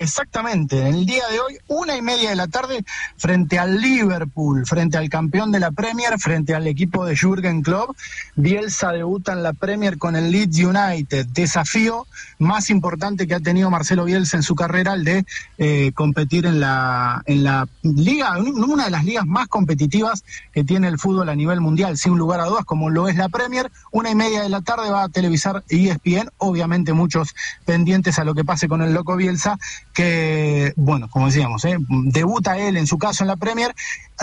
[0.00, 2.86] Exactamente, en el día de hoy, una y media de la tarde,
[3.18, 7.94] frente al Liverpool, frente al campeón de la Premier, frente al equipo de Jürgen Klopp,
[8.34, 11.26] Bielsa debuta en la Premier con el Leeds United.
[11.26, 12.06] Desafío
[12.38, 15.26] más importante que ha tenido Marcelo Bielsa en su carrera, el de
[15.58, 20.24] eh, competir en la, en la liga, una de las ligas más competitivas
[20.54, 23.28] que tiene el fútbol a nivel mundial, sin lugar a dudas, como lo es la
[23.28, 23.70] Premier.
[23.92, 27.34] Una y media de la tarde va a televisar ESPN, obviamente muchos
[27.66, 29.58] pendientes a lo que pase con el loco Bielsa
[29.94, 31.76] que, bueno, como decíamos, ¿eh?
[31.88, 33.74] debuta él en su caso en la Premier,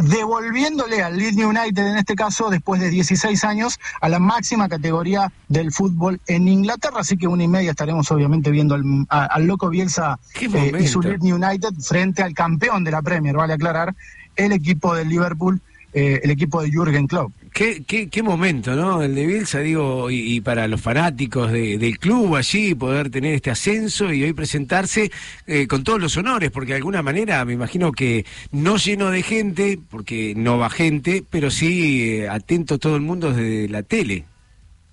[0.01, 5.31] devolviéndole al Leeds United en este caso, después de 16 años, a la máxima categoría
[5.47, 7.01] del fútbol en Inglaterra.
[7.01, 10.19] Así que una y media estaremos obviamente viendo al, a- al loco Bielsa
[10.57, 13.95] eh, y su Leeds United frente al campeón de la Premier, vale aclarar,
[14.35, 15.61] el equipo del Liverpool,
[15.93, 17.31] eh, el equipo de Jürgen Klopp.
[17.57, 19.01] Qué, qué, qué momento, ¿no?
[19.01, 23.33] El de Bielsa, digo, y, y para los fanáticos de- del club allí, poder tener
[23.33, 25.11] este ascenso y hoy presentarse
[25.47, 29.23] eh, con todos los honores, porque de alguna manera me imagino que no lleno de
[29.23, 34.25] gente, porque no va gente, pero sí eh, atento todo el mundo desde la tele.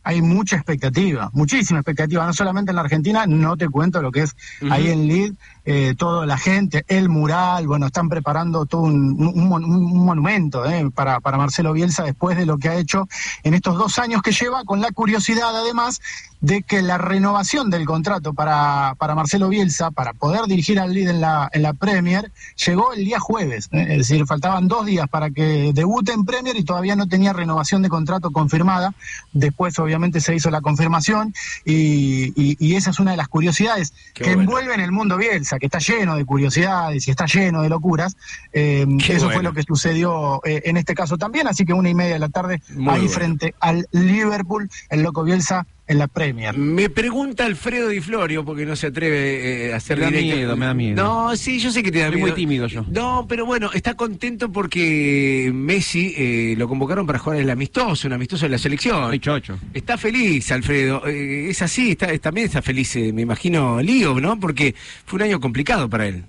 [0.07, 4.20] hay mucha expectativa, muchísima expectativa, no solamente en la Argentina, no te cuento lo que
[4.23, 4.36] es
[4.70, 5.32] ahí en Lid,
[5.65, 10.65] eh, toda la gente, el mural, bueno, están preparando todo un, un mon- un monumento
[10.66, 13.09] eh, para, para Marcelo Bielsa después de lo que ha hecho
[13.43, 16.01] en estos dos años que lleva, con la curiosidad además
[16.41, 21.09] de que la renovación del contrato para, para Marcelo Bielsa, para poder dirigir al Lid
[21.09, 22.31] en la, en la Premier,
[22.66, 26.55] llegó el día jueves, eh, es decir, faltaban dos días para que debute en Premier
[26.57, 28.93] y todavía no tenía renovación de contrato confirmada.
[29.32, 31.32] Después, obviamente, se hizo la confirmación
[31.65, 34.43] y, y- y esa es una de las curiosidades Qué que bueno.
[34.43, 38.16] envuelven el mundo Bielsa, que está lleno de curiosidades y está lleno de locuras.
[38.52, 39.31] Eh, eso bueno.
[39.31, 42.18] fue lo que sucedió eh, en este caso también, así que una y media de
[42.20, 43.14] la tarde Muy ahí bueno.
[43.14, 46.56] frente al Liverpool, el loco Bielsa en la Premier.
[46.56, 50.36] Me pregunta Alfredo Di Florio, porque no se atreve eh, a hacer Me da directo.
[50.36, 51.02] miedo, me da miedo.
[51.02, 52.27] No, sí, yo sé que te da Soy miedo.
[52.28, 52.85] muy tímido yo.
[52.90, 58.15] No, pero bueno, está contento porque Messi eh, lo convocaron para jugar el amistoso, un
[58.15, 59.11] amistoso de la selección.
[59.11, 59.59] Ay, chocho.
[59.74, 61.06] Está feliz, Alfredo.
[61.06, 64.40] Eh, es así, está, es- también está feliz, eh, me imagino, Lío, ¿no?
[64.40, 64.74] Porque
[65.05, 66.24] fue un año complicado para él.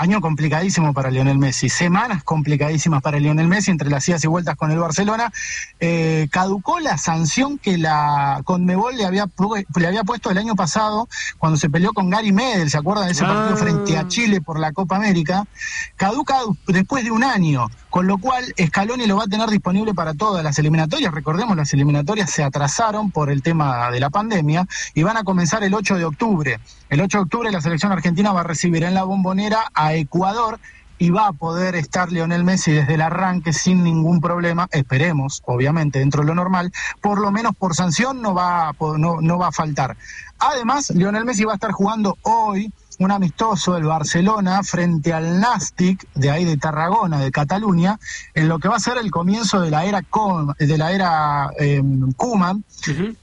[0.00, 4.54] Año complicadísimo para Lionel Messi, semanas complicadísimas para Lionel Messi entre las idas y vueltas
[4.54, 5.32] con el Barcelona.
[5.80, 9.28] Eh, caducó la sanción que la Conmebol le había,
[9.74, 11.08] le había puesto el año pasado
[11.38, 13.56] cuando se peleó con Gary Medel, ¿se acuerdan de ese partido Ah.
[13.56, 15.48] frente a Chile por la Copa América?
[15.96, 16.36] Caduca
[16.68, 17.66] después de un año,
[17.98, 21.12] con lo cual Scaloni lo va a tener disponible para todas las eliminatorias.
[21.12, 25.64] Recordemos, las eliminatorias se atrasaron por el tema de la pandemia y van a comenzar
[25.64, 26.60] el 8 de octubre.
[26.90, 30.60] El 8 de octubre la selección argentina va a recibir en la bombonera a Ecuador
[30.96, 35.98] y va a poder estar Lionel Messi desde el arranque sin ningún problema, esperemos, obviamente,
[35.98, 36.70] dentro de lo normal,
[37.00, 39.96] por lo menos por sanción no va, no, no va a faltar.
[40.38, 46.06] Además, Lionel Messi va a estar jugando hoy un amistoso del Barcelona frente al Nastic
[46.14, 47.98] de ahí de Tarragona, de Cataluña,
[48.34, 51.50] en lo que va a ser el comienzo de la era Com- de la era
[51.60, 51.82] eh,
[52.16, 52.64] Koeman.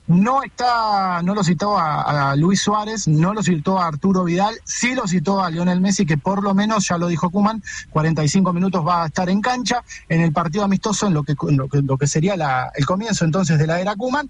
[0.07, 4.55] No está, no lo citó a, a Luis Suárez, no lo citó a Arturo Vidal,
[4.63, 8.53] sí lo citó a Lionel Messi, que por lo menos, ya lo dijo Kuman, 45
[8.53, 11.67] minutos va a estar en cancha en el partido amistoso, en lo que, en lo
[11.67, 14.29] que, lo que sería la- el comienzo entonces de la era Kuman.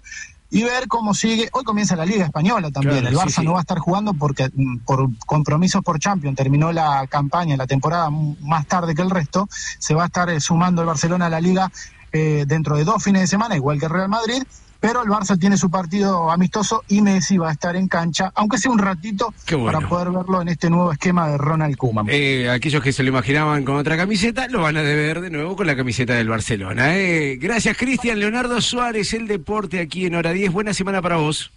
[0.50, 1.48] Y ver cómo sigue.
[1.52, 3.00] Hoy comienza la Liga Española también.
[3.00, 3.44] Claro, el Barça sí.
[3.44, 7.66] no va a estar jugando porque mm, por compromisos por Champions terminó la campaña, la
[7.66, 9.48] temporada más tarde que el resto.
[9.50, 11.70] Se va a estar eh, sumando el Barcelona a la Liga
[12.12, 14.42] eh, dentro de dos fines de semana, igual que el Real Madrid.
[14.80, 18.58] Pero el Barça tiene su partido amistoso y Messi va a estar en cancha, aunque
[18.58, 19.72] sea un ratito, bueno.
[19.72, 22.06] para poder verlo en este nuevo esquema de Ronald Koeman.
[22.10, 25.56] Eh, aquellos que se lo imaginaban con otra camiseta lo van a deber de nuevo
[25.56, 26.96] con la camiseta del Barcelona.
[26.96, 27.38] eh.
[27.40, 28.18] Gracias, Cristian.
[28.20, 30.52] Leonardo Suárez, el deporte aquí en Hora 10.
[30.52, 31.50] Buena semana para vos.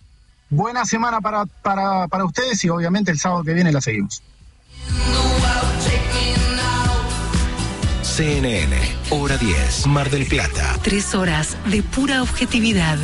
[0.50, 4.24] Buena semana para, para, para ustedes y obviamente el sábado que viene la seguimos.
[8.20, 8.76] CNN,
[9.12, 10.78] hora 10, Mar del Plata.
[10.84, 12.98] Tres horas de pura objetividad.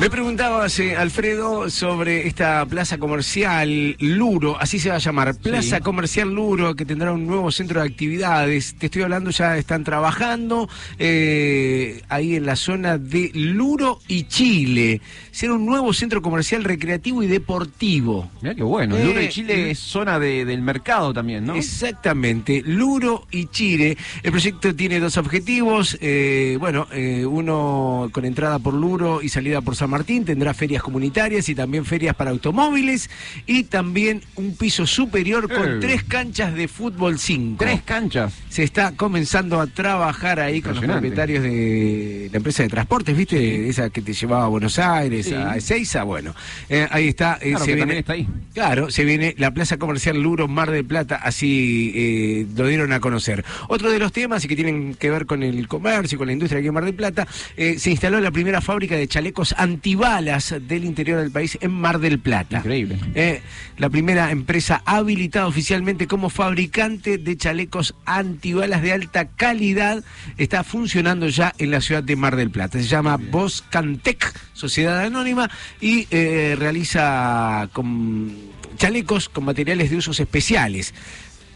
[0.00, 5.76] Me preguntabas, eh, Alfredo, sobre esta plaza comercial Luro, así se va a llamar, Plaza
[5.76, 5.82] Sí.
[5.82, 8.76] Comercial Luro, que tendrá un nuevo centro de actividades.
[8.78, 15.02] Te estoy hablando, ya están trabajando eh, ahí en la zona de Luro y Chile.
[15.32, 18.30] Será un nuevo centro comercial recreativo y deportivo.
[18.40, 18.96] Mira qué bueno.
[18.96, 21.56] Eh, Luro y Chile es zona de- del mercado también, ¿no?
[21.56, 23.98] Exactamente, Luro y Chile.
[24.22, 25.98] El proyecto tiene dos objetivos.
[26.00, 30.24] eh, bueno, eh, uno con entrada por Luro y salida por San Martín.
[30.24, 33.10] Tendrá ferias comunitarias y también ferias para automóviles
[33.46, 37.56] y también un piso superior con tres canchas de fútbol 5.
[37.64, 38.32] Tres canchas.
[38.48, 43.68] Se está comenzando a trabajar ahí con los propietarios de la empresa de transportes, ¿viste?
[43.68, 45.34] Esa que te llevaba a Buenos Aires, Sí.
[45.34, 46.34] a Ezeiza, bueno.
[46.68, 47.38] Eh, ahí está.
[47.40, 48.28] eh, Claro, se viene, está ahí.
[48.54, 53.00] Claro, se viene la Plaza Comercial Luro Mar del Plata, así eh, lo dieron a
[53.00, 53.44] conocer.
[53.68, 56.58] Otro de los temas y que tienen que ver con el comercio, con la industria
[56.58, 57.26] aquí en Mar del Plata,
[57.56, 59.54] eh, se instaló la primera fábrica de chalecos
[59.84, 62.58] antibalas del interior del país en Mar del Plata.
[62.58, 62.98] Increíble.
[63.14, 63.40] Eh,
[63.78, 70.04] la primera empresa habilitada oficialmente como fabricante de chalecos antibalas de alta calidad
[70.36, 72.78] está funcionando ya en la ciudad de Mar del Plata.
[72.78, 75.50] Se llama Boscantec, Sociedad Anónima,
[75.80, 78.36] y eh, realiza con
[78.76, 80.92] chalecos con materiales de usos especiales.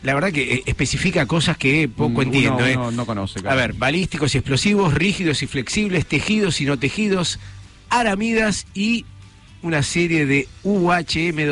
[0.02, 2.66] La verdad que eh, especifica cosas que poco Mm, Uno- entiendo.
[2.66, 2.76] ¿eh?
[2.92, 3.56] no conoce, A claro.
[3.58, 7.38] ver, balísticos y explosivos, rígidos y flexibles, tejidos y no tejidos,
[7.90, 9.04] aramidas y
[9.62, 10.46] una serie de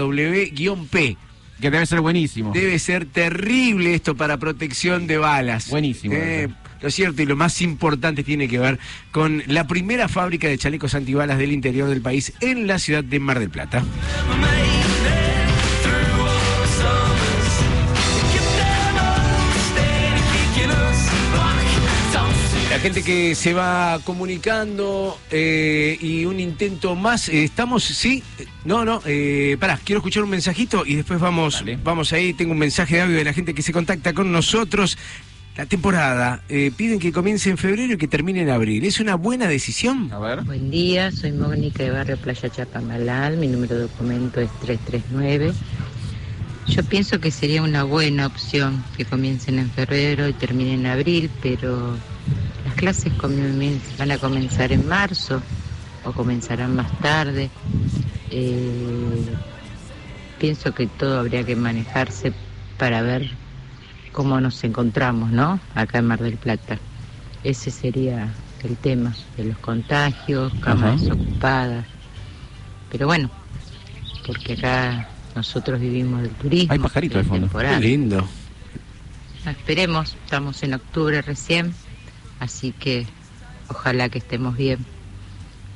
[0.02, 1.16] UHMW-P.
[1.60, 2.52] Que debe ser buenísimo.
[2.52, 5.70] Debe ser terrible esto para protección de balas.
[5.70, 6.48] Buenísimo, Eh,
[6.80, 8.80] lo cierto y lo más importante tiene que ver
[9.12, 13.20] con la primera fábrica de chalecos antibalas del interior del país en la ciudad de
[13.20, 13.84] Mar del Plata.
[22.82, 27.28] Gente que se va comunicando eh, y un intento más.
[27.28, 27.84] eh, ¿Estamos?
[27.84, 28.22] ¿Sí?
[28.64, 29.00] No, no.
[29.06, 32.32] Eh, pará, quiero escuchar un mensajito y después vamos, vamos ahí.
[32.34, 34.98] Tengo un mensaje de audio de la gente que se contacta con nosotros.
[35.56, 36.42] La temporada.
[36.48, 38.84] eh, piden que comience en febrero y que termine en abril.
[38.84, 40.10] ¿Es una buena decisión?
[40.12, 40.42] A ver.
[40.42, 45.52] Buen día, soy Mónica de Barrio Playa Chapamalal, mi número de documento es 339.
[46.68, 51.30] Yo pienso que sería una buena opción que comiencen en febrero y terminen en abril,
[51.42, 51.96] pero
[52.72, 53.12] las clases
[53.98, 55.42] van a comenzar en marzo
[56.04, 57.50] o comenzarán más tarde.
[58.30, 59.24] Eh,
[60.38, 62.32] pienso que todo habría que manejarse
[62.78, 63.30] para ver
[64.12, 65.60] cómo nos encontramos, ¿no?
[65.74, 66.78] Acá en Mar del Plata.
[67.44, 68.32] Ese sería
[68.64, 71.12] el tema de los contagios, camas Ajá.
[71.14, 71.86] ocupadas.
[72.90, 73.30] Pero bueno,
[74.26, 76.72] porque acá nosotros vivimos del turismo.
[76.72, 77.46] Hay pajarito de fondo.
[77.46, 77.80] temporal.
[77.80, 78.24] Qué lindo.
[79.46, 81.74] Esperemos, estamos en octubre recién,
[82.42, 83.12] así que
[83.68, 84.88] ojalá que estemos bien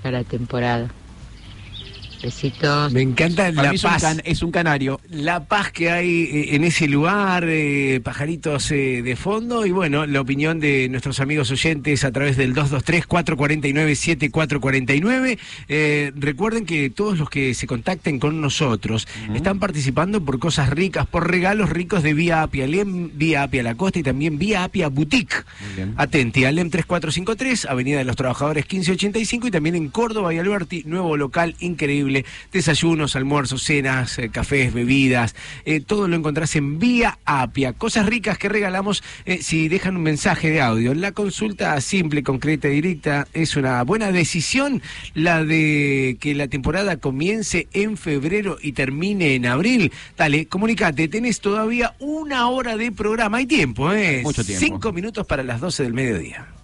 [0.00, 0.96] para la temporada.
[2.26, 2.92] Besitos.
[2.92, 4.02] Me encanta Para la mí es un paz.
[4.02, 5.00] can- es un canario.
[5.08, 10.06] La paz que hay eh, en ese lugar, eh, pajaritos eh, de fondo y bueno,
[10.06, 15.38] la opinión de nuestros amigos oyentes a través del 223-449-7449.
[15.68, 21.06] Eh, recuerden que todos los que se contacten con nosotros están participando por cosas ricas,
[21.06, 24.88] por regalos ricos de Vía Apia Alem, Vía Apia La Costa y también Vía Apia
[24.88, 25.36] Boutique.
[25.96, 31.16] Atenti, Alem 3453, Avenida de los Trabajadores 1585 y también en Córdoba y Alberti, nuevo
[31.16, 32.15] local increíble.
[32.52, 35.34] Desayunos, almuerzos, cenas, eh, cafés, bebidas,
[35.64, 37.72] eh, todo lo encontrás en Vía Apia.
[37.72, 40.94] Cosas ricas que regalamos eh, si dejan un mensaje de audio.
[40.94, 44.82] La consulta simple, concreta y directa es una buena decisión
[45.14, 49.92] la de que la temporada comience en febrero y termine en abril.
[50.16, 53.38] Dale, comunicate, tenés todavía una hora de programa.
[53.38, 54.20] Hay tiempo, ¿eh?
[54.22, 54.64] Mucho tiempo.
[54.64, 56.55] Cinco minutos para las 12 del mediodía.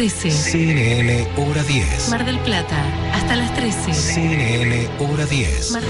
[0.00, 0.30] 13.
[0.30, 2.08] CNN Hora 10.
[2.08, 2.74] Mar del Plata.
[3.12, 3.92] Hasta las 13.
[3.92, 5.72] CNN Hora 10.
[5.72, 5.82] Mar-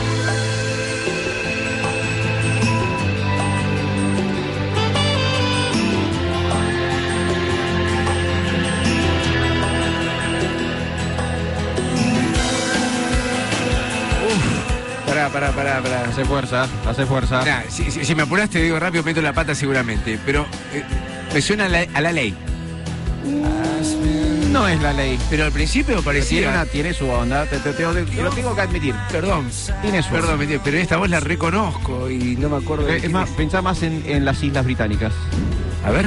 [15.06, 16.04] Pará, pará, pará, pará.
[16.08, 17.44] Hace fuerza, hace fuerza.
[17.44, 20.18] Nah, si, si- si me apuraste, digo rápido, meto la pata seguramente.
[20.24, 20.84] Pero eh,
[21.34, 22.34] me suena a la, a la ley.
[24.50, 25.18] No es la ley.
[25.30, 26.48] Pero al principio Tiene, parecía.
[26.48, 28.94] una- tiene su onda, te, te- te- te lo tengo que admitir.
[29.10, 29.48] Perdón.
[29.82, 30.60] Tiene su Perdón, onda.
[30.64, 34.02] pero esta voz la reconozco y no me acuerdo de Es más, pensá más en,
[34.06, 35.12] en las Islas Británicas.
[35.84, 36.06] A ver.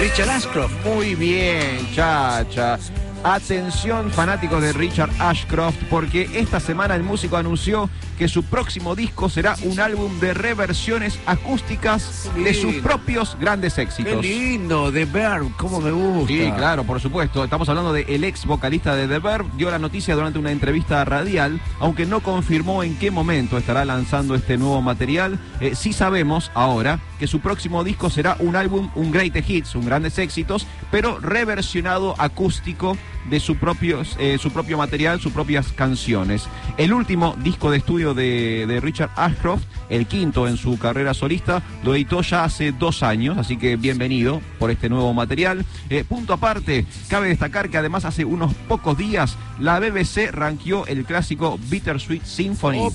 [0.00, 0.72] Richard Ashcroft.
[0.84, 2.78] Muy bien, chacha.
[3.22, 9.28] Atención fanáticos de Richard Ashcroft, porque esta semana el músico anunció que su próximo disco
[9.28, 14.22] será un álbum de reversiones acústicas Qué de sus propios grandes Qué éxitos.
[14.22, 16.28] lindo, The Verb, cómo me gusta.
[16.28, 17.44] Sí, claro, por supuesto.
[17.44, 19.46] Estamos hablando del ex vocalista de The Verb.
[19.56, 24.34] Dio la noticia durante una entrevista radial, aunque no confirmó en qué momento estará lanzando
[24.34, 25.38] este nuevo material.
[25.60, 29.86] Eh, sí sabemos ahora que su próximo disco será un álbum, un great hits, un
[29.86, 32.96] grandes éxitos, pero reversionado acústico
[33.30, 36.44] de su, propios, eh, su propio material, sus propias canciones.
[36.76, 41.62] El último disco de estudio de, de Richard Ashcroft, el quinto en su carrera solista,
[41.82, 45.64] lo editó ya hace dos años, así que bienvenido por este nuevo material.
[45.90, 51.04] Eh, punto aparte, cabe destacar que además hace unos pocos días la BBC ranqueó el
[51.04, 52.88] clásico Bittersweet Symphony.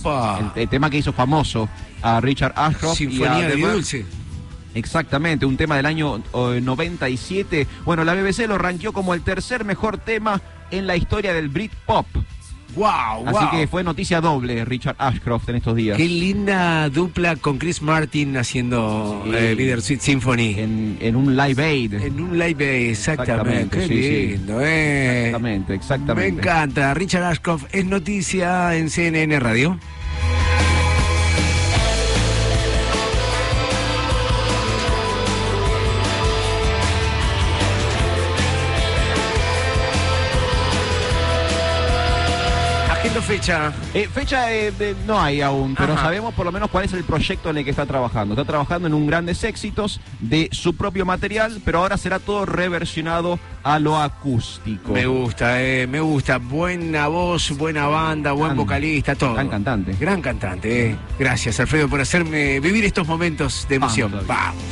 [0.56, 1.70] El, el tema que hizo famoso
[2.02, 3.02] a Richard Ashcroft.
[3.02, 4.06] y Sinfonía a The Ver- dulce.
[4.76, 7.68] Exactamente, un tema del año eh, 97.
[7.86, 10.42] Bueno, la BBC lo ranqueó como el tercer mejor tema
[10.72, 12.06] en la historia del Britpop.
[12.76, 13.50] Wow, Así wow.
[13.52, 15.98] que fue noticia doble Richard Ashcroft en estos días.
[15.98, 19.32] Qué linda dupla con Chris Martin haciendo Sí.
[19.36, 20.54] eh, Bittersweet Symphony.
[20.60, 21.94] En, en un Live Aid.
[21.96, 23.80] En un live Aid, exactamente.
[23.80, 24.28] Qué sí, sí.
[24.38, 25.26] lindo, eh.
[25.26, 26.32] Exactamente, exactamente.
[26.32, 26.94] Me encanta.
[26.94, 29.80] Richard Ashcroft es noticia en CNN Radio.
[43.10, 43.74] Agenda fecha.
[43.96, 44.72] Eh, fecha eh,
[45.08, 46.04] no hay aún, pero Ajá.
[46.04, 48.36] sabemos por lo menos cuál es el proyecto en el que está trabajando.
[48.36, 53.40] Está trabajando en un grandes éxitos de su propio material, pero ahora será todo reversionado
[53.64, 54.92] a lo acústico.
[54.94, 56.38] Me gusta, eh, me gusta.
[56.38, 59.34] Buena voz, buena banda, buen Gran- vocalista, todo.
[59.34, 59.96] gran cantante.
[60.00, 60.96] Gran cantante, eh.
[61.18, 64.12] Gracias, Alfredo, por hacerme vivir estos momentos de emoción.
[64.12, 64.64] Vamos, Vamos.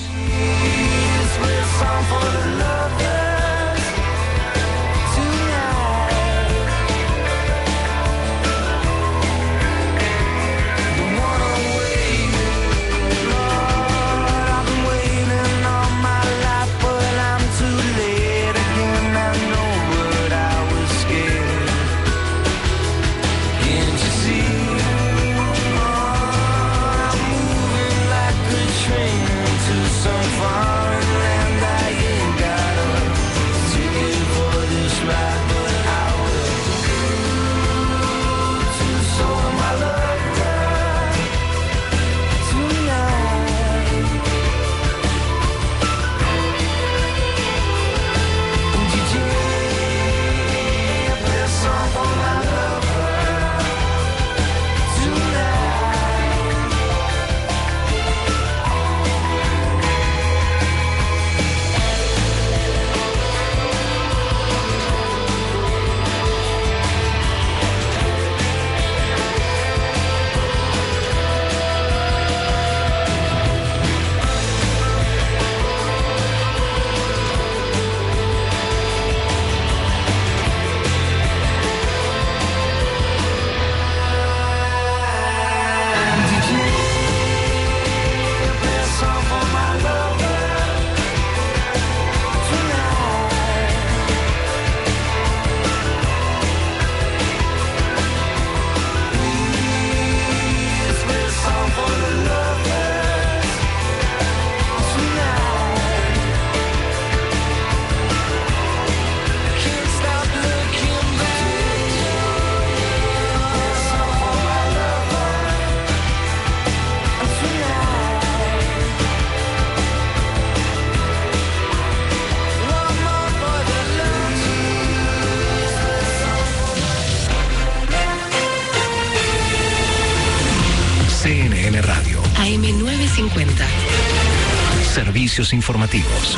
[135.53, 136.35] Informativos.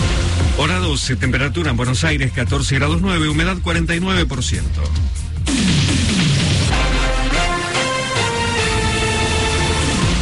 [0.58, 4.60] Hora 12, temperatura en Buenos Aires 14 grados 9, humedad 49%.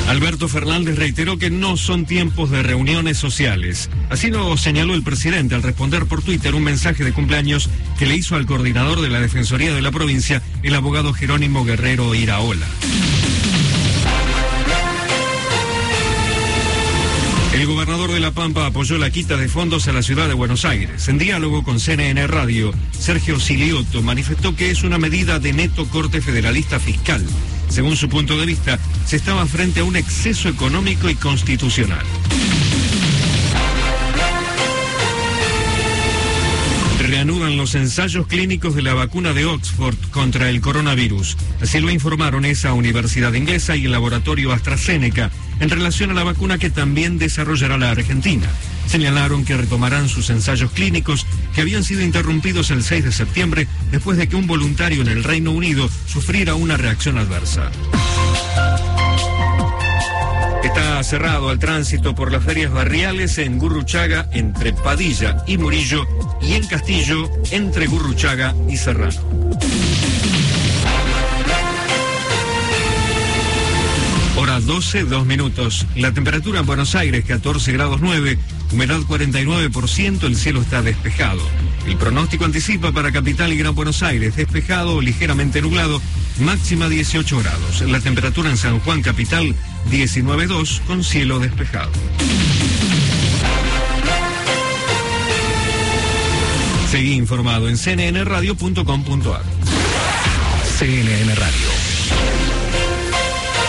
[0.07, 3.89] Alberto Fernández reiteró que no son tiempos de reuniones sociales.
[4.11, 8.15] Así lo señaló el presidente al responder por Twitter un mensaje de cumpleaños que le
[8.15, 12.67] hizo al coordinador de la Defensoría de la provincia, el abogado Jerónimo Guerrero Iraola.
[18.17, 21.07] De La Pampa apoyó la quita de fondos a la ciudad de Buenos Aires.
[21.07, 26.19] En diálogo con CNN Radio, Sergio Silioto manifestó que es una medida de neto corte
[26.19, 27.23] federalista fiscal.
[27.69, 32.03] Según su punto de vista, se estaba frente a un exceso económico y constitucional.
[37.07, 41.37] Reanudan los ensayos clínicos de la vacuna de Oxford contra el coronavirus.
[41.61, 45.29] Así lo informaron esa universidad inglesa y el laboratorio AstraZeneca
[45.59, 48.47] en relación a la vacuna que también desarrollará la Argentina.
[48.87, 54.17] Señalaron que retomarán sus ensayos clínicos que habían sido interrumpidos el 6 de septiembre después
[54.17, 57.71] de que un voluntario en el Reino Unido sufriera una reacción adversa.
[60.63, 66.05] Está cerrado al tránsito por las ferias barriales en Gurruchaga, entre Padilla y Murillo,
[66.41, 69.21] y en Castillo entre Gurruchaga y Serrano.
[74.39, 75.87] Hora 12, 2 minutos.
[75.95, 78.37] La temperatura en Buenos Aires 14 grados 9,
[78.71, 81.41] humedad 49%, el cielo está despejado.
[81.87, 85.99] El pronóstico anticipa para Capital y Gran Buenos Aires despejado ligeramente nublado,
[86.39, 87.81] máxima 18 grados.
[87.81, 89.55] La temperatura en San Juan Capital
[89.89, 91.89] 19.2 con cielo despejado.
[96.91, 99.41] Seguí informado en cnnradio.com.ar.
[100.77, 101.86] CNN Radio.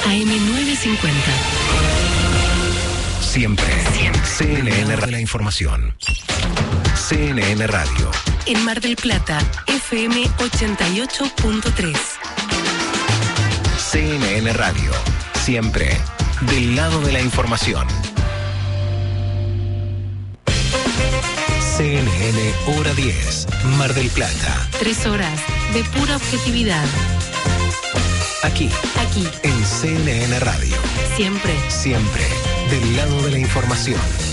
[0.09, 1.11] AM950.
[3.21, 3.67] Siempre.
[4.25, 5.11] CNN Radio.
[5.11, 5.95] La información.
[6.95, 8.11] CNN Radio.
[8.47, 11.97] En Mar del Plata, FM 88.3.
[13.77, 14.91] CNN Radio.
[15.45, 15.95] Siempre.
[16.51, 17.87] Del lado de la información.
[21.77, 23.47] CNN Hora 10.
[23.77, 24.69] Mar del Plata.
[24.79, 25.39] Tres horas
[25.75, 26.87] de pura objetividad.
[28.49, 28.71] Aquí.
[28.97, 29.29] Aquí.
[29.43, 30.75] En CNN Radio.
[31.17, 31.53] Siempre.
[31.69, 32.23] Siempre.
[32.71, 34.28] Del lado de la información.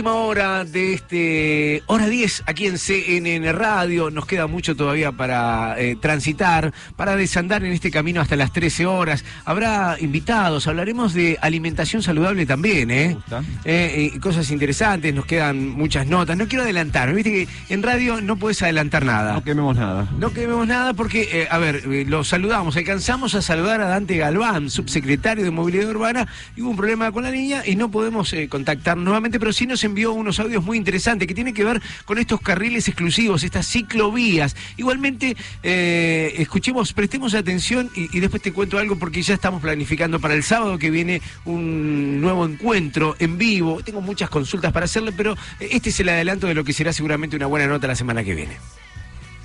[0.00, 5.78] Última hora de este hora 10 aquí en CNN Radio, nos queda mucho todavía para
[5.78, 9.26] eh, transitar, para desandar en este camino hasta las 13 horas.
[9.44, 13.18] Habrá invitados, hablaremos de alimentación saludable también, ¿eh?
[13.66, 16.34] Eh, cosas interesantes, nos quedan muchas notas.
[16.38, 19.34] No quiero adelantar, viste que en radio no puedes adelantar nada.
[19.34, 20.08] No quememos nada.
[20.18, 24.70] No quememos nada porque, eh, a ver, lo saludamos, alcanzamos a saludar a Dante Galván,
[24.70, 28.96] subsecretario de Movilidad Urbana, y hubo un problema con la niña y no podemos contactar
[28.96, 32.40] nuevamente, pero sí nos envió unos audios muy interesantes que tienen que ver con estos
[32.40, 34.56] carriles exclusivos, estas ciclovías.
[34.76, 40.18] Igualmente, eh, escuchemos, prestemos atención y, y después te cuento algo porque ya estamos planificando
[40.20, 43.82] para el sábado que viene un nuevo encuentro en vivo.
[43.84, 47.36] Tengo muchas consultas para hacerle, pero este es el adelanto de lo que será seguramente
[47.36, 48.56] una buena nota la semana que viene.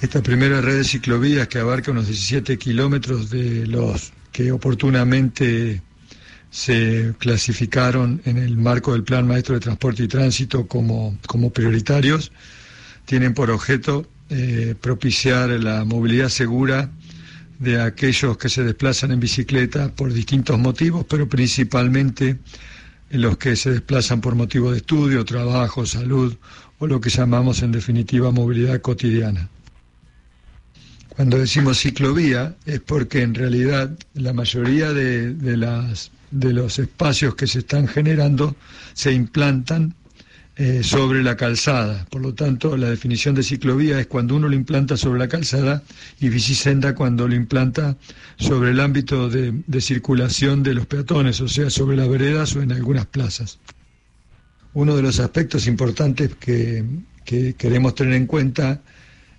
[0.02, 5.82] Esta primera red de ciclovías que abarca unos 17 kilómetros de los que oportunamente
[6.56, 12.32] se clasificaron en el marco del Plan Maestro de Transporte y Tránsito como, como prioritarios,
[13.04, 16.90] tienen por objeto eh, propiciar la movilidad segura
[17.60, 22.38] de aquellos que se desplazan en bicicleta por distintos motivos, pero principalmente
[23.10, 26.38] en los que se desplazan por motivos de estudio, trabajo, salud
[26.80, 29.50] o lo que llamamos en definitiva movilidad cotidiana.
[31.10, 37.36] Cuando decimos ciclovía es porque en realidad la mayoría de, de las, de los espacios
[37.36, 38.56] que se están generando
[38.94, 39.94] se implantan
[40.58, 42.06] eh, sobre la calzada.
[42.10, 45.84] Por lo tanto, la definición de ciclovía es cuando uno lo implanta sobre la calzada
[46.20, 47.98] y bicisenda cuando lo implanta
[48.38, 52.62] sobre el ámbito de, de circulación de los peatones, o sea, sobre las veredas o
[52.62, 53.60] en algunas plazas.
[54.74, 56.84] Uno de los aspectos importantes que,
[57.26, 58.82] que queremos tener en cuenta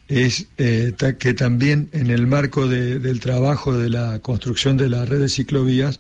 [0.09, 5.05] es eh, que también en el marco de- del trabajo de la construcción de la
[5.05, 5.99] red de ciclovías,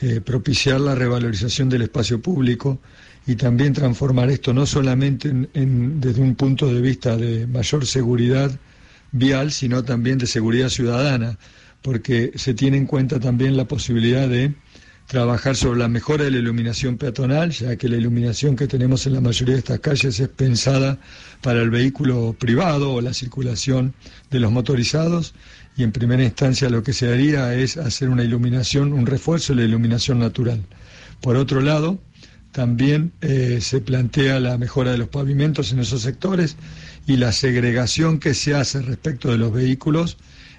[0.00, 2.78] eh, propiciar la revalorización del espacio público
[3.26, 8.50] y también transformar esto no solamente en- desde un punto de vista de mayor seguridad
[9.12, 11.38] vial, sino también de seguridad ciudadana,
[11.82, 14.54] porque se tiene en cuenta también la posibilidad de
[15.06, 19.14] trabajar sobre la mejora de la iluminación peatonal, ya que la iluminación que tenemos en
[19.14, 20.98] la mayoría de estas calles es pensada
[21.40, 23.94] para el vehículo privado o la circulación
[24.30, 25.34] de los motorizados
[25.78, 29.62] y en primera instancia lo que se haría es hacer una iluminación, un refuerzo de
[29.62, 30.60] la iluminación natural.
[31.20, 32.00] Por otro lado,
[32.50, 36.56] también eh, se plantea la mejora de los pavimentos en esos sectores
[37.06, 40.16] y la segregación que se hace respecto de los vehículos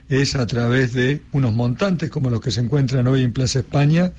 [0.07, 4.13] es a través de unos montantes como los que se encuentran hoy en Plaza España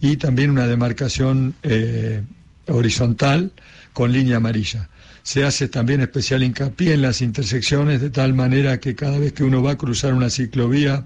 [0.00, 2.22] y también una demarcación eh,
[2.68, 3.52] horizontal
[3.92, 4.88] con línea amarilla.
[5.28, 9.44] Se hace también especial hincapié en las intersecciones de tal manera que cada vez que
[9.44, 11.04] uno va a cruzar una ciclovía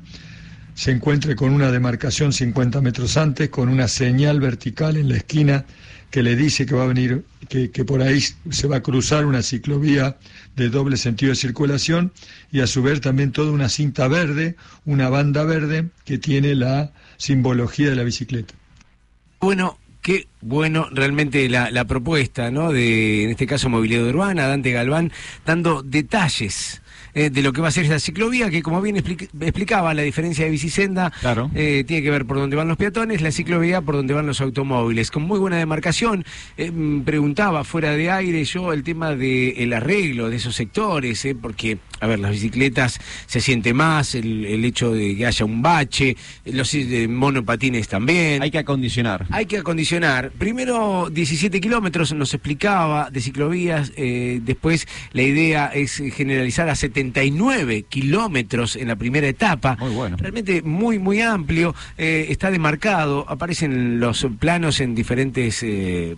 [0.77, 5.65] se encuentre con una demarcación 50 metros antes, con una señal vertical en la esquina
[6.13, 9.27] que le dice que va a venir, que, que por ahí se va a cruzar
[9.27, 10.19] una ciclovía
[10.55, 12.13] de doble sentido de circulación
[12.53, 14.55] y a su vez también toda una cinta verde,
[14.85, 18.55] una banda verde que tiene la simbología de la bicicleta.
[19.41, 22.73] Bueno, Qué bueno realmente la, la propuesta, ¿no?
[22.73, 25.13] De, en este caso, Movilidad Urbana, Dante Galván,
[25.47, 26.83] dando detalles.
[27.15, 30.01] eh, de lo que va a ser esa ciclovía, que como bien explic- explicaba, la
[30.03, 31.13] diferencia de bicisenda
[31.55, 34.41] eh, tiene que ver por dónde van los peatones, la ciclovía por dónde van los
[34.41, 36.25] automóviles, con muy buena demarcación.
[36.57, 41.79] Eh, mm, preguntaba fuera de aire yo el tema del arreglo de esos sectores, porque,
[42.03, 46.17] a ver, las bicicletas se siente más, el, el hecho de que haya un bache,
[46.45, 48.43] los eh, monopatines también.
[48.43, 49.27] Hay que acondicionar.
[49.31, 50.33] Hay que acondicionar.
[50.33, 57.85] Primero 17 kilómetros nos explicaba de ciclovías, eh, después la idea es generalizar a 79
[57.89, 59.77] kilómetros en la primera etapa.
[59.79, 60.17] Muy bueno.
[60.17, 65.65] Realmente muy, muy amplio, eh, está demarcado, aparecen los planos en diferentes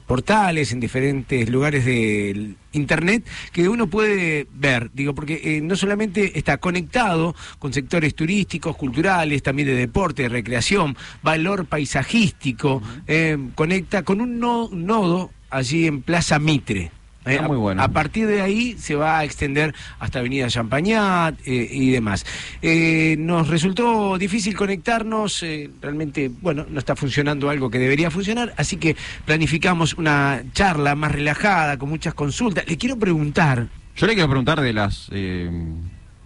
[0.06, 6.38] portales, en diferentes lugares del internet que uno puede ver, digo, porque eh, no solamente
[6.38, 14.02] está conectado con sectores turísticos, culturales, también de deporte, de recreación, valor paisajístico, eh, conecta
[14.02, 16.90] con un no- nodo allí en Plaza Mitre.
[17.26, 17.82] Eh, muy a- bueno.
[17.82, 22.26] A, partir de ahí se va a extender hasta Avenida Champagnat eh, y demás.
[22.62, 28.52] Eh, nos resultó difícil conectarnos, eh, realmente, bueno, no está funcionando algo que debería funcionar,
[28.56, 32.64] así que planificamos una charla más relajada, con muchas consultas.
[32.68, 35.50] Le quiero preguntar, Yo le quiero preguntar de las eh,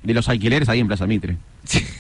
[0.03, 1.37] de los alquileres ahí en Plaza Mitre.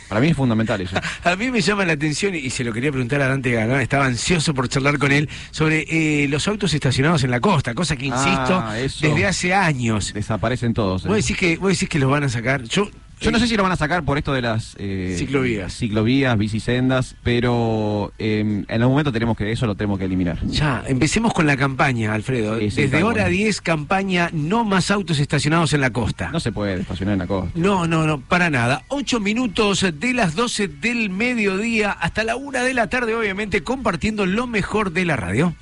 [0.08, 0.96] Para mí es fundamental eso.
[1.24, 4.06] A mí me llama la atención, y se lo quería preguntar a Dante Galván, estaba
[4.06, 8.06] ansioso por charlar con él, sobre eh, los autos estacionados en la costa, cosa que,
[8.06, 10.12] insisto, Ah, desde hace años.
[10.14, 11.04] Desaparecen todos.
[11.04, 11.08] eh.
[11.08, 12.62] ¿Vos decís, que, ¿Vos decís que los van a sacar?
[12.64, 12.88] Yo,
[13.20, 15.74] Yo no sé si lo van a sacar por esto de las eh, Ciclovías.
[15.74, 20.38] ciclovías, bicisendas, pero eh, en algún momento tenemos que eso lo tenemos que eliminar.
[20.46, 22.56] Ya, empecemos con la campaña, Alfredo.
[22.56, 23.28] Desde hora bueno.
[23.30, 26.30] 10, campaña no más autos estacionados en la costa.
[26.30, 27.50] No se puede estacionar en la costa.
[27.54, 28.84] No, no, no, para nada.
[28.88, 34.26] Ocho minutos de las 12 del mediodía hasta la una de la tarde, obviamente, compartiendo
[34.26, 35.54] lo mejor de la radio.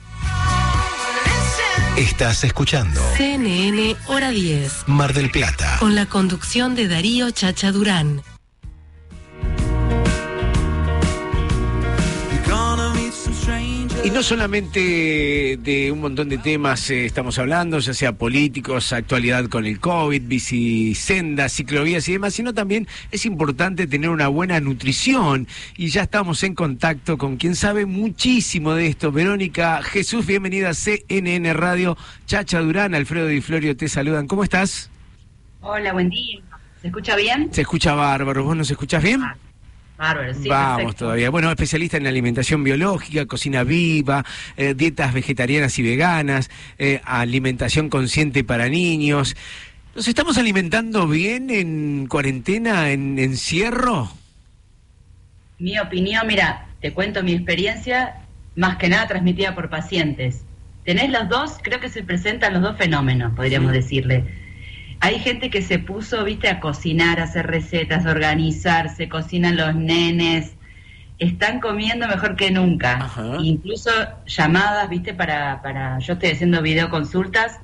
[1.97, 4.87] Estás escuchando CNN Hora 10.
[4.87, 5.79] Mar del Plata.
[5.81, 8.23] Con la conducción de Darío Chacha Durán.
[14.07, 19.47] Y no solamente de un montón de temas eh, estamos hablando, ya sea políticos, actualidad
[19.49, 25.49] con el COVID, bicisendas, ciclovías y demás, sino también es importante tener una buena nutrición.
[25.77, 29.11] Y ya estamos en contacto con quien sabe muchísimo de esto.
[29.11, 31.99] Verónica Jesús, bienvenida a CNN Radio.
[32.27, 34.29] Chacha Durán, Alfredo Di Florio te saludan.
[34.29, 34.89] ¿Cómo estás?
[35.63, 36.39] Hola, buen día.
[36.81, 37.49] ¿Se escucha bien?
[37.53, 38.45] Se escucha bárbaro.
[38.45, 39.25] ¿Vos nos escuchás bien?
[39.97, 41.05] Bárbaro, sí, Vamos perfecto.
[41.07, 41.31] todavía.
[41.31, 44.25] Bueno, especialista en alimentación biológica, cocina viva,
[44.57, 49.37] eh, dietas vegetarianas y veganas, eh, alimentación consciente para niños.
[49.95, 54.11] ¿Nos estamos alimentando bien en cuarentena, en encierro?
[55.59, 58.17] Mi opinión, mira, te cuento mi experiencia,
[58.57, 60.43] más que nada transmitida por pacientes.
[60.85, 64.25] Tenés los dos, creo que se presentan los dos fenómenos, podríamos decirle.
[65.01, 69.75] Hay gente que se puso, viste, a cocinar, a hacer recetas, a organizarse, cocinan los
[69.75, 70.57] nenes,
[71.19, 73.11] están comiendo mejor que nunca.
[73.41, 73.91] Incluso
[74.27, 77.61] llamadas, viste, para, para, yo estoy haciendo videoconsultas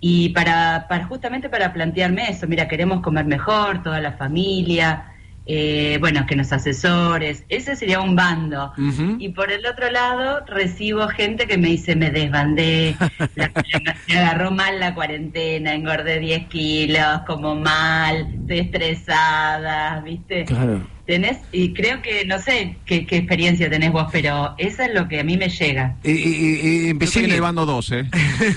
[0.00, 5.13] y para, para justamente para plantearme eso, mira, queremos comer mejor, toda la familia,
[5.46, 8.72] eh, bueno, que nos asesores, ese sería un bando.
[9.18, 12.96] Y por el otro lado recibo gente que me dice, me desbandé,
[13.34, 13.50] la-
[14.08, 20.44] me agarró mal la cuarentena, engordé 10 kilos, como mal, estoy estresada, ¿viste?
[20.44, 20.80] Claro.
[21.06, 25.06] Tenés, y creo que, no sé qué, qué experiencia tenés vos, pero eso es lo
[25.06, 25.96] que a mí me llega.
[26.02, 27.34] Eh, eh, eh, empecé Yo estoy en bien.
[27.36, 28.04] el bando 2, ¿eh?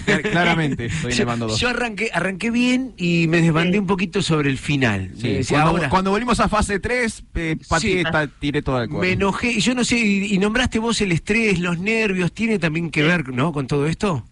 [0.05, 1.59] Clar- Claramente estoy en el bando Yo, 2.
[1.59, 5.11] yo arranqué, arranqué bien y me desbandé un poquito sobre el final.
[5.17, 8.87] Sí, decía, cuando, ahora- cuando volvimos a fase 3, eh, pateé, ta- tiré todo el
[8.87, 9.05] cuerpo.
[9.05, 12.59] Me enojé, y yo no sé, y, y nombraste vos el estrés, los nervios, ¿tiene
[12.59, 14.23] también que ver, no, con todo esto?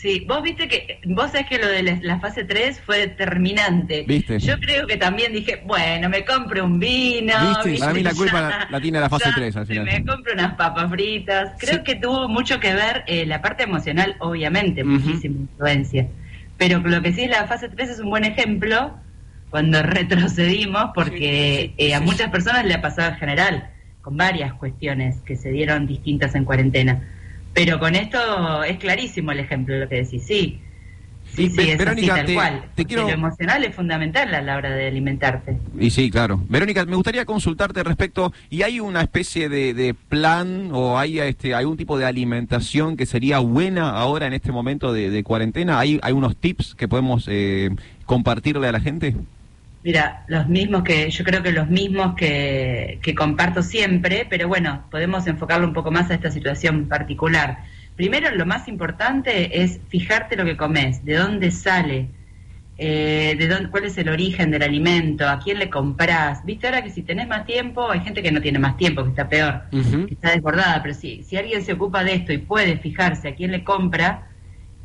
[0.00, 4.04] Sí, vos viste que, vos sabés que lo de la, la fase 3 fue determinante.
[4.06, 4.38] ¿Viste?
[4.38, 7.34] Yo creo que también dije, bueno, me compro un vino.
[7.64, 7.80] ¿Viste?
[7.80, 9.84] Para mí la culpa la, la tiene la fase ya, 3 al final.
[9.86, 11.54] Me compro unas papas fritas.
[11.58, 16.06] Creo que tuvo mucho que ver eh, la parte emocional, obviamente, muchísima influencia.
[16.56, 18.94] Pero lo que sí es la fase 3 es un buen ejemplo
[19.50, 23.70] cuando retrocedimos, porque eh, a muchas personas le ha pasado en general,
[24.00, 27.02] con varias cuestiones que se dieron distintas en cuarentena.
[27.64, 30.60] Pero con esto es clarísimo el ejemplo, lo que decís, sí.
[31.34, 32.60] Sí, sí, es Verónica, así, tal te- cual.
[32.60, 35.58] te Porque quiero- Lo emocional es fundamental a la hora de alimentarte.
[35.78, 36.42] Y sí, claro.
[36.48, 41.54] Verónica, me gustaría consultarte respecto, ¿y hay una especie de, de plan o hay este,
[41.54, 45.78] algún tipo de alimentación que sería buena ahora en este momento de, de cuarentena?
[45.78, 47.70] ¿Hay, ¿Hay unos tips que podemos eh,
[48.06, 49.14] compartirle a la gente?
[49.84, 54.84] Mira, los mismos que, yo creo que los mismos que, que comparto siempre, pero bueno,
[54.90, 57.58] podemos enfocarlo un poco más a esta situación particular.
[57.94, 62.08] primero lo más importante es fijarte lo que comes, de dónde sale,
[62.80, 66.44] eh, de dónde, cuál es el origen del alimento, a quién le compras.
[66.44, 69.10] Viste ahora que si tenés más tiempo, hay gente que no tiene más tiempo, que
[69.10, 72.78] está peor, que está desbordada, pero si, si alguien se ocupa de esto y puede
[72.78, 74.28] fijarse a quién le compra,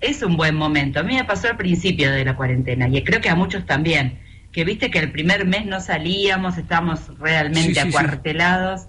[0.01, 0.99] es un buen momento.
[0.99, 4.19] A mí me pasó al principio de la cuarentena y creo que a muchos también,
[4.53, 7.87] que viste que el primer mes no salíamos, estábamos realmente Sí, sí, sí.
[7.97, 8.85] acuartelados.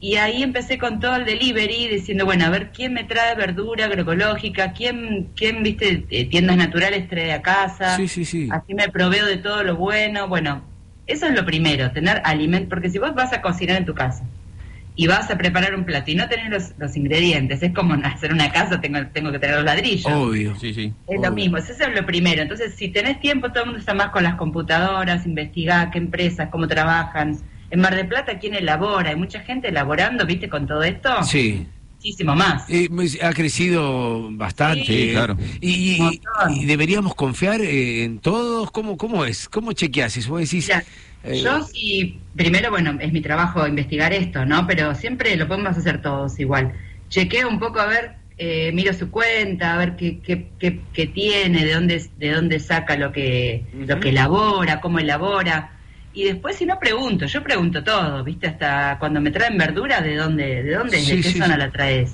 [0.00, 3.84] Y ahí empecé con todo el delivery diciendo, bueno, a ver quién me trae verdura
[3.84, 7.96] agroecológica, quién, quién viste, eh, tiendas naturales trae a casa.
[7.96, 8.48] Sí, sí, sí.
[8.50, 10.26] Así me proveo de todo lo bueno.
[10.26, 10.64] Bueno,
[11.06, 14.24] eso es lo primero, tener alimento, porque si vos vas a cocinar en tu casa
[14.94, 18.32] y vas a preparar un plato y no tenés los, los ingredientes, es como hacer
[18.32, 20.12] una casa, tengo, tengo que tener los ladrillos.
[20.12, 20.54] Obvio.
[20.60, 20.92] Sí, sí.
[21.08, 22.42] Es lo mismo, eso es lo primero.
[22.42, 26.48] Entonces, si tenés tiempo, todo el mundo está más con las computadoras, investigar qué empresas,
[26.50, 27.38] cómo trabajan.
[27.70, 29.10] En Mar del Plata, ¿quién elabora?
[29.10, 30.48] Hay mucha gente elaborando, ¿viste?
[30.50, 31.22] Con todo esto.
[31.24, 31.66] Sí.
[31.96, 32.64] Muchísimo más.
[32.68, 32.88] Eh,
[33.22, 34.84] ha crecido bastante.
[34.84, 35.36] Sí, claro.
[35.60, 36.12] Y, Un
[36.50, 38.70] y- y deberíamos confiar eh, en todos.
[38.72, 39.48] ¿Cómo, ¿Cómo es?
[39.48, 40.12] ¿Cómo chequeás?
[40.12, 40.66] Si vos decís.
[40.66, 40.84] Mira,
[41.22, 44.66] eh, Yo sí, primero, bueno, es mi trabajo investigar esto, ¿no?
[44.66, 46.72] Pero siempre lo podemos hacer todos igual.
[47.08, 51.06] Chequeo un poco a ver, eh, miro su cuenta, a ver qué, qué, qué, qué
[51.06, 55.78] tiene, de dónde, de dónde saca lo que, lo que elabora, cómo elabora.
[56.14, 58.46] Y después si no pregunto, yo pregunto todo, ¿viste?
[58.46, 61.58] Hasta cuando me traen verdura, ¿de dónde, de dónde, Sí, de qué sí, zona sí.
[61.58, 62.12] la traes?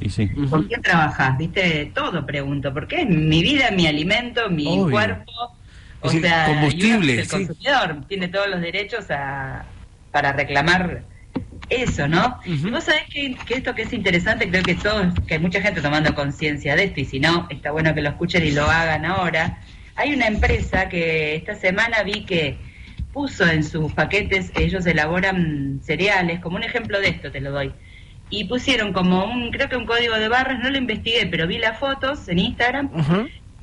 [0.51, 1.37] ¿Con quién trabajas?
[1.39, 1.93] ¿Viste?
[1.95, 4.91] Todo pregunto, porque es mi vida, mi alimento, mi Obvio.
[4.91, 5.58] cuerpo.
[6.01, 7.31] O decir, sea, combustible, el sí.
[7.31, 9.65] consumidor, tiene todos los derechos a,
[10.13, 11.03] para reclamar
[11.69, 12.39] eso, ¿no?
[12.45, 15.61] Y vos sabés que, que esto que es interesante, creo que todos, que hay mucha
[15.61, 18.65] gente tomando conciencia de esto, y si no, está bueno que lo escuchen y lo
[18.65, 19.59] hagan ahora.
[19.97, 22.57] Hay una empresa que esta semana vi que
[23.13, 27.73] puso en sus paquetes, ellos elaboran cereales, como un ejemplo de esto te lo doy.
[28.31, 31.59] Y pusieron como un, creo que un código de barras, no lo investigué, pero vi
[31.59, 32.91] las fotos en Instagram,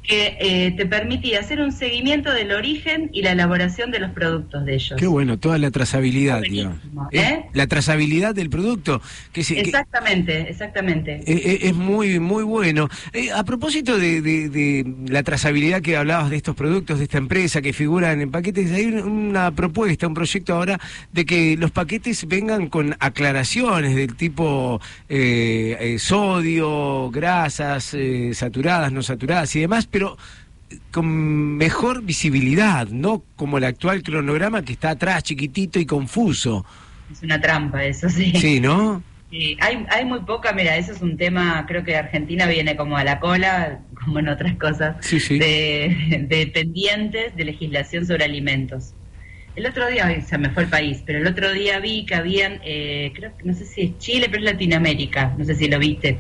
[0.08, 4.66] que eh, te permitía hacer un seguimiento del origen y la elaboración de los productos
[4.66, 4.94] de ellos.
[5.00, 6.80] Qué bueno, toda la trazabilidad, digamos.
[7.12, 7.46] ¿eh?
[7.54, 9.02] La trazabilidad del producto.
[9.34, 11.16] Que, se- que- Exactamente, exactamente.
[11.26, 12.88] Eh, eh, es muy muy bueno.
[13.14, 17.18] Eh, a propósito de, de- de la trazabilidad que hablabas de estos productos, de esta
[17.18, 20.80] empresa que figuran en paquetes, hay un- una propuesta, un proyecto ahora
[21.14, 24.80] de que los paquetes vengan con aclaraciones del tipo
[25.98, 27.96] sodio, grasas
[28.34, 30.18] saturadas, no saturadas y demás, pero
[30.92, 36.66] con mejor visibilidad, no como el actual cronograma que está atrás chiquitito y confuso.
[37.10, 38.34] Es una trampa eso, sí.
[38.36, 39.02] Sí, ¿no?
[39.30, 42.98] Sí, hay, hay muy poca, mira, eso es un tema, creo que Argentina viene como
[42.98, 45.40] a la cola, como en otras cosas, Sí, sí.
[45.40, 48.96] De, de pendientes de legislación sobre alimentos.
[49.56, 52.16] El otro día, ay, se me fue el país, pero el otro día vi que
[52.16, 55.70] habían, eh, creo que no sé si es Chile, pero es Latinoamérica, no sé si
[55.70, 56.20] lo viste,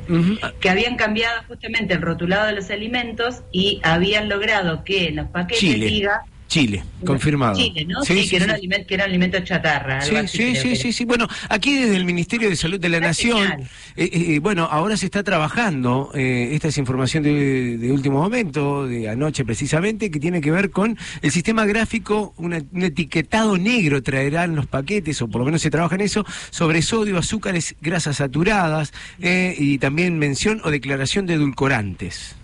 [0.61, 5.27] que habían cambiado justamente el rotulado de los alimentos y habían logrado que en los
[5.27, 5.85] paquetes Chile.
[5.87, 6.23] diga
[6.55, 7.55] Chile, confirmado.
[7.59, 8.01] Chile, ¿no?
[8.05, 8.55] Sí, Sí, sí, que, era un sí.
[8.55, 9.95] alimento, que era un alimento chatarra.
[9.99, 11.03] algo Sí, así sí, sí, sí.
[11.05, 13.51] Bueno, aquí desde el Ministerio de Salud de la Nación,
[13.97, 18.87] eh, eh, bueno, ahora se está trabajando, eh, esta es información de, de último momento,
[18.87, 24.01] de anoche precisamente, que tiene que ver con el sistema gráfico, una- un etiquetado negro
[24.01, 28.15] traerán los paquetes, o por lo menos se trabaja en eso, sobre sodio, azúcares, grasas
[28.17, 32.35] saturadas, eh, y también mención o declaración de edulcorantes.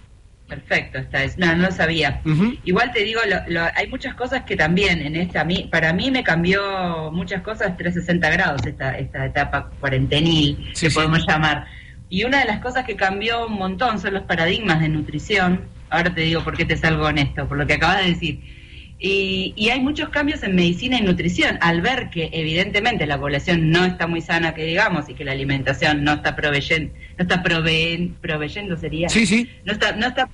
[0.51, 1.23] Perfecto, está.
[1.23, 2.19] es- No, no lo sabía.
[2.65, 6.11] Igual te digo, lo- lo- hay muchas cosas que también en esta, mi- para mí
[6.11, 11.65] me cambió muchas cosas 360 grados esta, esta etapa cuarentenil, que podemos llamar.
[12.09, 15.61] Y una de las cosas que cambió un montón son los paradigmas de nutrición.
[15.89, 18.60] Ahora te digo por qué te salgo con esto, por lo que acabas de decir.
[19.03, 21.57] Y, y hay muchos cambios en medicina y nutrición.
[21.61, 25.31] Al ver que evidentemente la población no está muy sana, que digamos, y que la
[25.31, 29.09] alimentación no está proveyendo, no está proveen- proveyendo sería.
[29.09, 29.49] Sí, sí.
[29.65, 30.29] No está, no está,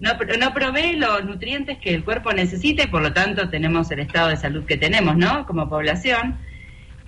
[0.00, 0.10] no,
[0.40, 4.30] no provee los nutrientes que el cuerpo necesita y por lo tanto tenemos el estado
[4.30, 5.46] de salud que tenemos, ¿no?
[5.46, 6.36] Como población.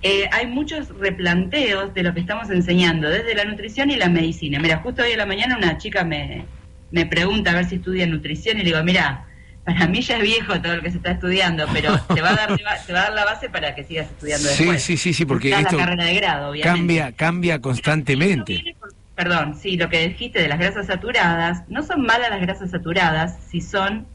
[0.04, 4.60] Eh, hay muchos replanteos de lo que estamos enseñando desde la nutrición y la medicina.
[4.60, 6.44] Mira, justo hoy en la mañana una chica me,
[6.92, 9.26] me pregunta a ver si estudia nutrición y le digo, mira,
[9.64, 12.34] para mí ya es viejo todo lo que se está estudiando, pero te va a
[12.34, 14.82] dar, te va, a dar la base para que sigas estudiando Sí, después.
[14.82, 16.78] sí, sí, sí, porque Está esto la carrera de grado, obviamente.
[16.78, 18.76] cambia, cambia constantemente.
[19.14, 23.38] Perdón, sí, lo que dijiste de las grasas saturadas, no son malas las grasas saturadas
[23.50, 24.06] si son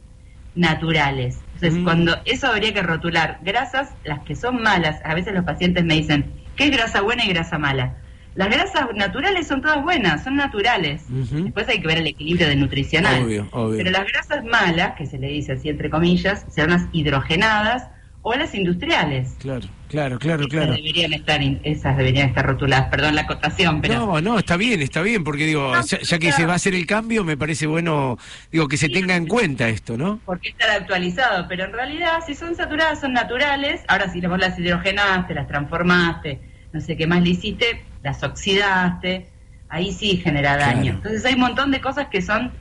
[0.56, 1.38] naturales.
[1.56, 5.84] Entonces, cuando eso habría que rotular grasas, las que son malas, a veces los pacientes
[5.86, 7.96] me dicen, ¿qué es grasa buena y grasa mala?
[8.38, 11.02] Las grasas naturales son todas buenas, son naturales.
[11.10, 13.24] Después hay que ver el equilibrio de nutricional.
[13.24, 13.78] Obvio, obvio.
[13.80, 17.88] Pero las grasas malas, que se le dice así entre comillas, son las hidrogenadas
[18.22, 19.36] o las industriales.
[19.40, 20.74] Claro, claro, claro, Esas claro.
[20.74, 24.82] deberían estar, in- esas deberían estar rotuladas, perdón la acotación, pero No, no, está bien,
[24.82, 27.66] está bien, porque digo, ya, ya que se va a hacer el cambio, me parece
[27.68, 28.18] bueno,
[28.52, 30.20] digo, que se tenga en cuenta esto, ¿no?
[30.26, 34.60] porque estar actualizado, pero en realidad si son saturadas son naturales, ahora si vos las
[34.60, 36.42] hidrogenaste, las transformaste,
[36.78, 39.28] no sé qué más le hiciste, las oxidaste,
[39.70, 40.82] ahí sí genera daño.
[40.82, 40.98] Claro.
[40.98, 42.52] Entonces hay un montón de cosas que son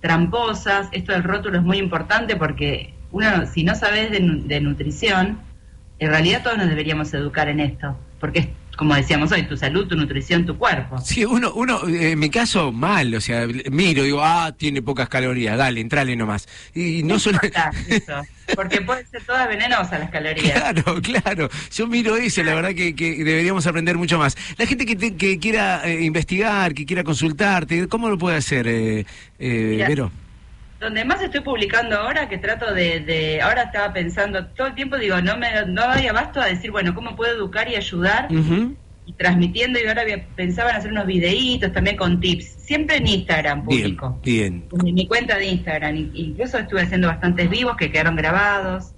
[0.00, 5.40] tramposas, esto del rótulo es muy importante porque uno, si no sabes de, de nutrición,
[5.98, 8.48] en realidad todos nos deberíamos educar en esto, porque es,
[8.80, 10.96] como decíamos hoy, tu salud, tu nutrición, tu cuerpo.
[11.04, 15.58] Sí, uno, uno, en mi caso, mal, o sea, miro, digo, ah, tiene pocas calorías,
[15.58, 16.48] dale, entrale nomás.
[16.74, 17.38] Y no solo...
[17.88, 18.22] Eso,
[18.56, 20.58] porque pueden ser todas venenosas las calorías.
[20.58, 21.50] Claro, claro.
[21.74, 24.34] Yo miro eso, la verdad que, que deberíamos aprender mucho más.
[24.56, 28.66] La gente que, te- que quiera eh, investigar, que quiera consultarte, ¿cómo lo puede hacer,
[28.66, 29.04] eh,
[29.38, 30.12] eh, Mira, Vero?
[30.80, 34.96] Donde más estoy publicando ahora, que trato de, de- ahora estaba pensando, todo el tiempo
[34.96, 38.28] digo, no me no doy abasto a decir, bueno, ¿cómo puedo educar y ayudar?
[39.06, 43.06] Y transmitiendo, y ahora había- pensaba en hacer unos videitos también con tips, siempre en
[43.08, 44.64] Instagram Bien, público, bien.
[44.86, 48.92] en mi cuenta de Instagram, incluso estuve haciendo bastantes vivos que quedaron grabados,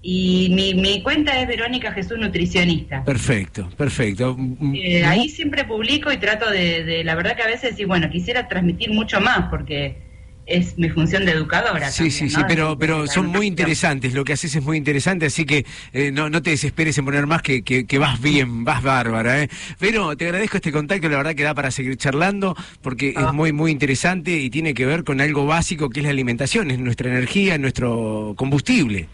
[0.00, 3.04] y mi, mi cuenta es Verónica Jesús Nutricionista.
[3.04, 4.34] Perfecto, perfecto.
[4.38, 7.86] Mm, Eh, ahí siempre publico y trato de, de- la verdad que a veces decir,
[7.86, 10.10] bueno, quisiera transmitir mucho más porque
[10.46, 11.90] es mi función de educadora.
[11.90, 12.46] Sí, también, sí, sí, ¿no?
[12.48, 16.28] pero, pero son muy interesantes, lo que haces es muy interesante, así que eh, no,
[16.30, 19.42] no te desesperes en poner más, que, que, que vas bien, vas bárbara.
[19.42, 19.48] ¿eh?
[19.78, 23.26] Pero te agradezco este contacto, la verdad que da para seguir charlando, porque Ah.
[23.28, 26.70] es muy, muy interesante y tiene que ver con algo básico que es la alimentación,
[26.70, 29.08] es nuestra energía, nuestro combustible.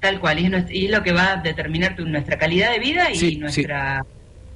[0.00, 2.78] Tal cual, y es, y es lo que va a determinar tu- nuestra calidad de
[2.78, 4.04] vida y Sí, nuestra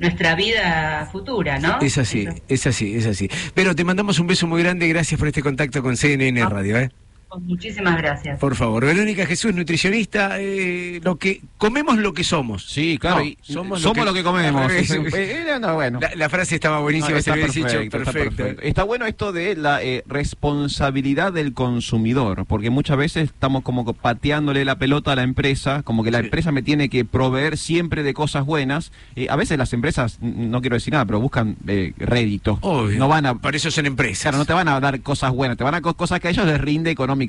[0.02, 1.78] nuestra vida futura, ¿no?
[1.80, 3.30] Es así, es así, es así.
[3.54, 6.78] Pero te mandamos un beso muy grande, gracias por este contacto con CNN Radio.
[6.78, 6.90] ¿eh?
[7.32, 8.38] Pues Muchísimas gracias.
[8.38, 12.66] Por favor, Verónica Jesús, nutricionista, eh, lo que comemos lo que somos.
[12.66, 14.70] Sí, claro, No, y- somos, somos lo que comemos.
[14.82, 15.98] Eh, eh, no, bueno.
[16.00, 18.36] La, la frase estaba buenísima, No, se está había dicho perfecto, está perfecto.
[18.36, 18.62] perfecto.
[18.62, 23.94] Está bueno esto de la eh, responsabilidad del consumidor, porque muchas veces estamos como que
[23.94, 28.02] pateándole la pelota a la empresa, como que la empresa me tiene que proveer siempre
[28.02, 28.92] de cosas buenas.
[29.16, 32.58] Eh, a veces las empresas, no quiero decir nada, pero buscan eh, rédito.
[32.60, 32.98] Obvio.
[32.98, 34.22] No van a, Para eso son empresas.
[34.22, 36.28] Claro, no te van a dar cosas buenas, te van a dar co- cosas que
[36.28, 37.21] a ellos les rinde económicamente.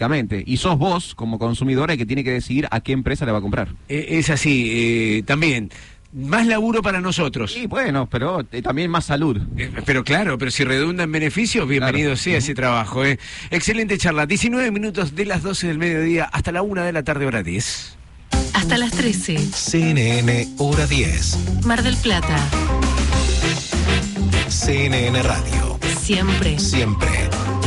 [0.46, 3.38] Y sos vos, como consumidor, el que tiene que decidir a qué empresa le va
[3.38, 3.70] a comprar.
[3.90, 5.70] Eh, es así, eh, también.
[6.14, 7.54] Más laburo para nosotros.
[7.54, 9.42] Sí, bueno, pero eh, también más salud.
[9.58, 13.04] Eh, pero claro, pero si redunda en beneficios, bienvenido sea ese trabajo.
[13.04, 13.18] ¿eh?
[13.50, 14.28] Excelente charla.
[14.28, 17.98] 19 minutos de las 12 del mediodía hasta la 1 de la tarde, hora 10.
[18.54, 19.40] Hasta las 13.
[19.40, 21.66] CNN Hora 10.
[21.66, 22.38] Mar del Plata.
[24.50, 25.80] CNN Radio.
[26.00, 26.60] Siempre.
[26.60, 27.10] Siempre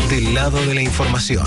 [0.09, 1.47] del lado de la información.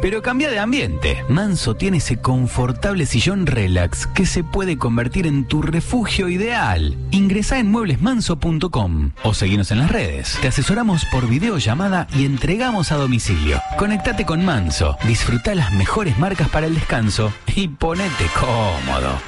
[0.00, 1.24] Pero cambia de ambiente.
[1.28, 6.96] Manso tiene ese confortable sillón relax que se puede convertir en tu refugio ideal.
[7.10, 10.38] Ingresa en mueblesmanso.com o seguinos en las redes.
[10.40, 13.60] Te asesoramos por videollamada y entregamos a domicilio.
[13.78, 19.18] Conectate con Manso, disfruta las mejores marcas para el descanso y ponete cómodo.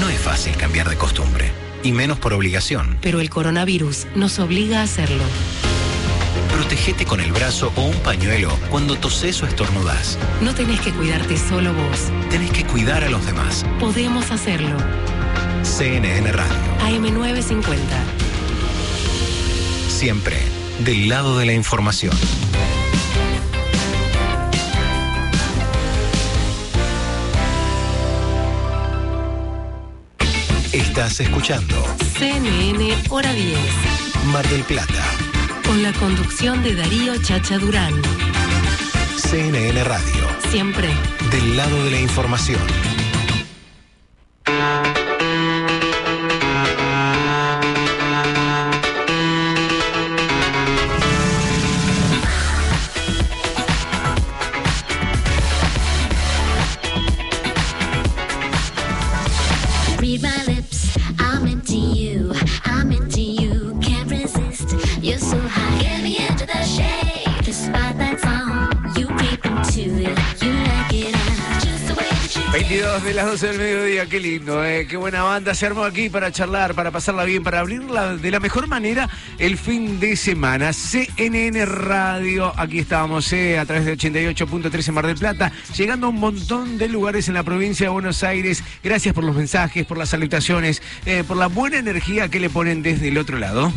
[0.00, 1.50] No es fácil cambiar de costumbre,
[1.82, 2.98] y menos por obligación.
[3.00, 5.22] Pero el coronavirus nos obliga a hacerlo.
[6.50, 10.18] Protégete con el brazo o un pañuelo cuando toses o estornudas.
[10.40, 12.10] No tenés que cuidarte solo vos.
[12.30, 13.64] Tenés que cuidar a los demás.
[13.78, 14.76] Podemos hacerlo.
[15.62, 16.56] CNN Radio.
[16.80, 17.76] AM950.
[19.88, 20.38] Siempre
[20.80, 22.16] del lado de la información.
[30.72, 31.74] Estás escuchando
[32.18, 33.58] CNN Hora 10.
[34.32, 35.15] Mar del Plata.
[35.66, 37.94] Con la conducción de Darío Chacha Durán.
[39.16, 40.28] CNN Radio.
[40.50, 40.88] Siempre.
[41.30, 42.95] Del lado de la información.
[74.16, 77.60] Qué lindo, eh, qué buena banda se armó aquí para charlar, para pasarla bien, para
[77.60, 80.72] abrirla de la mejor manera el fin de semana.
[80.72, 86.18] CNN Radio, aquí estábamos eh, a través de 88.13 Mar del Plata, llegando a un
[86.18, 88.64] montón de lugares en la provincia de Buenos Aires.
[88.82, 92.82] Gracias por los mensajes, por las salutaciones, eh, por la buena energía que le ponen
[92.82, 93.70] desde el otro lado.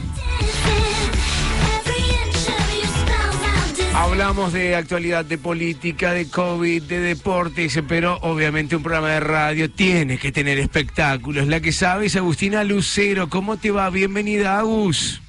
[3.99, 9.69] Hablamos de actualidad, de política, de COVID, de deportes, pero obviamente un programa de radio
[9.69, 11.47] tiene que tener espectáculos.
[11.47, 13.29] La que sabe es Agustina Lucero.
[13.29, 13.89] ¿Cómo te va?
[13.89, 15.21] Bienvenida, Agus.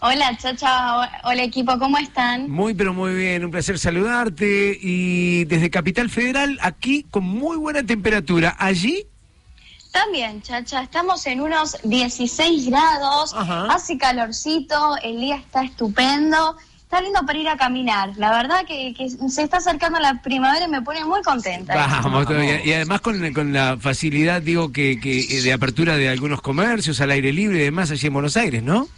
[0.00, 1.20] Hola, Chacha.
[1.24, 1.78] Hola, equipo.
[1.78, 2.50] ¿Cómo están?
[2.50, 3.44] Muy, pero muy bien.
[3.44, 4.78] Un placer saludarte.
[4.80, 8.56] Y desde Capital Federal, aquí con muy buena temperatura.
[8.58, 9.06] Allí.
[9.92, 10.80] También, Chacha.
[10.82, 13.34] Estamos en unos 16 grados.
[13.36, 14.96] Hace calorcito.
[15.02, 16.56] El día está estupendo.
[16.88, 18.12] Está lindo para ir a caminar.
[18.16, 21.74] La verdad que, que se está acercando la primavera y me pone muy contenta.
[22.02, 22.26] Vamos,
[22.64, 26.98] y además con, con la facilidad, digo, que, que eh, de apertura de algunos comercios
[27.02, 28.88] al aire libre y demás allí en Buenos Aires, ¿no?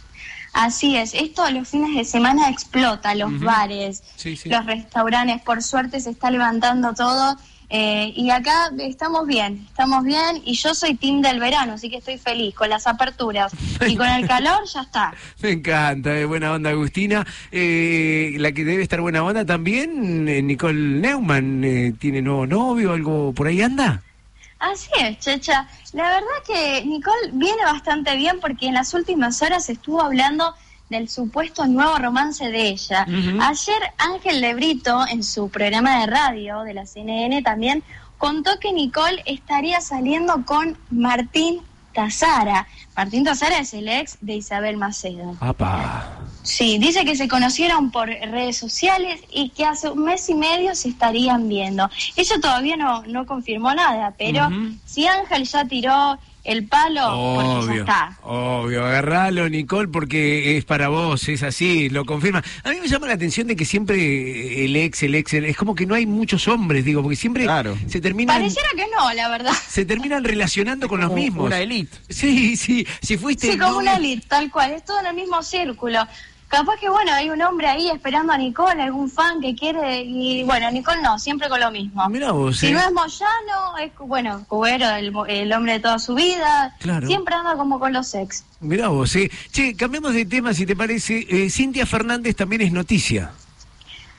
[0.53, 4.47] Así es, esto los fines de semana explota, los bares, Sí, sí.
[4.47, 7.35] los restaurantes, por suerte se está levantando todo
[7.73, 11.97] eh, y acá estamos bien, estamos bien y yo soy team del verano, así que
[11.97, 13.53] estoy feliz con las aperturas
[13.87, 15.13] y con el calor ya está.
[15.41, 17.25] Me encanta, eh, buena onda Agustina.
[17.49, 22.91] Eh, la que debe estar buena onda también, eh, Nicole Neumann, eh, ¿tiene nuevo novio?
[22.91, 24.01] ¿Algo por ahí anda?
[24.59, 25.65] Así es, Checha.
[25.93, 30.53] La verdad que Nicole viene bastante bien porque en las últimas horas estuvo hablando
[30.91, 33.07] del supuesto nuevo romance de ella.
[33.39, 37.81] Ayer Ángel Lebrito, en su programa de radio de la CNN también,
[38.17, 41.61] contó que Nicole estaría saliendo con Martín
[41.93, 42.67] Tazara.
[42.95, 45.37] Martín Tazara es el ex de Isabel Macedo.
[45.39, 46.19] Apa.
[46.43, 50.75] Sí, dice que se conocieron por redes sociales y que hace un mes y medio
[50.75, 51.89] se estarían viendo.
[52.17, 54.49] Ella todavía no, no confirmó nada, pero
[54.85, 57.01] si Ángel ya tiró el palo,
[57.35, 58.17] porque ya Obvio, está.
[58.23, 62.43] obvio, agarralo Nicole porque es para vos, es así, lo confirma.
[62.63, 65.55] A mí me llama la atención de que siempre el ex, el ex, el- es
[65.57, 67.45] como que no hay muchos hombres, digo, porque siempre
[67.87, 69.53] se terminan Pareciera que no, la verdad.
[69.67, 71.45] se terminan relacionando con los como mismos.
[71.47, 71.95] una élite.
[72.09, 75.15] Sí, sí, si fuiste Sí, como novio- una elite, tal cual, es todo en el
[75.15, 76.07] mismo círculo.
[76.51, 80.43] Capaz que, bueno, hay un hombre ahí esperando a Nicole, algún fan que quiere, y
[80.43, 82.07] bueno, Nicole no, siempre con lo mismo.
[82.09, 82.71] Mirá vos, Si eh.
[82.73, 87.07] no es Moyano, es, bueno, Cubero, el, el hombre de toda su vida, Claro.
[87.07, 88.43] siempre anda como con los ex.
[88.59, 89.31] Mirá vos, eh.
[89.51, 91.25] Che, cambiamos de tema si te parece.
[91.29, 93.31] Eh, Cintia Fernández también es noticia.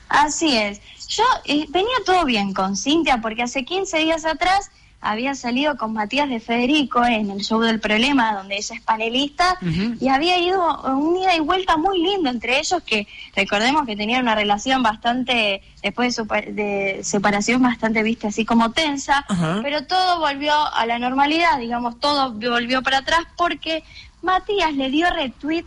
[0.09, 0.81] Así es.
[1.09, 4.71] Yo eh, venía todo bien con Cintia porque hace 15 días atrás
[5.03, 9.57] había salido con Matías de Federico en el show del problema donde ella es panelista
[9.99, 14.21] y había ido un ida y vuelta muy lindo entre ellos que recordemos que tenían
[14.21, 19.25] una relación bastante después de, su de separación bastante viste así como tensa
[19.61, 23.83] pero todo volvió a la normalidad digamos todo volvió para atrás porque
[24.21, 25.65] Matías le dio retweet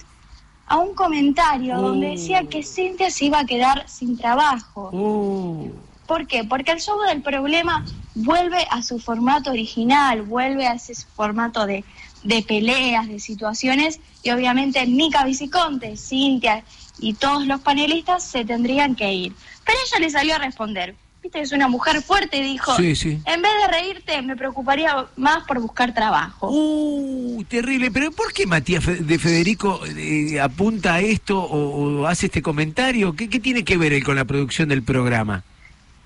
[0.66, 4.90] a un comentario donde decía que Cintia se iba a quedar sin trabajo.
[6.06, 6.44] ¿Por qué?
[6.44, 11.84] Porque el show del problema vuelve a su formato original, vuelve a ese formato de,
[12.22, 16.62] de peleas, de situaciones, y obviamente Mica Viciconte, Cintia
[16.98, 19.32] y todos los panelistas se tendrían que ir.
[19.64, 20.94] Pero ella le salió a responder.
[21.22, 23.18] Viste, es una mujer fuerte y dijo, Sí, sí.
[23.24, 26.48] en vez de reírte, me preocuparía más por buscar trabajo.
[26.52, 27.90] Uh, terrible.
[27.90, 33.14] Pero ¿por qué Matías de Federico eh, apunta a esto o, o hace este comentario?
[33.14, 35.42] ¿Qué, qué tiene que ver él con la producción del programa?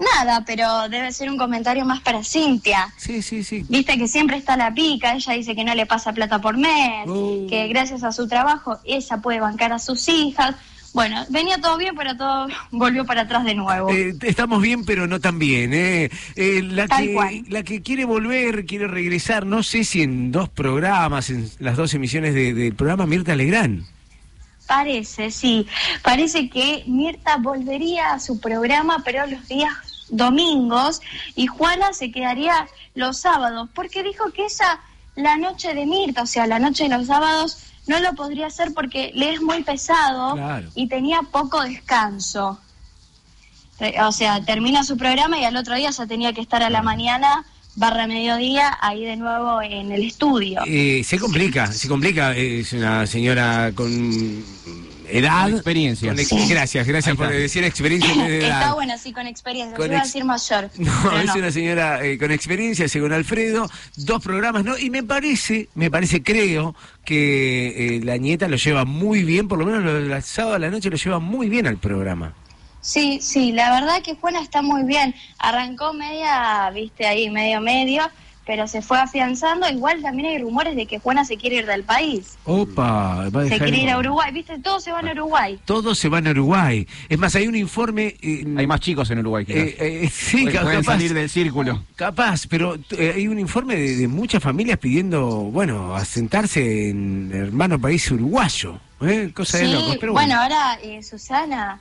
[0.01, 2.89] Nada, pero debe ser un comentario más para Cintia.
[2.97, 3.65] Sí, sí, sí.
[3.69, 7.07] Viste que siempre está la pica, ella dice que no le pasa plata por mes,
[7.07, 7.47] Oh.
[7.49, 10.55] que gracias a su trabajo ella puede bancar a sus hijas.
[10.93, 13.91] Bueno, venía todo bien, pero todo volvió para atrás de nuevo.
[13.91, 15.73] Eh, estamos bien, pero no tan bien.
[15.75, 16.11] ¿eh?
[16.35, 17.45] Eh, la, Tal que, cual.
[17.49, 21.93] la que quiere volver, quiere regresar, no sé si en dos programas, en las dos
[21.95, 23.85] emisiones de- del programa Mirta Legrand.
[24.67, 25.67] Parece, sí.
[26.03, 29.73] Parece que Mirta volvería a su programa, pero los días
[30.11, 31.01] domingos,
[31.37, 34.81] y Juana se quedaría los sábados, porque dijo que esa,
[35.17, 38.73] la noche de Mirta, o sea, la noche de los sábados, no lo podría hacer
[38.75, 40.69] porque le es muy pesado Claro.
[40.75, 42.59] y tenía poco descanso.
[43.81, 46.71] Re- O sea, termina su programa y al otro día ya tenía que estar a
[46.71, 47.45] la mañana
[47.77, 50.61] barra mediodía ahí de nuevo en el estudio.
[50.67, 52.37] Eh, se complica, se complica.
[52.37, 54.45] eh, Es una señora con
[55.13, 55.45] edad.
[55.45, 56.11] Con experiencia.
[56.11, 56.47] con ex- Sí.
[56.49, 58.61] Gracias, gracias por decir experiencia en vez de edad.
[58.63, 59.77] Está bueno, sí, con experiencia.
[59.77, 60.71] Con Yo iba a decir mayor.
[60.79, 61.35] No, es no.
[61.37, 64.77] una señora eh, con experiencia, según Alfredo, dos programas, ¿no?
[64.79, 66.75] Y me parece, me parece, creo,
[67.05, 70.59] que eh, la nieta lo lleva muy bien, por lo menos lo del sábado a
[70.59, 72.35] la noche lo lleva muy bien al programa.
[72.83, 75.15] Sí, sí, la verdad que Juana está muy bien.
[75.39, 78.03] Arrancó media, viste, ahí medio medio,
[78.51, 79.69] pero se fue afianzando.
[79.70, 82.37] Igual también hay rumores de que Juana se quiere ir del país.
[82.43, 84.59] Opa, va a Se dejar- quiere ir a Uruguay, ¿viste?
[84.59, 85.61] Todos se van a Uruguay.
[85.65, 86.85] Todos se van a Uruguay.
[87.09, 88.17] Es más, hay un informe.
[88.57, 89.62] Hay más chicos en Uruguay, quizás.
[89.62, 90.93] Eh, eh, sí, ca- pueden capaz.
[90.95, 91.85] salir del círculo.
[91.95, 97.81] Capaz, pero eh, hay un informe de, de muchas familias pidiendo, bueno, asentarse en hermano
[97.81, 98.81] país uruguayo.
[99.01, 99.31] ¿eh?
[99.33, 99.97] Cosa de Sí, locos.
[100.01, 101.79] Pero bueno, bueno, ahora eh, Susana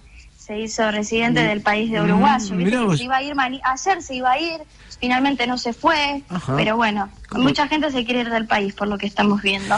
[0.49, 2.37] se hizo residente Mm, del país de mm, Uruguay.
[2.83, 2.97] vos.
[2.97, 4.59] se iba a ir mani- ayer se iba a ir,
[4.99, 6.55] finalmente no se fue, Ajá.
[6.57, 9.77] pero bueno, mucha gente se quiere ir del país por lo que estamos viendo.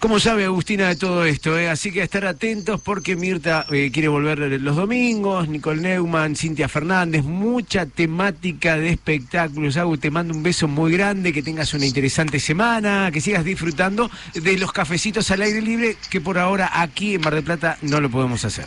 [0.00, 1.56] ¿Cómo sabe Agustina de todo esto?
[1.58, 1.70] eh?
[1.70, 6.68] Así que a estar atentos porque Mirta eh, quiere volver los domingos, Nicole Neumann, Cintia
[6.68, 9.78] Fernández, mucha temática de espectáculos.
[9.78, 14.10] Agus, te mando un beso muy grande, que tengas una interesante semana, que sigas disfrutando
[14.34, 17.98] de los cafecitos al aire libre, que por ahora aquí en Mar del Plata no
[18.00, 18.66] lo podemos hacer.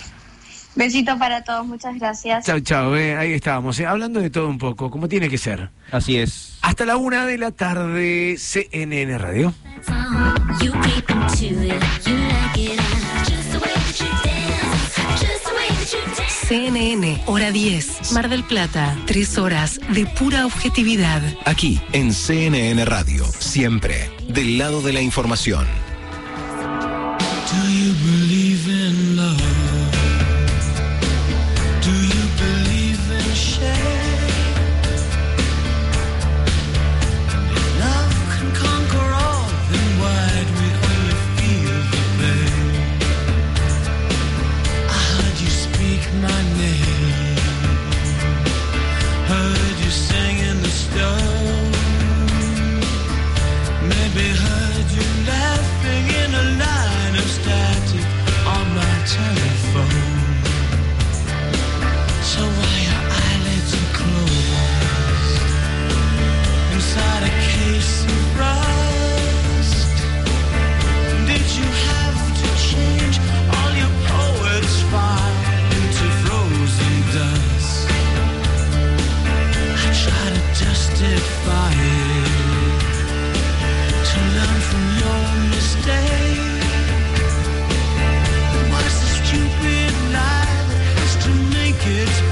[0.75, 2.45] Besito para todos, muchas gracias.
[2.45, 5.69] Chao, chao, eh, ahí estábamos, eh, hablando de todo un poco, como tiene que ser.
[5.91, 6.57] Así es.
[6.61, 9.53] Hasta la una de la tarde, CNN Radio.
[16.47, 21.21] CNN, hora 10, Mar del Plata, tres horas de pura objetividad.
[21.45, 25.65] Aquí, en CNN Radio, siempre del lado de la información.
[27.51, 29.04] Do you believe in
[91.85, 92.24] kids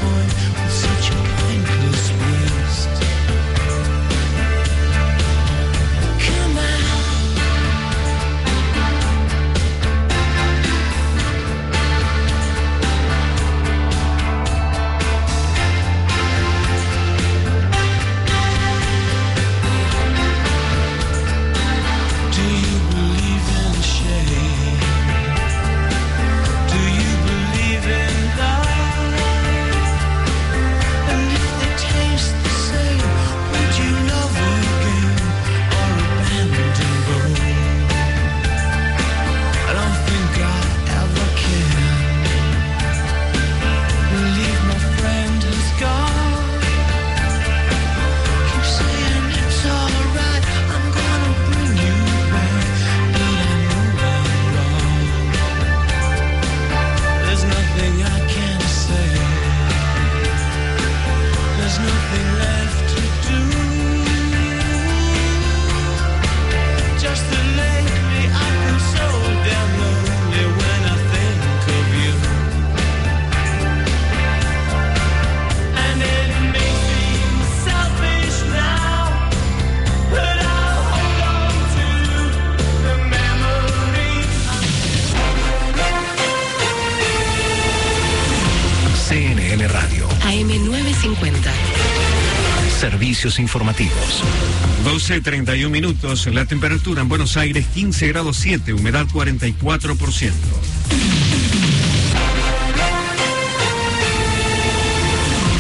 [93.23, 94.23] servicios informativos.
[94.85, 100.31] 12.31 minutos, la temperatura en Buenos Aires 15 grados 7, humedad 44%.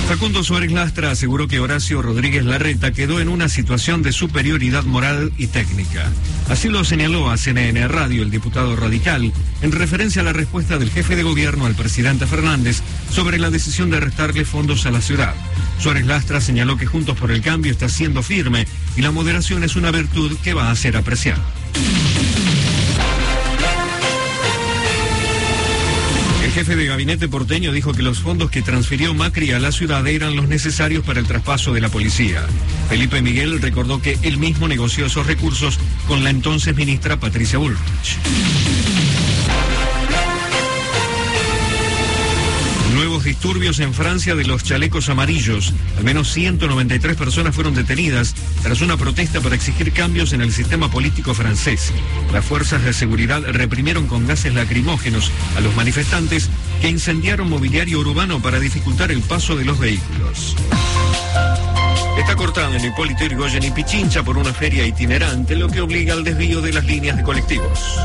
[0.09, 5.31] Facundo Suárez Lastra aseguró que Horacio Rodríguez Larreta quedó en una situación de superioridad moral
[5.37, 6.11] y técnica.
[6.49, 10.91] Así lo señaló a CNN Radio el diputado radical en referencia a la respuesta del
[10.91, 15.33] jefe de gobierno al presidente Fernández sobre la decisión de restarle fondos a la ciudad.
[15.79, 19.75] Suárez Lastra señaló que Juntos por el Cambio está siendo firme y la moderación es
[19.75, 21.43] una virtud que va a ser apreciada.
[26.43, 30.05] El jefe de gabinete porteño dijo que los fondos que transfirió Macri a la ciudad
[30.05, 32.45] eran los necesarios para el traspaso de la policía.
[32.89, 38.19] Felipe Miguel recordó que él mismo negoció esos recursos con la entonces ministra Patricia Bullrich.
[43.21, 45.73] Disturbios en Francia de los chalecos amarillos.
[45.97, 48.33] Al menos 193 personas fueron detenidas
[48.63, 51.93] tras una protesta para exigir cambios en el sistema político francés.
[52.31, 56.49] Las fuerzas de seguridad reprimieron con gases lacrimógenos a los manifestantes
[56.81, 60.55] que incendiaron mobiliario urbano para dificultar el paso de los vehículos.
[62.17, 66.23] Está cortado en Hipólito Yrigoyen y Pichincha por una feria itinerante, lo que obliga al
[66.23, 67.99] desvío de las líneas de colectivos.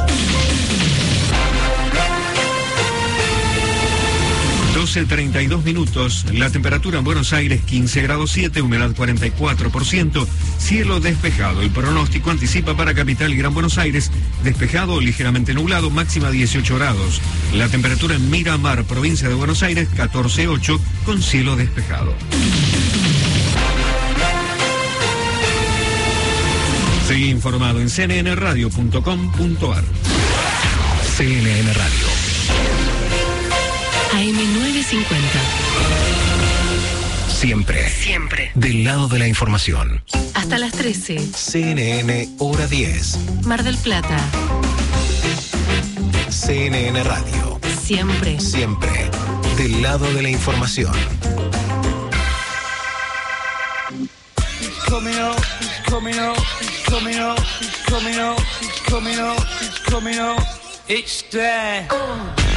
[4.88, 10.26] 12.32 minutos, la temperatura en Buenos Aires 15 grados 7, humedad 44%,
[10.56, 11.60] cielo despejado.
[11.60, 14.10] El pronóstico anticipa para Capital y Gran Buenos Aires,
[14.44, 17.20] despejado ligeramente nublado, máxima 18 grados.
[17.52, 22.14] La temperatura en Miramar, provincia de Buenos Aires 14.8, con cielo despejado.
[27.14, 29.84] Informado en cnnradio.com.ar.
[31.16, 32.07] CNN Radio.
[34.18, 35.06] AM950.
[37.28, 37.88] Siempre.
[37.88, 38.50] Siempre.
[38.56, 40.02] Del lado de la información.
[40.34, 41.20] Hasta las 13.
[41.20, 43.44] CNN Hora 10.
[43.46, 44.18] Mar del Plata.
[46.30, 47.60] CNN Radio.
[47.80, 48.40] Siempre.
[48.40, 49.08] Siempre.
[49.56, 50.92] Del lado de la información.
[60.88, 62.47] He's coming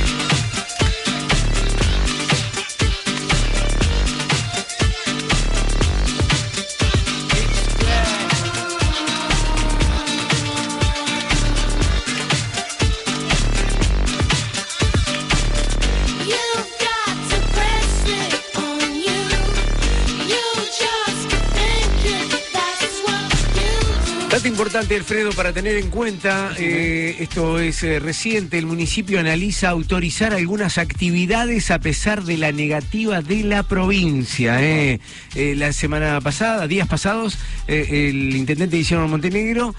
[24.42, 29.70] Dato importante, Alfredo, para tener en cuenta, eh, esto es eh, reciente, el municipio analiza
[29.70, 34.58] autorizar algunas actividades a pesar de la negativa de la provincia.
[34.64, 35.00] eh.
[35.36, 37.38] La semana pasada, días pasados,
[37.68, 39.76] el intendente de Isidro Montenegro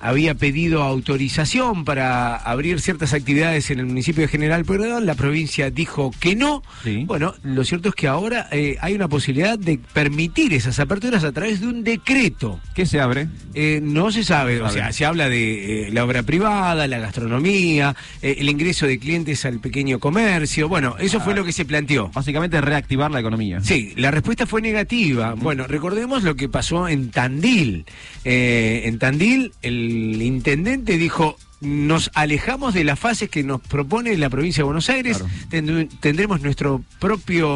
[0.00, 5.70] había pedido autorización para abrir ciertas actividades en el municipio de General Pueyrredón, la provincia
[5.70, 6.64] dijo que no.
[7.06, 11.60] Bueno, lo cierto es que ahora hay una posibilidad de permitir esas aperturas a través
[11.60, 12.60] de un decreto.
[12.74, 13.11] ¿Qué se abre?
[13.54, 16.86] Eh, no se sabe, No o se sea, se habla de eh, la obra privada,
[16.86, 20.68] la gastronomía, eh, el ingreso de clientes al pequeño comercio.
[20.68, 22.08] Bueno, eso fue lo que se planteó.
[22.08, 23.60] Básicamente reactivar la economía.
[23.62, 25.34] Sí, la respuesta fue negativa.
[25.36, 27.84] Bueno, recordemos lo que pasó en Tandil.
[28.24, 31.36] En Tandil, el intendente dijo.
[31.62, 35.22] Nos alejamos de las fases que nos propone la provincia de Buenos Aires.
[35.48, 37.46] Tendr- tendremos nuestro propio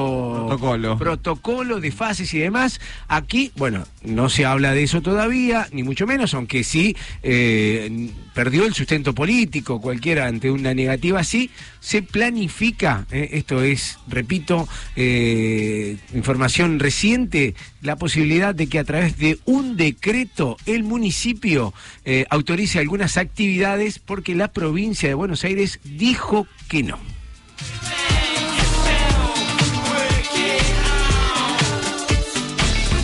[0.47, 0.97] Protocolo.
[0.97, 2.81] protocolo de fases y demás.
[3.09, 8.65] Aquí, bueno, no se habla de eso todavía, ni mucho menos, aunque sí eh, perdió
[8.65, 15.97] el sustento político, cualquiera ante una negativa así, se planifica, eh, esto es, repito, eh,
[16.15, 21.73] información reciente, la posibilidad de que a través de un decreto el municipio
[22.07, 26.99] eh, autorice algunas actividades porque la provincia de Buenos Aires dijo que no.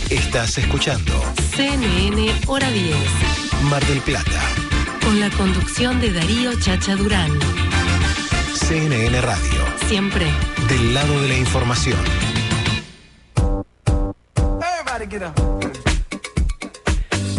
[0.08, 1.12] Estás escuchando
[1.54, 2.96] CNN Hora 10.
[3.70, 4.40] Mar del Plata.
[5.04, 7.30] Con la conducción de Darío Chacha Durán.
[8.54, 9.64] CNN Radio.
[9.88, 10.26] Siempre.
[10.68, 11.98] Del lado de la información.
[14.36, 15.61] Everybody get up.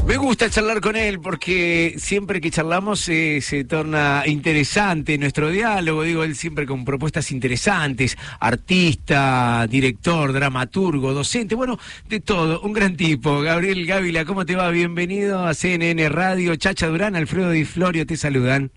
[0.06, 6.04] Me gusta charlar con él porque siempre que charlamos eh, se torna interesante nuestro diálogo.
[6.04, 8.18] Digo, él siempre con propuestas interesantes.
[8.42, 12.60] Artista, director, dramaturgo, docente, bueno, de todo.
[12.62, 13.40] Un gran tipo.
[13.40, 14.70] Gabriel Gávila, ¿cómo te va?
[14.72, 16.54] Bienvenido a CNN Radio.
[16.58, 18.72] Chacha Durán, Alfredo Di Florio te saludan.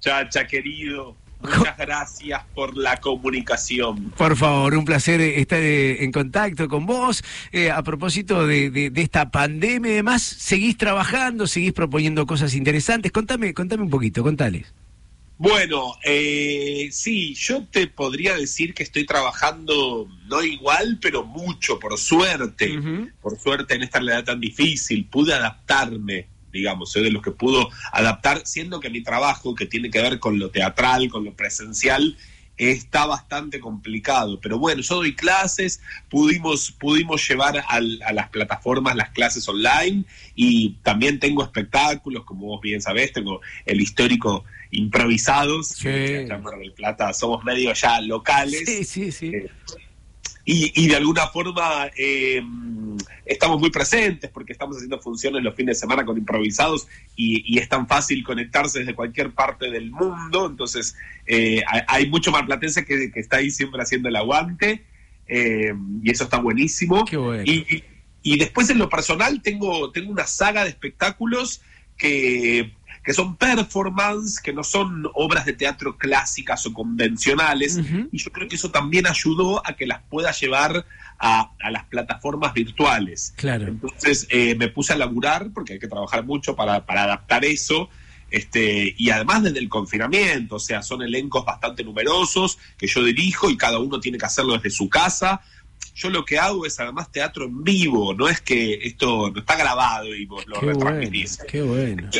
[0.00, 4.10] Chacha, querido, muchas gracias por la comunicación.
[4.16, 7.22] Por favor, un placer eh, estar eh, en contacto con vos.
[7.52, 12.54] Eh, a propósito de, de- de esta pandemia y demás, seguís trabajando, seguís proponiendo cosas
[12.54, 13.12] interesantes.
[13.12, 14.72] Contame, contame un poquito, contales.
[15.38, 21.98] Bueno, eh, sí, yo te podría decir que estoy trabajando no igual, pero mucho, por
[21.98, 22.78] suerte.
[23.20, 27.68] Por suerte en esta realidad tan difícil, pude adaptarme, digamos, soy de los que pudo
[27.92, 32.16] adaptar, siendo que mi trabajo, que tiene que ver con lo teatral, con lo presencial,
[32.58, 34.38] está bastante complicado.
[34.40, 40.04] Pero bueno, yo doy clases, pudimos, pudimos llevar al- a las plataformas las clases online
[40.34, 46.42] y también tengo espectáculos, como vos bien sabés, tengo el histórico improvisados, que acá en
[46.42, 48.64] Mar del Plata somos medio ya locales.
[48.68, 49.32] Sí, sí, sí.
[50.44, 52.42] Y, y de alguna forma eh,
[53.24, 57.58] estamos muy presentes porque estamos haciendo funciones los fines de semana con improvisados y, y
[57.58, 60.46] es tan fácil conectarse desde cualquier parte del mundo.
[60.48, 60.96] Entonces,
[61.26, 64.84] eh, hay, mucho marplatense que, que está ahí siempre haciendo el aguante
[65.28, 65.72] eh,
[66.02, 67.04] y eso está buenísimo.
[67.44, 67.84] Y, y-
[68.24, 71.60] y después en lo personal tengo, tengo una saga de espectáculos
[71.98, 77.80] que, que son performance, que no son obras de teatro clásicas o convencionales.
[78.12, 80.86] Y yo creo que eso también ayudó a que las pueda llevar
[81.18, 83.34] a, a las plataformas virtuales.
[83.36, 83.66] Claro.
[83.66, 87.88] Entonces eh, me puse a laburar, porque hay que trabajar mucho para, para adaptar eso.
[88.30, 93.50] Este, y además desde el confinamiento, o sea, son elencos bastante numerosos que yo dirijo
[93.50, 95.42] y cada uno tiene que hacerlo desde su casa.
[95.94, 99.56] Yo lo que hago es además teatro en vivo, no es que esto no está
[99.56, 101.38] grabado y vos lo Qué bueno, retransmitís.
[101.48, 102.10] qué bueno.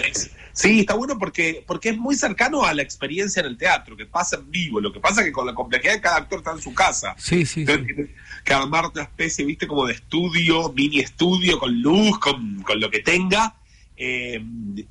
[0.53, 4.05] Sí, está bueno porque, porque es muy cercano a la experiencia en el teatro, que
[4.05, 4.81] pasa en vivo.
[4.81, 7.15] Lo que pasa es que con la complejidad de cada actor está en su casa.
[7.17, 8.11] Sí, sí, Entonces tienes
[8.45, 12.91] que armar una especie, viste, como de estudio, mini estudio, con luz, con, con lo
[12.91, 13.55] que tenga.
[13.97, 14.45] Eh,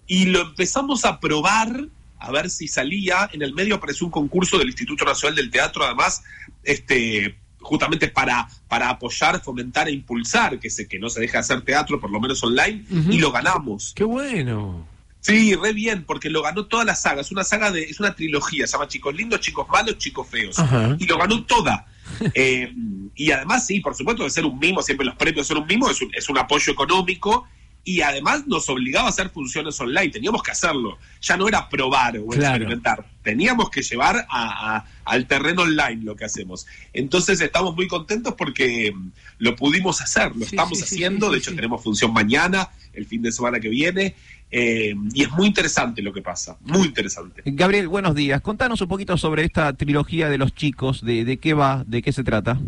[0.07, 1.87] y lo empezamos a probar,
[2.17, 3.29] a ver si salía.
[3.31, 6.23] En el medio apareció un concurso del Instituto Nacional del Teatro, además,
[6.63, 11.39] este justamente para, para apoyar, fomentar e impulsar que, se, que no se deje de
[11.39, 13.93] hacer teatro, por lo menos online, y lo ganamos.
[13.95, 14.87] Qué bueno.
[15.21, 17.21] Sí, re bien, porque lo ganó toda la saga.
[17.21, 20.57] Es una saga de, es una trilogía, se llama Chicos Lindos, Chicos Malos, Chicos Feos.
[20.57, 20.95] Ajá.
[20.99, 21.87] Y lo ganó toda.
[22.35, 22.71] Eh,
[23.15, 25.89] y además, sí, por supuesto, de ser un mimo, siempre los premios son un mimo,
[25.89, 27.47] es un, es un apoyo económico.
[27.83, 30.99] Y además nos obligaba a hacer funciones online, teníamos que hacerlo.
[31.21, 32.55] Ya no era probar o Claro.
[32.55, 36.67] experimentar, teníamos que llevar a- a- al terreno online lo que hacemos.
[36.93, 41.37] Entonces estamos muy contentos porque mm, lo pudimos hacer, lo estamos sí, haciendo, sí, de
[41.39, 44.15] hecho tenemos función mañana, el fin de semana que viene,
[44.51, 47.41] eh, y es muy interesante lo que pasa, muy interesante.
[47.45, 48.41] Gabriel, buenos días.
[48.41, 52.11] Contanos un poquito sobre esta trilogía de los chicos, de, de qué va, de qué
[52.11, 52.59] se trata.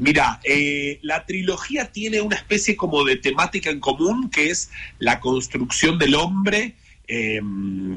[0.00, 5.20] Mira, eh, la trilogía tiene una especie como de temática en común que es la
[5.20, 6.74] construcción del hombre
[7.12, 7.40] eh,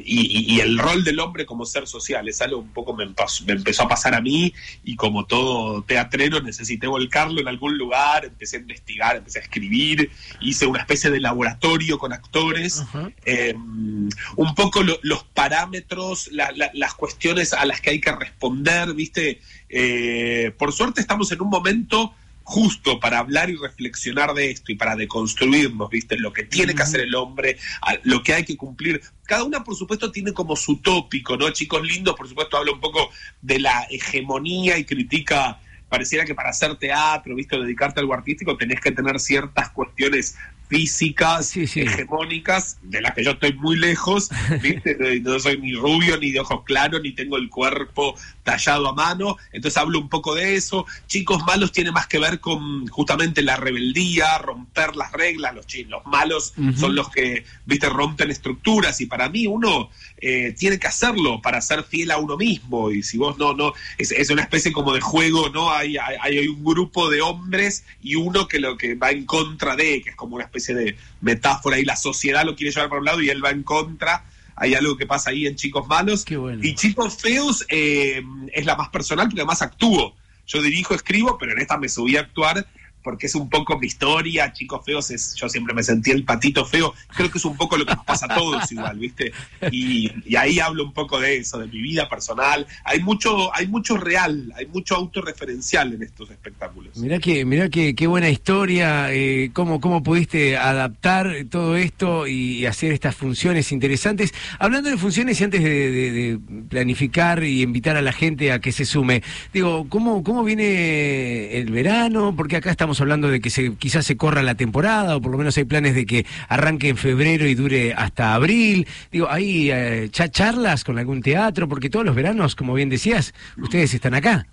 [0.03, 2.27] y, y- el rol del hombre como ser social.
[2.27, 3.03] Es algo un poco me,
[3.47, 8.57] empezó a pasar a mí y como todo teatrero necesité volcarlo en algún lugar, empecé
[8.57, 10.09] a investigar, empecé a escribir,
[10.41, 12.83] hice una especie de laboratorio con actores,
[13.25, 18.11] eh, un poco lo- los parámetros, la- la- las cuestiones a las que hay que
[18.11, 19.39] responder, ¿viste?
[19.69, 24.75] Eh, por suerte estamos en un momento justo para hablar y reflexionar de esto y
[24.75, 26.17] para deconstruirnos, ¿viste?
[26.17, 27.57] Lo que tiene que hacer el hombre,
[28.03, 29.01] lo que hay que cumplir.
[29.23, 31.49] Cada una, por supuesto, tiene como su tópico, ¿no?
[31.51, 33.09] Chicos lindos, por supuesto, habla un poco
[33.41, 37.55] de la hegemonía y critica, pareciera que para hacer teatro, ¿viste?
[37.55, 40.35] O dedicarte a algo artístico, tenés que tener ciertas cuestiones
[40.73, 44.29] físicas, hegemónicas, de las que yo estoy muy lejos,
[44.61, 45.19] ¿viste?
[45.21, 49.37] No soy ni rubio, ni de ojos claros, ni tengo el cuerpo tallado a mano,
[49.51, 50.87] entonces hablo un poco de eso.
[51.05, 56.05] Chicos malos tiene más que ver con justamente la rebeldía, romper las reglas, los, los
[56.07, 58.99] malos son los que, viste, rompen estructuras.
[58.99, 62.89] Y para mí uno eh, tiene que hacerlo para ser fiel a uno mismo.
[62.91, 65.71] Y si vos no, no, es, es una especie como de juego, ¿no?
[65.71, 69.75] Hay, hay, hay un grupo de hombres y uno que lo que va en contra
[69.75, 72.99] de, que es como una especie de metáfora y la sociedad lo quiere llevar para
[72.99, 74.25] un lado y él va en contra.
[74.55, 76.25] Hay algo que pasa ahí en Chicos Malos.
[76.61, 80.15] Y Chicos Feos eh, es la más personal porque además actúo.
[80.45, 82.67] Yo dirijo, escribo, pero en esta me subí a actuar
[83.03, 84.51] porque es un poco mi historia.
[84.53, 86.93] Chicos Feos es, yo siempre me sentí el patito feo.
[87.15, 89.31] Creo que es un poco lo que nos pasa a todos igual, ¿viste?
[89.71, 92.65] Y, ahí hablo un poco de eso, de mi vida personal.
[92.83, 96.97] Hay mucho, hay mucho real, hay mucho autorreferencial en estos espectáculos.
[96.97, 102.65] Mirá que, mirá que, qué buena historia, eh, cómo, cómo pudiste adaptar todo esto y
[102.65, 104.33] hacer estas funciones interesantes.
[104.59, 108.71] Hablando de funciones y antes de, de- planificar y invitar a la gente a que
[108.71, 109.23] se sume,
[109.53, 112.33] digo, ¿cómo, cómo viene el verano?
[112.35, 115.37] Porque acá estamos hablando de que se, quizás se corra la temporada, o por lo
[115.39, 118.87] menos hay planes de que arranque en febrero y dure hasta abril.
[119.11, 121.67] Digo, ¿hay eh, cha- charlas con algún teatro?
[121.67, 124.45] Porque todos los veranos, como bien decías, ustedes están acá.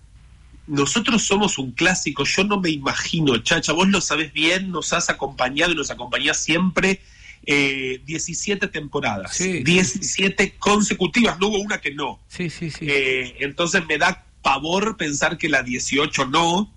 [0.67, 5.11] Nosotros somos un clásico, yo no me imagino, Chacha, vos lo sabés bien, nos has
[5.11, 7.01] acompañado y nos acompañás siempre.
[7.45, 12.21] eh, 17 temporadas, 17 consecutivas, no hubo una que no.
[12.29, 12.87] Sí, sí, sí.
[12.89, 16.71] Eh, entonces me da pavor pensar que la 18 no,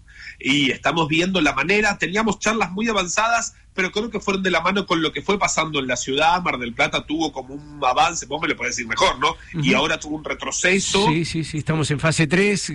[0.43, 4.59] y estamos viendo la manera, teníamos charlas muy avanzadas, pero creo que fueron de la
[4.59, 7.79] mano con lo que fue pasando en la ciudad, Mar del Plata tuvo como un
[7.83, 9.37] avance, vos me lo podés decir mejor, ¿no?
[9.53, 11.07] Y ahora tuvo un retroceso.
[11.07, 12.73] Sí, sí, sí, estamos en fase 3,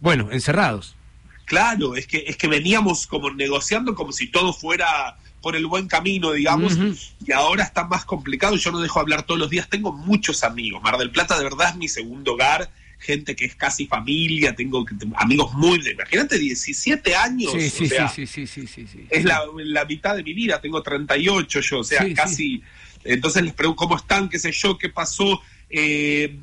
[0.00, 0.96] bueno, encerrados.
[1.44, 5.86] Claro, es que, es que veníamos como negociando como si todo fuera por el buen
[5.86, 6.76] camino, digamos,
[7.24, 8.56] y ahora está más complicado.
[8.56, 9.68] Yo no dejo hablar todos los días.
[9.68, 10.82] Tengo muchos amigos.
[10.82, 12.70] Mar del Plata de verdad es mi segundo hogar.
[13.04, 14.84] Gente que es casi familia, tengo
[15.16, 15.80] amigos muy...
[15.88, 17.52] Imagínate, 17 años.
[17.52, 19.06] Sí, sí, o sea, sí, sí, sí, sí, sí, sí.
[19.10, 22.62] es la, la mitad de mi vida, tengo 38 yo, o sea, Sí, casi...
[23.04, 25.42] Entonces les pregunto cómo están, qué sé yo, qué pasó.
[25.68, 26.38] Eh,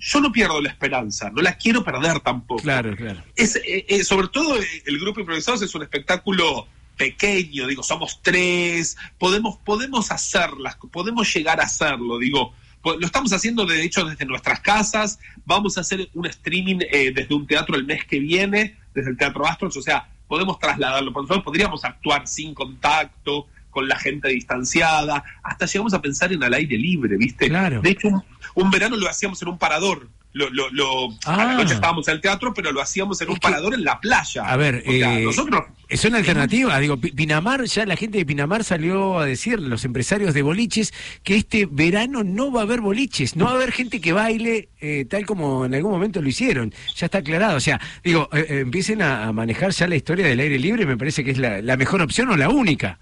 [0.00, 2.62] yo no pierdo la esperanza, no la quiero perder tampoco.
[2.62, 3.22] Claro, claro.
[3.36, 6.66] Es, eh, eh, sobre todo eh, el grupo improvisados es un espectáculo
[6.96, 13.66] pequeño, digo, somos tres, podemos, podemos hacerlas, podemos llegar a hacerlo, digo, lo estamos haciendo
[13.66, 17.84] de hecho desde nuestras casas, vamos a hacer un streaming eh, desde un teatro el
[17.84, 22.26] mes que viene, desde el Teatro Astros, o sea, podemos trasladarlo, por nosotros podríamos actuar
[22.26, 27.48] sin contacto, con la gente distanciada, hasta llegamos a pensar en al aire libre, ¿viste?
[27.48, 27.80] Claro.
[27.80, 28.22] De hecho, un,
[28.54, 30.08] un verano lo hacíamos en un parador.
[30.32, 31.54] Lo, lo, lo- A la Ah.
[31.56, 34.44] noche estábamos en el teatro, pero lo hacíamos en un parador en la playa.
[34.44, 36.78] A ver, O sea, eh, nosotros es una alternativa.
[36.78, 40.94] Digo, Pi- Pinamar, ya la gente de Pinamar salió a decir, los empresarios de boliches,
[41.24, 44.68] que este verano no va a haber boliches, no va a haber gente que baile
[44.80, 46.72] eh, tal como en algún momento lo hicieron.
[46.96, 47.56] Ya está aclarado.
[47.56, 50.86] O sea, digo, eh, eh, empiecen a, a manejar ya la historia del aire libre,
[50.86, 53.00] me parece que es la, la mejor opción o la única.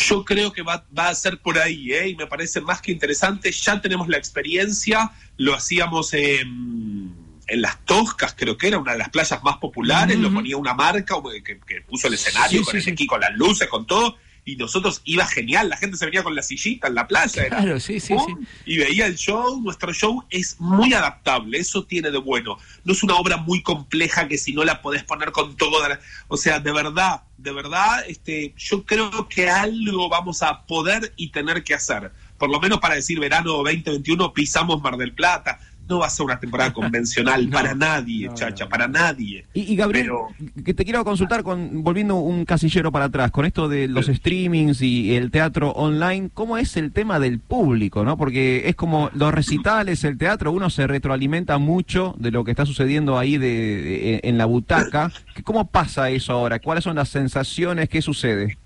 [0.00, 2.10] Yo creo que va, va a ser por ahí, ¿eh?
[2.10, 3.50] y me parece más que interesante.
[3.50, 7.16] Ya tenemos la experiencia, lo hacíamos en,
[7.48, 10.72] en Las Toscas, creo que era una de las playas más populares, lo ponía una
[10.72, 13.06] marca que, que puso el escenario Sí, con sí, el sí.
[13.06, 14.16] con las luces, con todo,
[14.48, 17.44] y nosotros iba genial, la gente se venía con la sillita en la playa.
[17.44, 18.46] era Claro, sí, sí, ¡pum!
[18.64, 22.56] Y veía el show, nuestro show es muy adaptable, eso tiene de bueno.
[22.82, 26.38] No es una obra muy compleja que si no la podés poner con toda O
[26.38, 31.62] sea, de verdad, de verdad, este, yo creo que algo vamos a poder y tener
[31.62, 32.10] que hacer.
[32.38, 35.60] Por lo menos para decir verano 2021 pisamos Mar del Plata.
[35.88, 39.44] No va a ser una temporada convencional para nadie, chacha, para nadie.
[39.54, 43.44] Y, y Gabriel, Pero- que te quiero consultar con volviendo un casillero para atrás, con
[43.46, 48.16] esto de los streamings y el teatro online, ¿cómo es el tema del público, no?
[48.16, 52.66] Porque es como los recitales, el teatro, uno se retroalimenta mucho de lo que está
[52.66, 55.10] sucediendo ahí de, de- en la butaca.
[55.44, 56.58] ¿Cómo pasa eso ahora?
[56.58, 57.88] ¿Cuáles son las sensaciones?
[57.88, 58.58] ¿Qué sucede?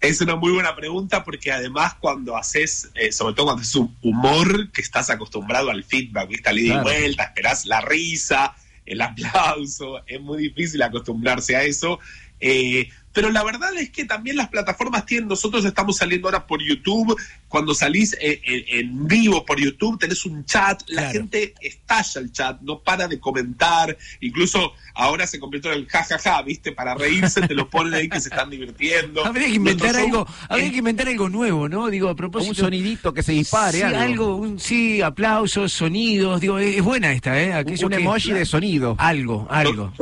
[0.00, 3.96] Es una muy buena pregunta porque además cuando haces, eh, sobre todo cuando haces un
[4.02, 6.48] humor que estás acostumbrado al feedback, ¿viste?
[6.48, 6.88] Al ida Claro.
[6.90, 8.54] y vuelta, esperás la risa,
[8.86, 11.98] el aplauso, es muy difícil acostumbrarse a eso.
[12.40, 16.62] Eh, pero la verdad es que también las plataformas tienen, nosotros estamos saliendo ahora por
[16.62, 17.16] YouTube,
[17.48, 21.12] cuando salís eh, eh, en vivo por YouTube tenés un chat, la Claro.
[21.12, 26.42] gente estalla el chat, no para de comentar, incluso ahora se convirtió en el jajaja,
[26.42, 26.72] ¿viste?
[26.72, 29.24] Para reírse te lo ponen ahí que se están divirtiendo.
[29.26, 31.88] Habría que inventar algo, habría que inventar algo nuevo, ¿no?
[31.88, 32.50] Digo, a propósito.
[32.50, 33.98] Un sonidito que se dispare, Sí, algo.
[34.00, 37.52] algo, un- sí, aplausos, sonidos, digo, es, es buena esta, ¿eh?
[37.54, 38.94] Aquello un que- emoji de sonido.
[38.98, 39.92] Algo, algo.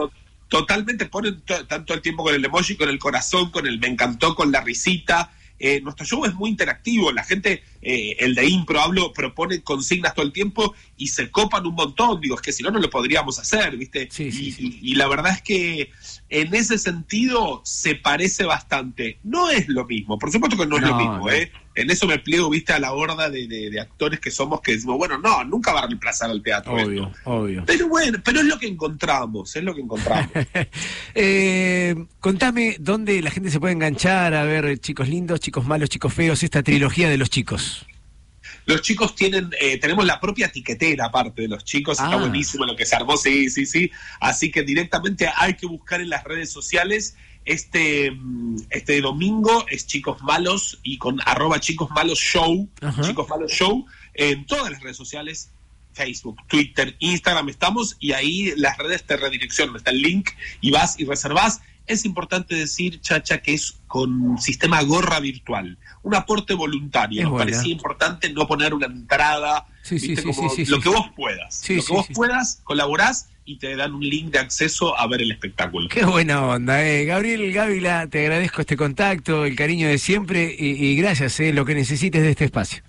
[0.49, 3.89] Totalmente ponen to- tanto el tiempo con el emoji, con el corazón, con el me
[3.89, 5.33] encantó, con la risita.
[5.58, 10.14] Eh, nuestro show es muy interactivo, la gente, eh, el de impro, hablo, propone consignas
[10.14, 12.90] todo el tiempo y se copan un montón, digo, es que si no, no lo
[12.90, 14.08] podríamos hacer, ¿viste?
[14.18, 14.22] y,
[14.58, 15.90] y- y la verdad es que
[16.28, 19.18] en ese sentido se parece bastante.
[19.22, 21.30] No es lo mismo, por supuesto que no es lo mismo, no.
[21.30, 21.52] ¿eh?
[21.74, 24.72] En eso me pliego, viste, a la horda de, de- de actores que somos que
[24.72, 26.72] decimos, bueno, no, nunca va a reemplazar al teatro.
[26.72, 27.30] Obvio, esto.
[27.30, 27.64] obvio.
[27.66, 30.30] Pero bueno, pero es lo que encontramos, es lo que encontramos.
[31.14, 36.12] Eh, contame dónde la gente se puede enganchar a ver chicos lindos, chicos malos, chicos
[36.12, 37.75] feos, esta trilogía de los chicos.
[38.67, 42.17] Los chicos tienen, eh, tenemos la propia tiquetera aparte de los chicos, está Ah.
[42.17, 43.91] buenísimo lo que se armó, sí, sí, sí.
[44.20, 47.17] Así que directamente hay que buscar en las redes sociales.
[47.45, 52.69] Este, mm, este domingo es Chicos Malos y con arroba Chicos Malos Show,
[53.03, 55.51] Chicos Malos Show, en todas las redes sociales,
[55.93, 60.31] Facebook, Twitter, Instagram estamos y ahí las redes te redireccionan, está el link
[60.61, 61.61] y vas y reservas.
[61.86, 67.18] Es importante decir, Chacha, que es con sistema gorra virtual, un aporte voluntario.
[67.20, 67.51] Es Nos buena.
[67.51, 70.23] parecía importante no poner una entrada, Sí, sí, ¿viste?
[70.23, 71.68] sí, Como sí, lo que vos puedas.
[71.68, 75.31] Lo que vos puedas, colaborás y te dan un link de acceso a ver el
[75.33, 75.89] espectáculo.
[75.89, 77.05] Qué buena onda, eh.
[77.05, 81.65] Gabriel Gávila, te agradezco este contacto, el cariño de siempre y, y gracias, eh, lo
[81.65, 82.83] que necesites de este espacio.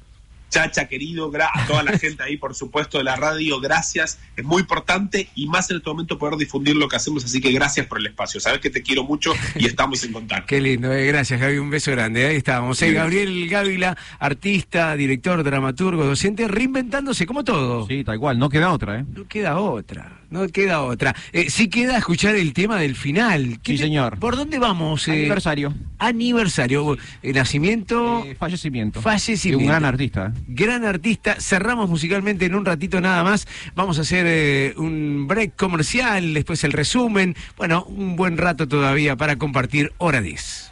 [0.49, 4.17] Chacha, querido, gra- a toda la gente ahí, por supuesto, de la radio, gracias.
[4.35, 7.51] Es muy importante y más en este momento poder difundir lo que hacemos, así que
[7.51, 8.39] gracias por el espacio.
[8.39, 10.45] Sabes que te quiero mucho y estamos en contacto.
[10.47, 12.25] Qué lindo, eh, gracias Gaby, un beso grande.
[12.27, 12.81] Ahí estábamos.
[12.81, 17.85] eh, Gabriel Gávila, artista, director, dramaturgo, docente, reinventándose como todo.
[17.87, 19.05] Sí, tal cual, no queda otra, ¿eh?
[19.13, 21.15] No queda otra, no queda otra.
[21.31, 23.59] Eh, sí queda escuchar el tema del final.
[23.63, 24.19] ¿Qué Sí, señor.
[24.19, 25.07] ¿Por dónde vamos?
[25.07, 25.11] eh?
[25.13, 25.73] Aniversario.
[25.99, 26.97] Aniversario.
[27.23, 28.25] Eh, nacimiento.
[28.37, 29.01] Fallecimiento.
[29.01, 29.59] Fallecimiento.
[29.59, 30.33] De un gran artista.
[30.47, 31.35] Gran artista.
[31.39, 33.47] Cerramos musicalmente en un ratito nada más.
[33.75, 37.35] Vamos a hacer un break comercial, después el resumen.
[37.57, 40.71] Bueno, un buen rato todavía para compartir hora 10.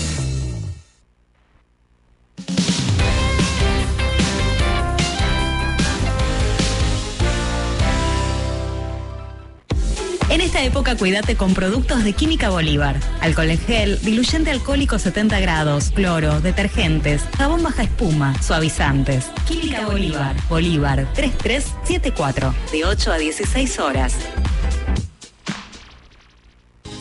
[10.31, 12.95] En esta época cuídate con productos de Química Bolívar.
[13.19, 19.25] Alcohol en gel, diluyente alcohólico 70 grados, cloro, detergentes, jabón baja espuma, suavizantes.
[19.45, 20.33] Química Bolívar.
[20.47, 22.55] Bolívar 3374.
[22.71, 24.15] De 8 a 16 horas.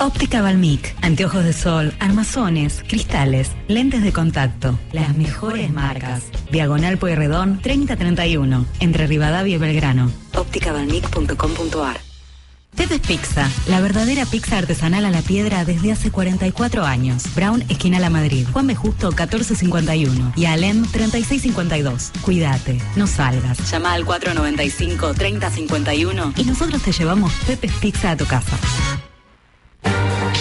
[0.00, 6.25] Óptica Balmic, anteojos de sol, armazones, cristales, lentes de contacto, las mejores marcas.
[6.50, 10.10] Diagonal Pueyrredón 3031, entre Rivadavia y Belgrano.
[10.34, 12.10] ópticabalmic.com.ar
[12.77, 17.25] Pepe's Pizza, la verdadera pizza artesanal a la piedra desde hace 44 años.
[17.35, 18.47] Brown, esquina La Madrid.
[18.53, 18.75] Juan B.
[18.75, 20.33] Justo, 1451.
[20.37, 22.13] Y Alem, 3652.
[22.23, 23.71] Cuídate, no salgas.
[23.71, 28.57] Llama al 495-3051 y nosotros te llevamos Pepe's Pizza a tu casa.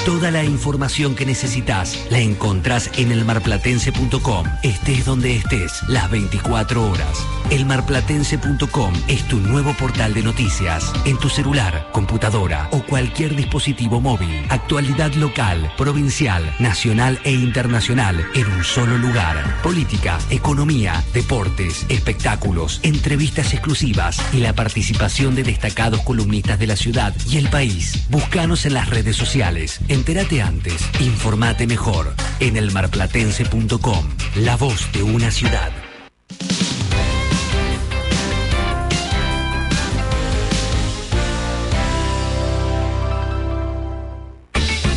[0.09, 4.47] Toda la información que necesitas la encontrás en elmarplatense.com.
[4.63, 7.27] Estés donde estés, las 24 horas.
[7.51, 10.91] Elmarplatense.com es tu nuevo portal de noticias.
[11.05, 14.47] En tu celular, computadora o cualquier dispositivo móvil.
[14.49, 19.61] Actualidad local, provincial, nacional e internacional en un solo lugar.
[19.61, 27.13] Política, economía, deportes, espectáculos, entrevistas exclusivas y la participación de destacados columnistas de la ciudad
[27.29, 28.07] y el país.
[28.09, 29.79] Búscanos en las redes sociales.
[29.99, 30.81] Entérate antes.
[31.01, 32.13] Informate mejor.
[32.39, 34.05] En elmarplatense.com.
[34.37, 35.73] La voz de una ciudad.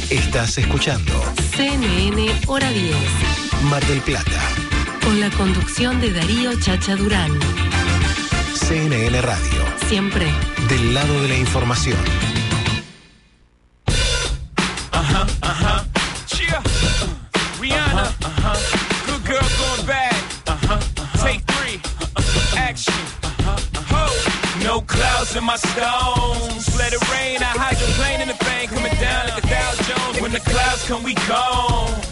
[0.09, 1.13] Estás escuchando
[1.57, 2.95] CNN Hora 10.
[3.65, 4.41] Mar del Plata.
[5.03, 7.33] Con la conducción de Darío Chacha Durán.
[8.55, 9.65] CNN Radio.
[9.89, 10.27] Siempre.
[10.69, 11.99] Del lado de la información.
[15.15, 15.85] Uh-huh, uh-huh.
[16.27, 16.57] Cheer.
[17.61, 18.07] Rihanna.
[18.25, 18.57] Uh-huh.
[19.05, 20.17] Good girl going bad.
[20.49, 20.81] Uh-huh.
[21.23, 21.79] Take three.
[22.57, 22.95] Action.
[23.23, 23.59] Uh huh,
[23.93, 24.65] ho.
[24.65, 26.65] No clouds in my stones.
[26.79, 27.43] Let it rain.
[27.43, 28.71] I hydroplane in the bank.
[28.71, 30.21] Coming down like a Dow Jones.
[30.23, 32.12] When the clouds come, we gone.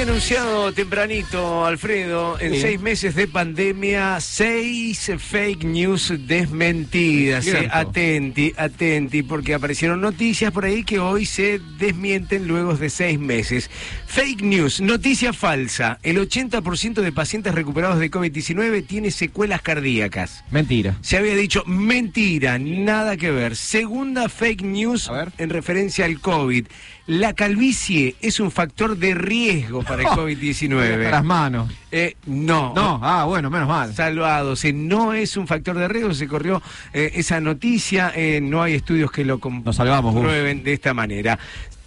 [0.00, 2.60] Había anunciado tempranito, Alfredo, en Sí.
[2.62, 7.46] seis meses de pandemia, seis fake news desmentidas.
[7.46, 13.18] Eh, atenti, atenti, porque aparecieron noticias por ahí que hoy se desmienten luego de seis
[13.18, 13.70] meses.
[14.06, 15.98] Fake news, noticia falsa.
[16.02, 20.44] El 80% de pacientes recuperados de COVID-19 tiene secuelas cardíacas.
[20.50, 20.96] Mentira.
[21.02, 23.54] Se había dicho mentira, nada que ver.
[23.54, 26.66] Segunda fake news en referencia al COVID.
[27.10, 30.92] La calvicie es un factor de riesgo para el COVID-19.
[30.92, 31.72] Hasta las manos.
[31.90, 32.72] Eh, no.
[32.72, 33.92] No, ah, bueno, menos mal.
[33.92, 34.64] Salvados.
[34.64, 36.14] Eh, no es un factor de riesgo.
[36.14, 38.12] Se corrió eh, esa noticia.
[38.14, 41.36] eh, no hay estudios que lo Nos salvamos, comprueben de esta manera.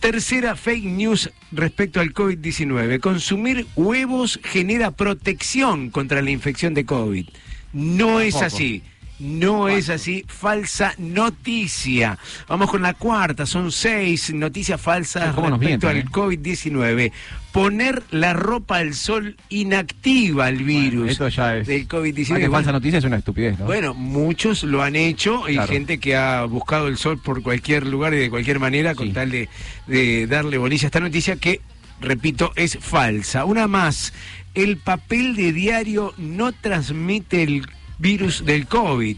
[0.01, 2.99] Tercera fake news respecto al COVID-19.
[2.99, 7.29] Consumir huevos genera protección contra la infección de COVID.
[7.71, 8.83] No es así.
[9.23, 12.17] No es así, falsa noticia.
[12.49, 17.11] Vamos con la cuarta, son seis noticias falsas ¿Cómo nos respecto mienten, al COVID-19.
[17.53, 21.67] Poner la ropa al sol inactiva el virus Esto ya es.
[21.67, 22.39] del Ah, COVID-19.
[22.39, 23.65] que falsa noticia es una estupidez, ¿no?
[23.65, 25.71] Bueno, muchos lo han hecho y Claro.
[25.71, 29.29] gente que ha buscado el sol por cualquier lugar y de cualquier manera con tal
[29.31, 29.49] de,
[29.87, 31.61] de darle bolilla a esta noticia que,
[32.01, 33.45] repito, es falsa.
[33.45, 34.13] Una más,
[34.55, 37.67] el papel de diario no transmite el
[38.03, 39.17] virus del COVID.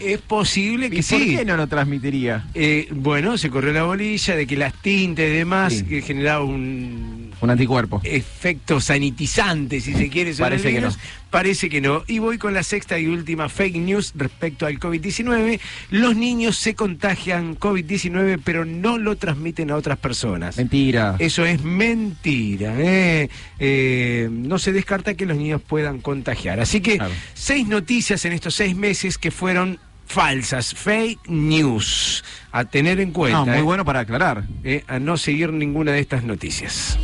[0.00, 1.14] Es posible que ¿Y sí.
[1.14, 2.44] por qué no lo transmitiría?
[2.54, 5.84] Eh, bueno, se corrió la bolilla de que las tintas y demás Sí.
[5.84, 8.00] que generaba un Un anticuerpo.
[8.04, 10.98] efecto sanitizante, si se quiere, sobre Parece el que virus.
[11.32, 12.04] Parece que no.
[12.06, 15.60] Y voy con la sexta y última fake news respecto al COVID-19.
[15.88, 20.58] Los niños se contagian COVID-19, pero no lo transmiten a otras personas.
[20.58, 21.16] Mentira.
[21.18, 22.74] Eso es mentira.
[22.76, 23.30] ¿eh?
[23.58, 26.60] Eh, no se descarta que los niños puedan contagiar.
[26.60, 27.00] Así que
[27.32, 32.22] seis noticias en estos seis meses que fueron falsas, fake news.
[32.50, 33.40] A tener en cuenta.
[33.40, 34.44] Ah, muy eh, bueno para aclarar.
[34.86, 36.98] a no seguir ninguna de estas noticias.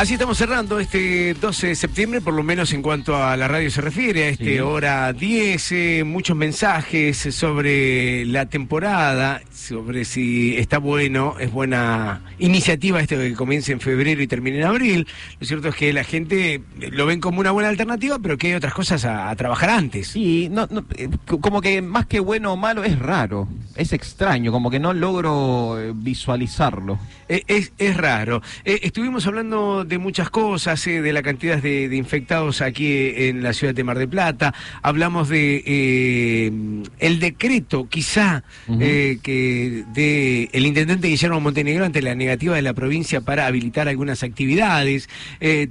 [0.00, 3.70] Así estamos cerrando este 12 de septiembre, por lo menos en cuanto a la radio
[3.70, 4.58] se refiere, a este Sí.
[4.60, 12.98] hora 10, eh, muchos mensajes sobre la temporada, sobre si está bueno, es buena iniciativa
[12.98, 15.06] esto que comience en febrero y termine en abril.
[15.38, 16.62] Lo cierto es que la gente
[16.92, 20.08] lo ven como una buena alternativa, pero que hay otras cosas a, a trabajar antes.
[20.08, 21.10] Sí, no, no, eh,
[21.42, 25.78] como que más que bueno o malo es raro, es extraño, como que no logro
[25.78, 26.98] eh, visualizarlo.
[27.30, 28.42] Eh, Es, es raro.
[28.64, 33.28] Eh, estuvimos hablando de muchas cosas, eh, de la cantidad de, de infectados aquí eh,
[33.28, 34.52] en la ciudad de Mar del Plata.
[34.82, 36.50] Hablamos de
[36.98, 38.42] el decreto, quizá,
[38.80, 43.88] eh, que de el intendente Guillermo Montenegro ante la negativa de la provincia para habilitar
[43.88, 45.08] algunas actividades.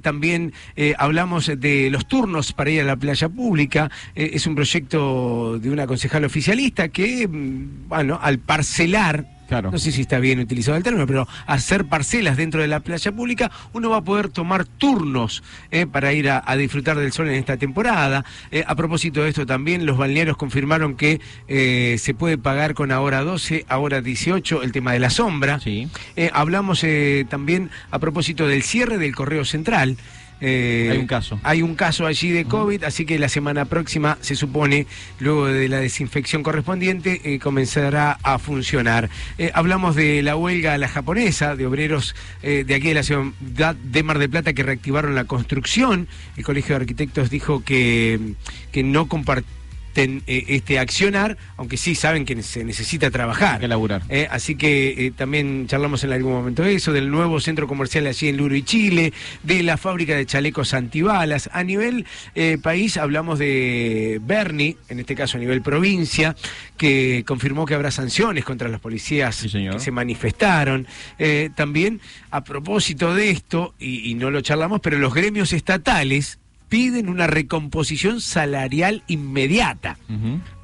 [0.00, 0.52] También
[0.96, 3.90] hablamos de los turnos para ir a la playa pública.
[4.14, 10.02] Es un proyecto de una concejal oficialista que, mm, bueno, al parcelar no sé si
[10.02, 13.98] está bien utilizado el término, pero hacer parcelas dentro de la playa pública, uno va
[13.98, 18.24] a poder tomar turnos eh, para ir a, a disfrutar del sol en esta temporada.
[18.50, 22.92] Eh, a propósito de esto también, los balnearios confirmaron que eh, se puede pagar con
[22.92, 25.60] ahora 12, ahora 18, el tema de la sombra.
[26.16, 29.96] Eh, hablamos eh, también a propósito del cierre del correo central.
[30.40, 31.40] Eh, Hay un caso.
[31.42, 34.86] Hay un caso allí de COVID, así que la semana próxima se supone,
[35.18, 39.10] luego de la desinfección correspondiente, eh, comenzará a funcionar.
[39.38, 43.74] Eh, hablamos de la huelga a la japonesa, de obreros de aquí de la ciudad
[43.74, 46.08] de Mar del Plata que reactivaron la construcción.
[46.36, 48.34] El Colegio de Arquitectos dijo que,
[48.72, 49.06] que no
[49.94, 53.60] eh, este accionar, aunque sí saben que se necesita trabajar.
[53.60, 54.02] que laburar.
[54.08, 58.06] Eh, así que eh, también charlamos en algún momento de eso, del nuevo centro comercial
[58.06, 59.12] allí en Luro y Chile,
[59.42, 61.50] de la fábrica de chalecos antibalas.
[61.52, 66.34] A nivel eh, país hablamos de Bernie, en este caso a nivel provincia,
[66.76, 70.86] que confirmó que habrá sanciones contra los policías que se manifestaron.
[71.18, 76.39] Eh, también a propósito de esto, y, y no lo charlamos, pero los gremios estatales
[76.70, 79.98] piden una recomposición salarial inmediata.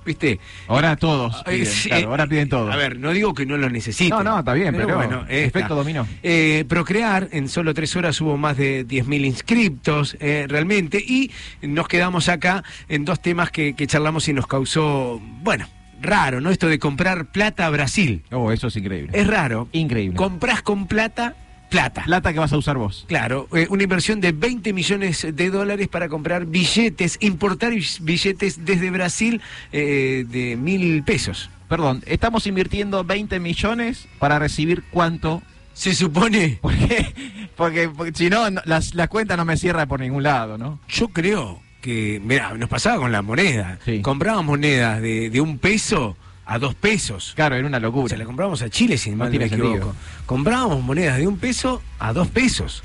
[0.06, 0.38] ¿Viste?
[0.68, 2.72] Ahora todos piden, sí, claro, ahora piden todos.
[2.72, 4.10] A ver, no digo que no lo necesiten.
[4.10, 5.74] No, no, está bien, pero efecto está.
[5.74, 6.06] dominó.
[6.22, 11.88] Eh, Procrear, en solo tres horas hubo más de 10.000 inscriptos eh, realmente y nos
[11.88, 15.66] quedamos acá en dos temas que, que charlamos y nos causó, bueno,
[16.00, 16.50] raro, ¿no?
[16.50, 18.22] Esto de comprar plata a Brasil.
[18.30, 19.10] Oh, eso es increíble.
[19.12, 19.68] Es raro.
[19.72, 20.16] Increíble.
[20.16, 21.34] Comprás con plata,
[21.70, 22.02] plata.
[22.04, 23.04] Plata que vas a usar vos.
[23.08, 28.90] Claro, eh, una inversión de 20 millones de dólares para comprar billetes, importar billetes desde
[28.90, 29.40] Brasil
[29.72, 31.50] eh, de mil pesos.
[31.68, 35.42] Perdón, estamos invirtiendo 20 millones para recibir cuánto.
[35.74, 36.58] Se supone.
[36.62, 37.14] ¿Por qué?
[37.56, 40.78] Porque, porque si no, las- la cuenta no me cierra por ningún lado, ¿no?
[40.88, 43.78] Yo creo que, mira, nos pasaba con la moneda.
[44.02, 46.16] Comprábamos monedas de, de un peso
[46.46, 47.32] a dos pesos.
[47.34, 48.08] Claro, era una O locura.
[48.08, 49.70] sea, la compramos a Chile, sin No mal no me sentido.
[49.74, 49.94] equivoco.
[50.26, 52.82] Comprábamos monedas de un peso a dos pesos.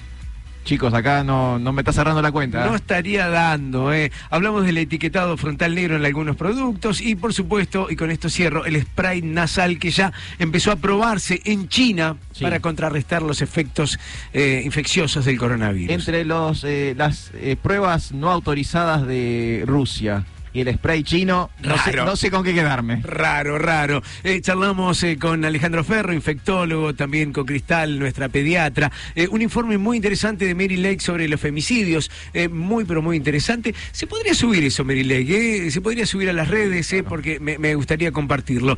[0.63, 2.63] Chicos, acá no, no me está cerrando la cuenta.
[2.65, 2.75] No ¿eh?
[2.75, 4.11] estaría dando, ¿eh?
[4.29, 8.65] Hablamos del etiquetado frontal negro en algunos productos y, por supuesto, y con esto cierro,
[8.65, 12.43] el spray nasal que ya empezó a probarse en China Sí.
[12.43, 13.99] para contrarrestar los efectos
[14.33, 15.95] eh, infecciosos del coronavirus.
[15.95, 17.31] Entre los eh, las
[17.63, 22.05] pruebas no autorizadas de Rusia y el spray chino, no sé, Raro.
[22.05, 23.01] no sé con qué quedarme.
[23.03, 24.01] Raro, raro.
[24.23, 28.91] Eh, charlamos eh, con Alejandro Ferro, infectólogo, también con Cristal, nuestra pediatra.
[29.15, 32.11] Eh, un informe muy interesante de Mary Lake sobre los femicidios.
[32.51, 33.73] muy, pero muy interesante.
[33.91, 35.71] Se podría subir eso, Mary Lake.
[35.71, 38.77] se podría subir a las redes, porque me, me gustaría compartirlo.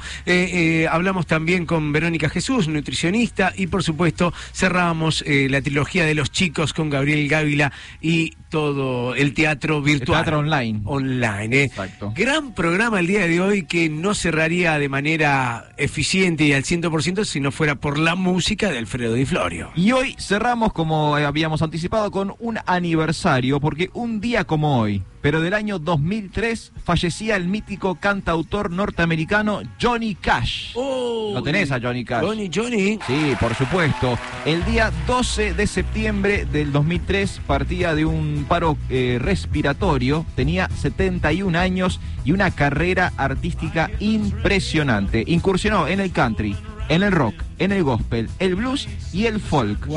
[0.89, 3.53] Hablamos también con Verónica Jesús, nutricionista.
[3.55, 7.71] Y por supuesto, cerramos la trilogía de los chicos con Gabriel Gávila
[8.01, 10.19] y todo el teatro virtual.
[10.19, 10.81] teatro online.
[10.85, 11.63] Online, eh.
[11.63, 12.13] Exacto.
[12.15, 17.25] Gran programa el día de hoy que no cerraría de manera eficiente y al 100%
[17.25, 19.71] si no fuera por la música de Alfredo Di Florio.
[19.75, 25.39] Y hoy cerramos, como habíamos anticipado, con un aniversario, porque un día como hoy, pero
[25.39, 30.75] del año 2003, fallecía el mítico cantautor norteamericano Johnny Cash.
[30.75, 32.25] ¿Lo tenés a Johnny Cash?
[32.25, 32.99] Johnny, Johnny.
[33.07, 34.19] Sí, por supuesto.
[34.43, 41.57] El día 12 de septiembre del 2003 partía de un paro eh, respiratorio, tenía 71
[41.57, 45.23] años y una carrera artística impresionante.
[45.25, 46.57] Incursionó en el country,
[46.89, 49.87] en el rock, en el gospel, el blues y el folk.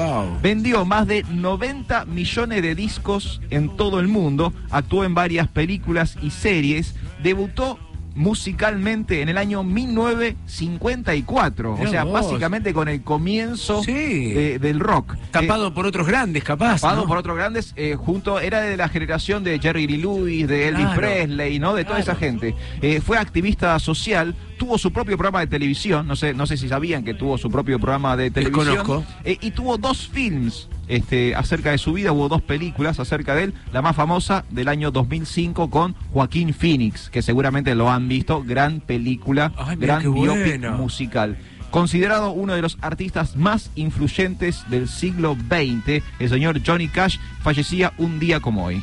[0.42, 6.16] Vendió más de 90 millones de discos en todo el mundo, actuó en varias películas
[6.22, 7.78] y series, debutó
[8.14, 11.76] musicalmente en el año 1954.
[11.76, 12.14] Mirá o sea, vos.
[12.14, 13.92] básicamente con el comienzo Sí.
[13.92, 15.16] de- del rock.
[15.30, 16.80] Tapado por otros grandes, capaz.
[16.80, 17.06] Tapado ¿no?
[17.08, 20.86] por otros grandes, eh, junto, era de la generación de Jerry Lee Lewis, de Elvis
[20.86, 21.00] Claro.
[21.00, 21.74] Presley, ¿no?
[21.74, 22.54] De toda esa gente.
[22.80, 26.68] Eh, fue activista social, tuvo su propio programa de televisión, no sé, no sé si
[26.68, 28.66] sabían que tuvo su propio programa de televisión.
[28.66, 29.04] Desconozco.
[29.24, 33.44] Eh, y tuvo dos films este, acerca de su vida, hubo dos películas acerca de
[33.44, 38.42] él, la más famosa del año 2005 con Joaquín Phoenix, que seguramente lo han visto,
[38.42, 41.36] gran película, Ay, gran biopic musical.
[41.70, 47.92] Considerado uno de los artistas más influyentes del siglo XX, el señor Johnny Cash fallecía
[47.98, 48.80] un día como hoy.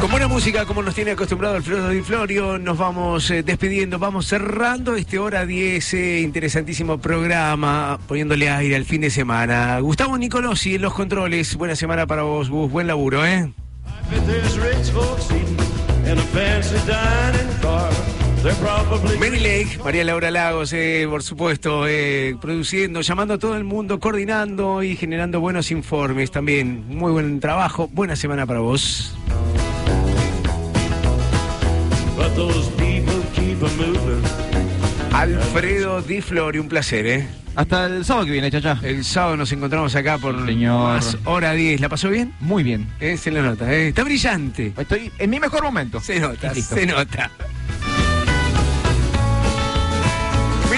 [0.00, 4.26] Con buena música, como nos tiene acostumbrado Alfredo Di Florio, nos vamos eh, despidiendo, vamos
[4.28, 9.80] cerrando este hora 10, eh, interesantísimo programa, poniéndole aire al fin de semana.
[9.80, 13.52] Gustavo Nicolosi en los controles, buena semana para vos, Gus, buen laburo, ¿eh?
[19.18, 23.98] Mary Lake, María Laura Lagos, eh, por supuesto, eh, produciendo, llamando a todo el mundo,
[23.98, 26.84] coordinando y generando buenos informes también.
[26.88, 29.12] Muy buen trabajo, buena semana para vos.
[35.12, 37.26] Alfredo Di Florio, un placer, ¿eh?
[37.56, 38.78] Hasta el sábado que viene, chacha.
[38.82, 40.94] El sábado nos encontramos acá por Señor.
[40.94, 41.80] más hora 10.
[41.80, 42.32] ¿La pasó bien?
[42.38, 42.86] Muy bien.
[43.00, 43.88] Eh, se le nota, ¿eh?
[43.88, 44.72] Está brillante.
[44.78, 46.00] Estoy en mi mejor momento.
[46.00, 47.32] Se nota, se nota.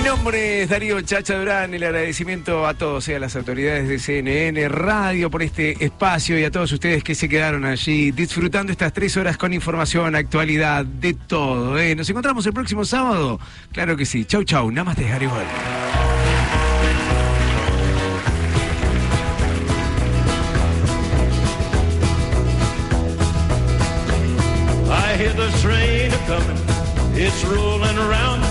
[0.01, 3.99] Mi nombre es Darío Chacha Durán, el agradecimiento a todos, eh, a las autoridades de
[3.99, 8.95] CNN Radio por este espacio y a todos ustedes que se quedaron allí disfrutando estas
[8.95, 11.79] tres horas con información, actualidad, de todo.
[11.79, 11.95] eh.
[11.95, 13.39] Nos encontramos el próximo sábado.
[13.73, 14.25] Claro que sí.
[14.25, 14.71] Chau, chau.
[14.71, 15.45] Nada más te dejaré igual.
[24.89, 25.35] I hear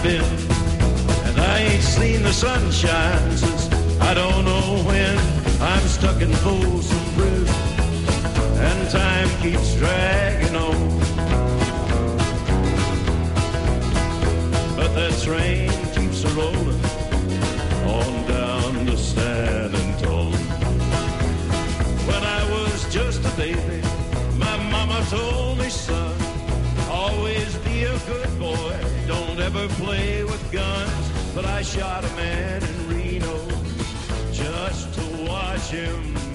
[0.04, 0.49] the.
[2.00, 3.70] Seen the sunshine since
[4.00, 5.18] I don't know when.
[5.62, 7.56] I'm stuck in Folsom Prison,
[8.58, 11.00] and time keeps dragging on.
[14.78, 15.69] But that train
[31.60, 33.38] I shot a man in Reno
[34.32, 36.29] just to watch him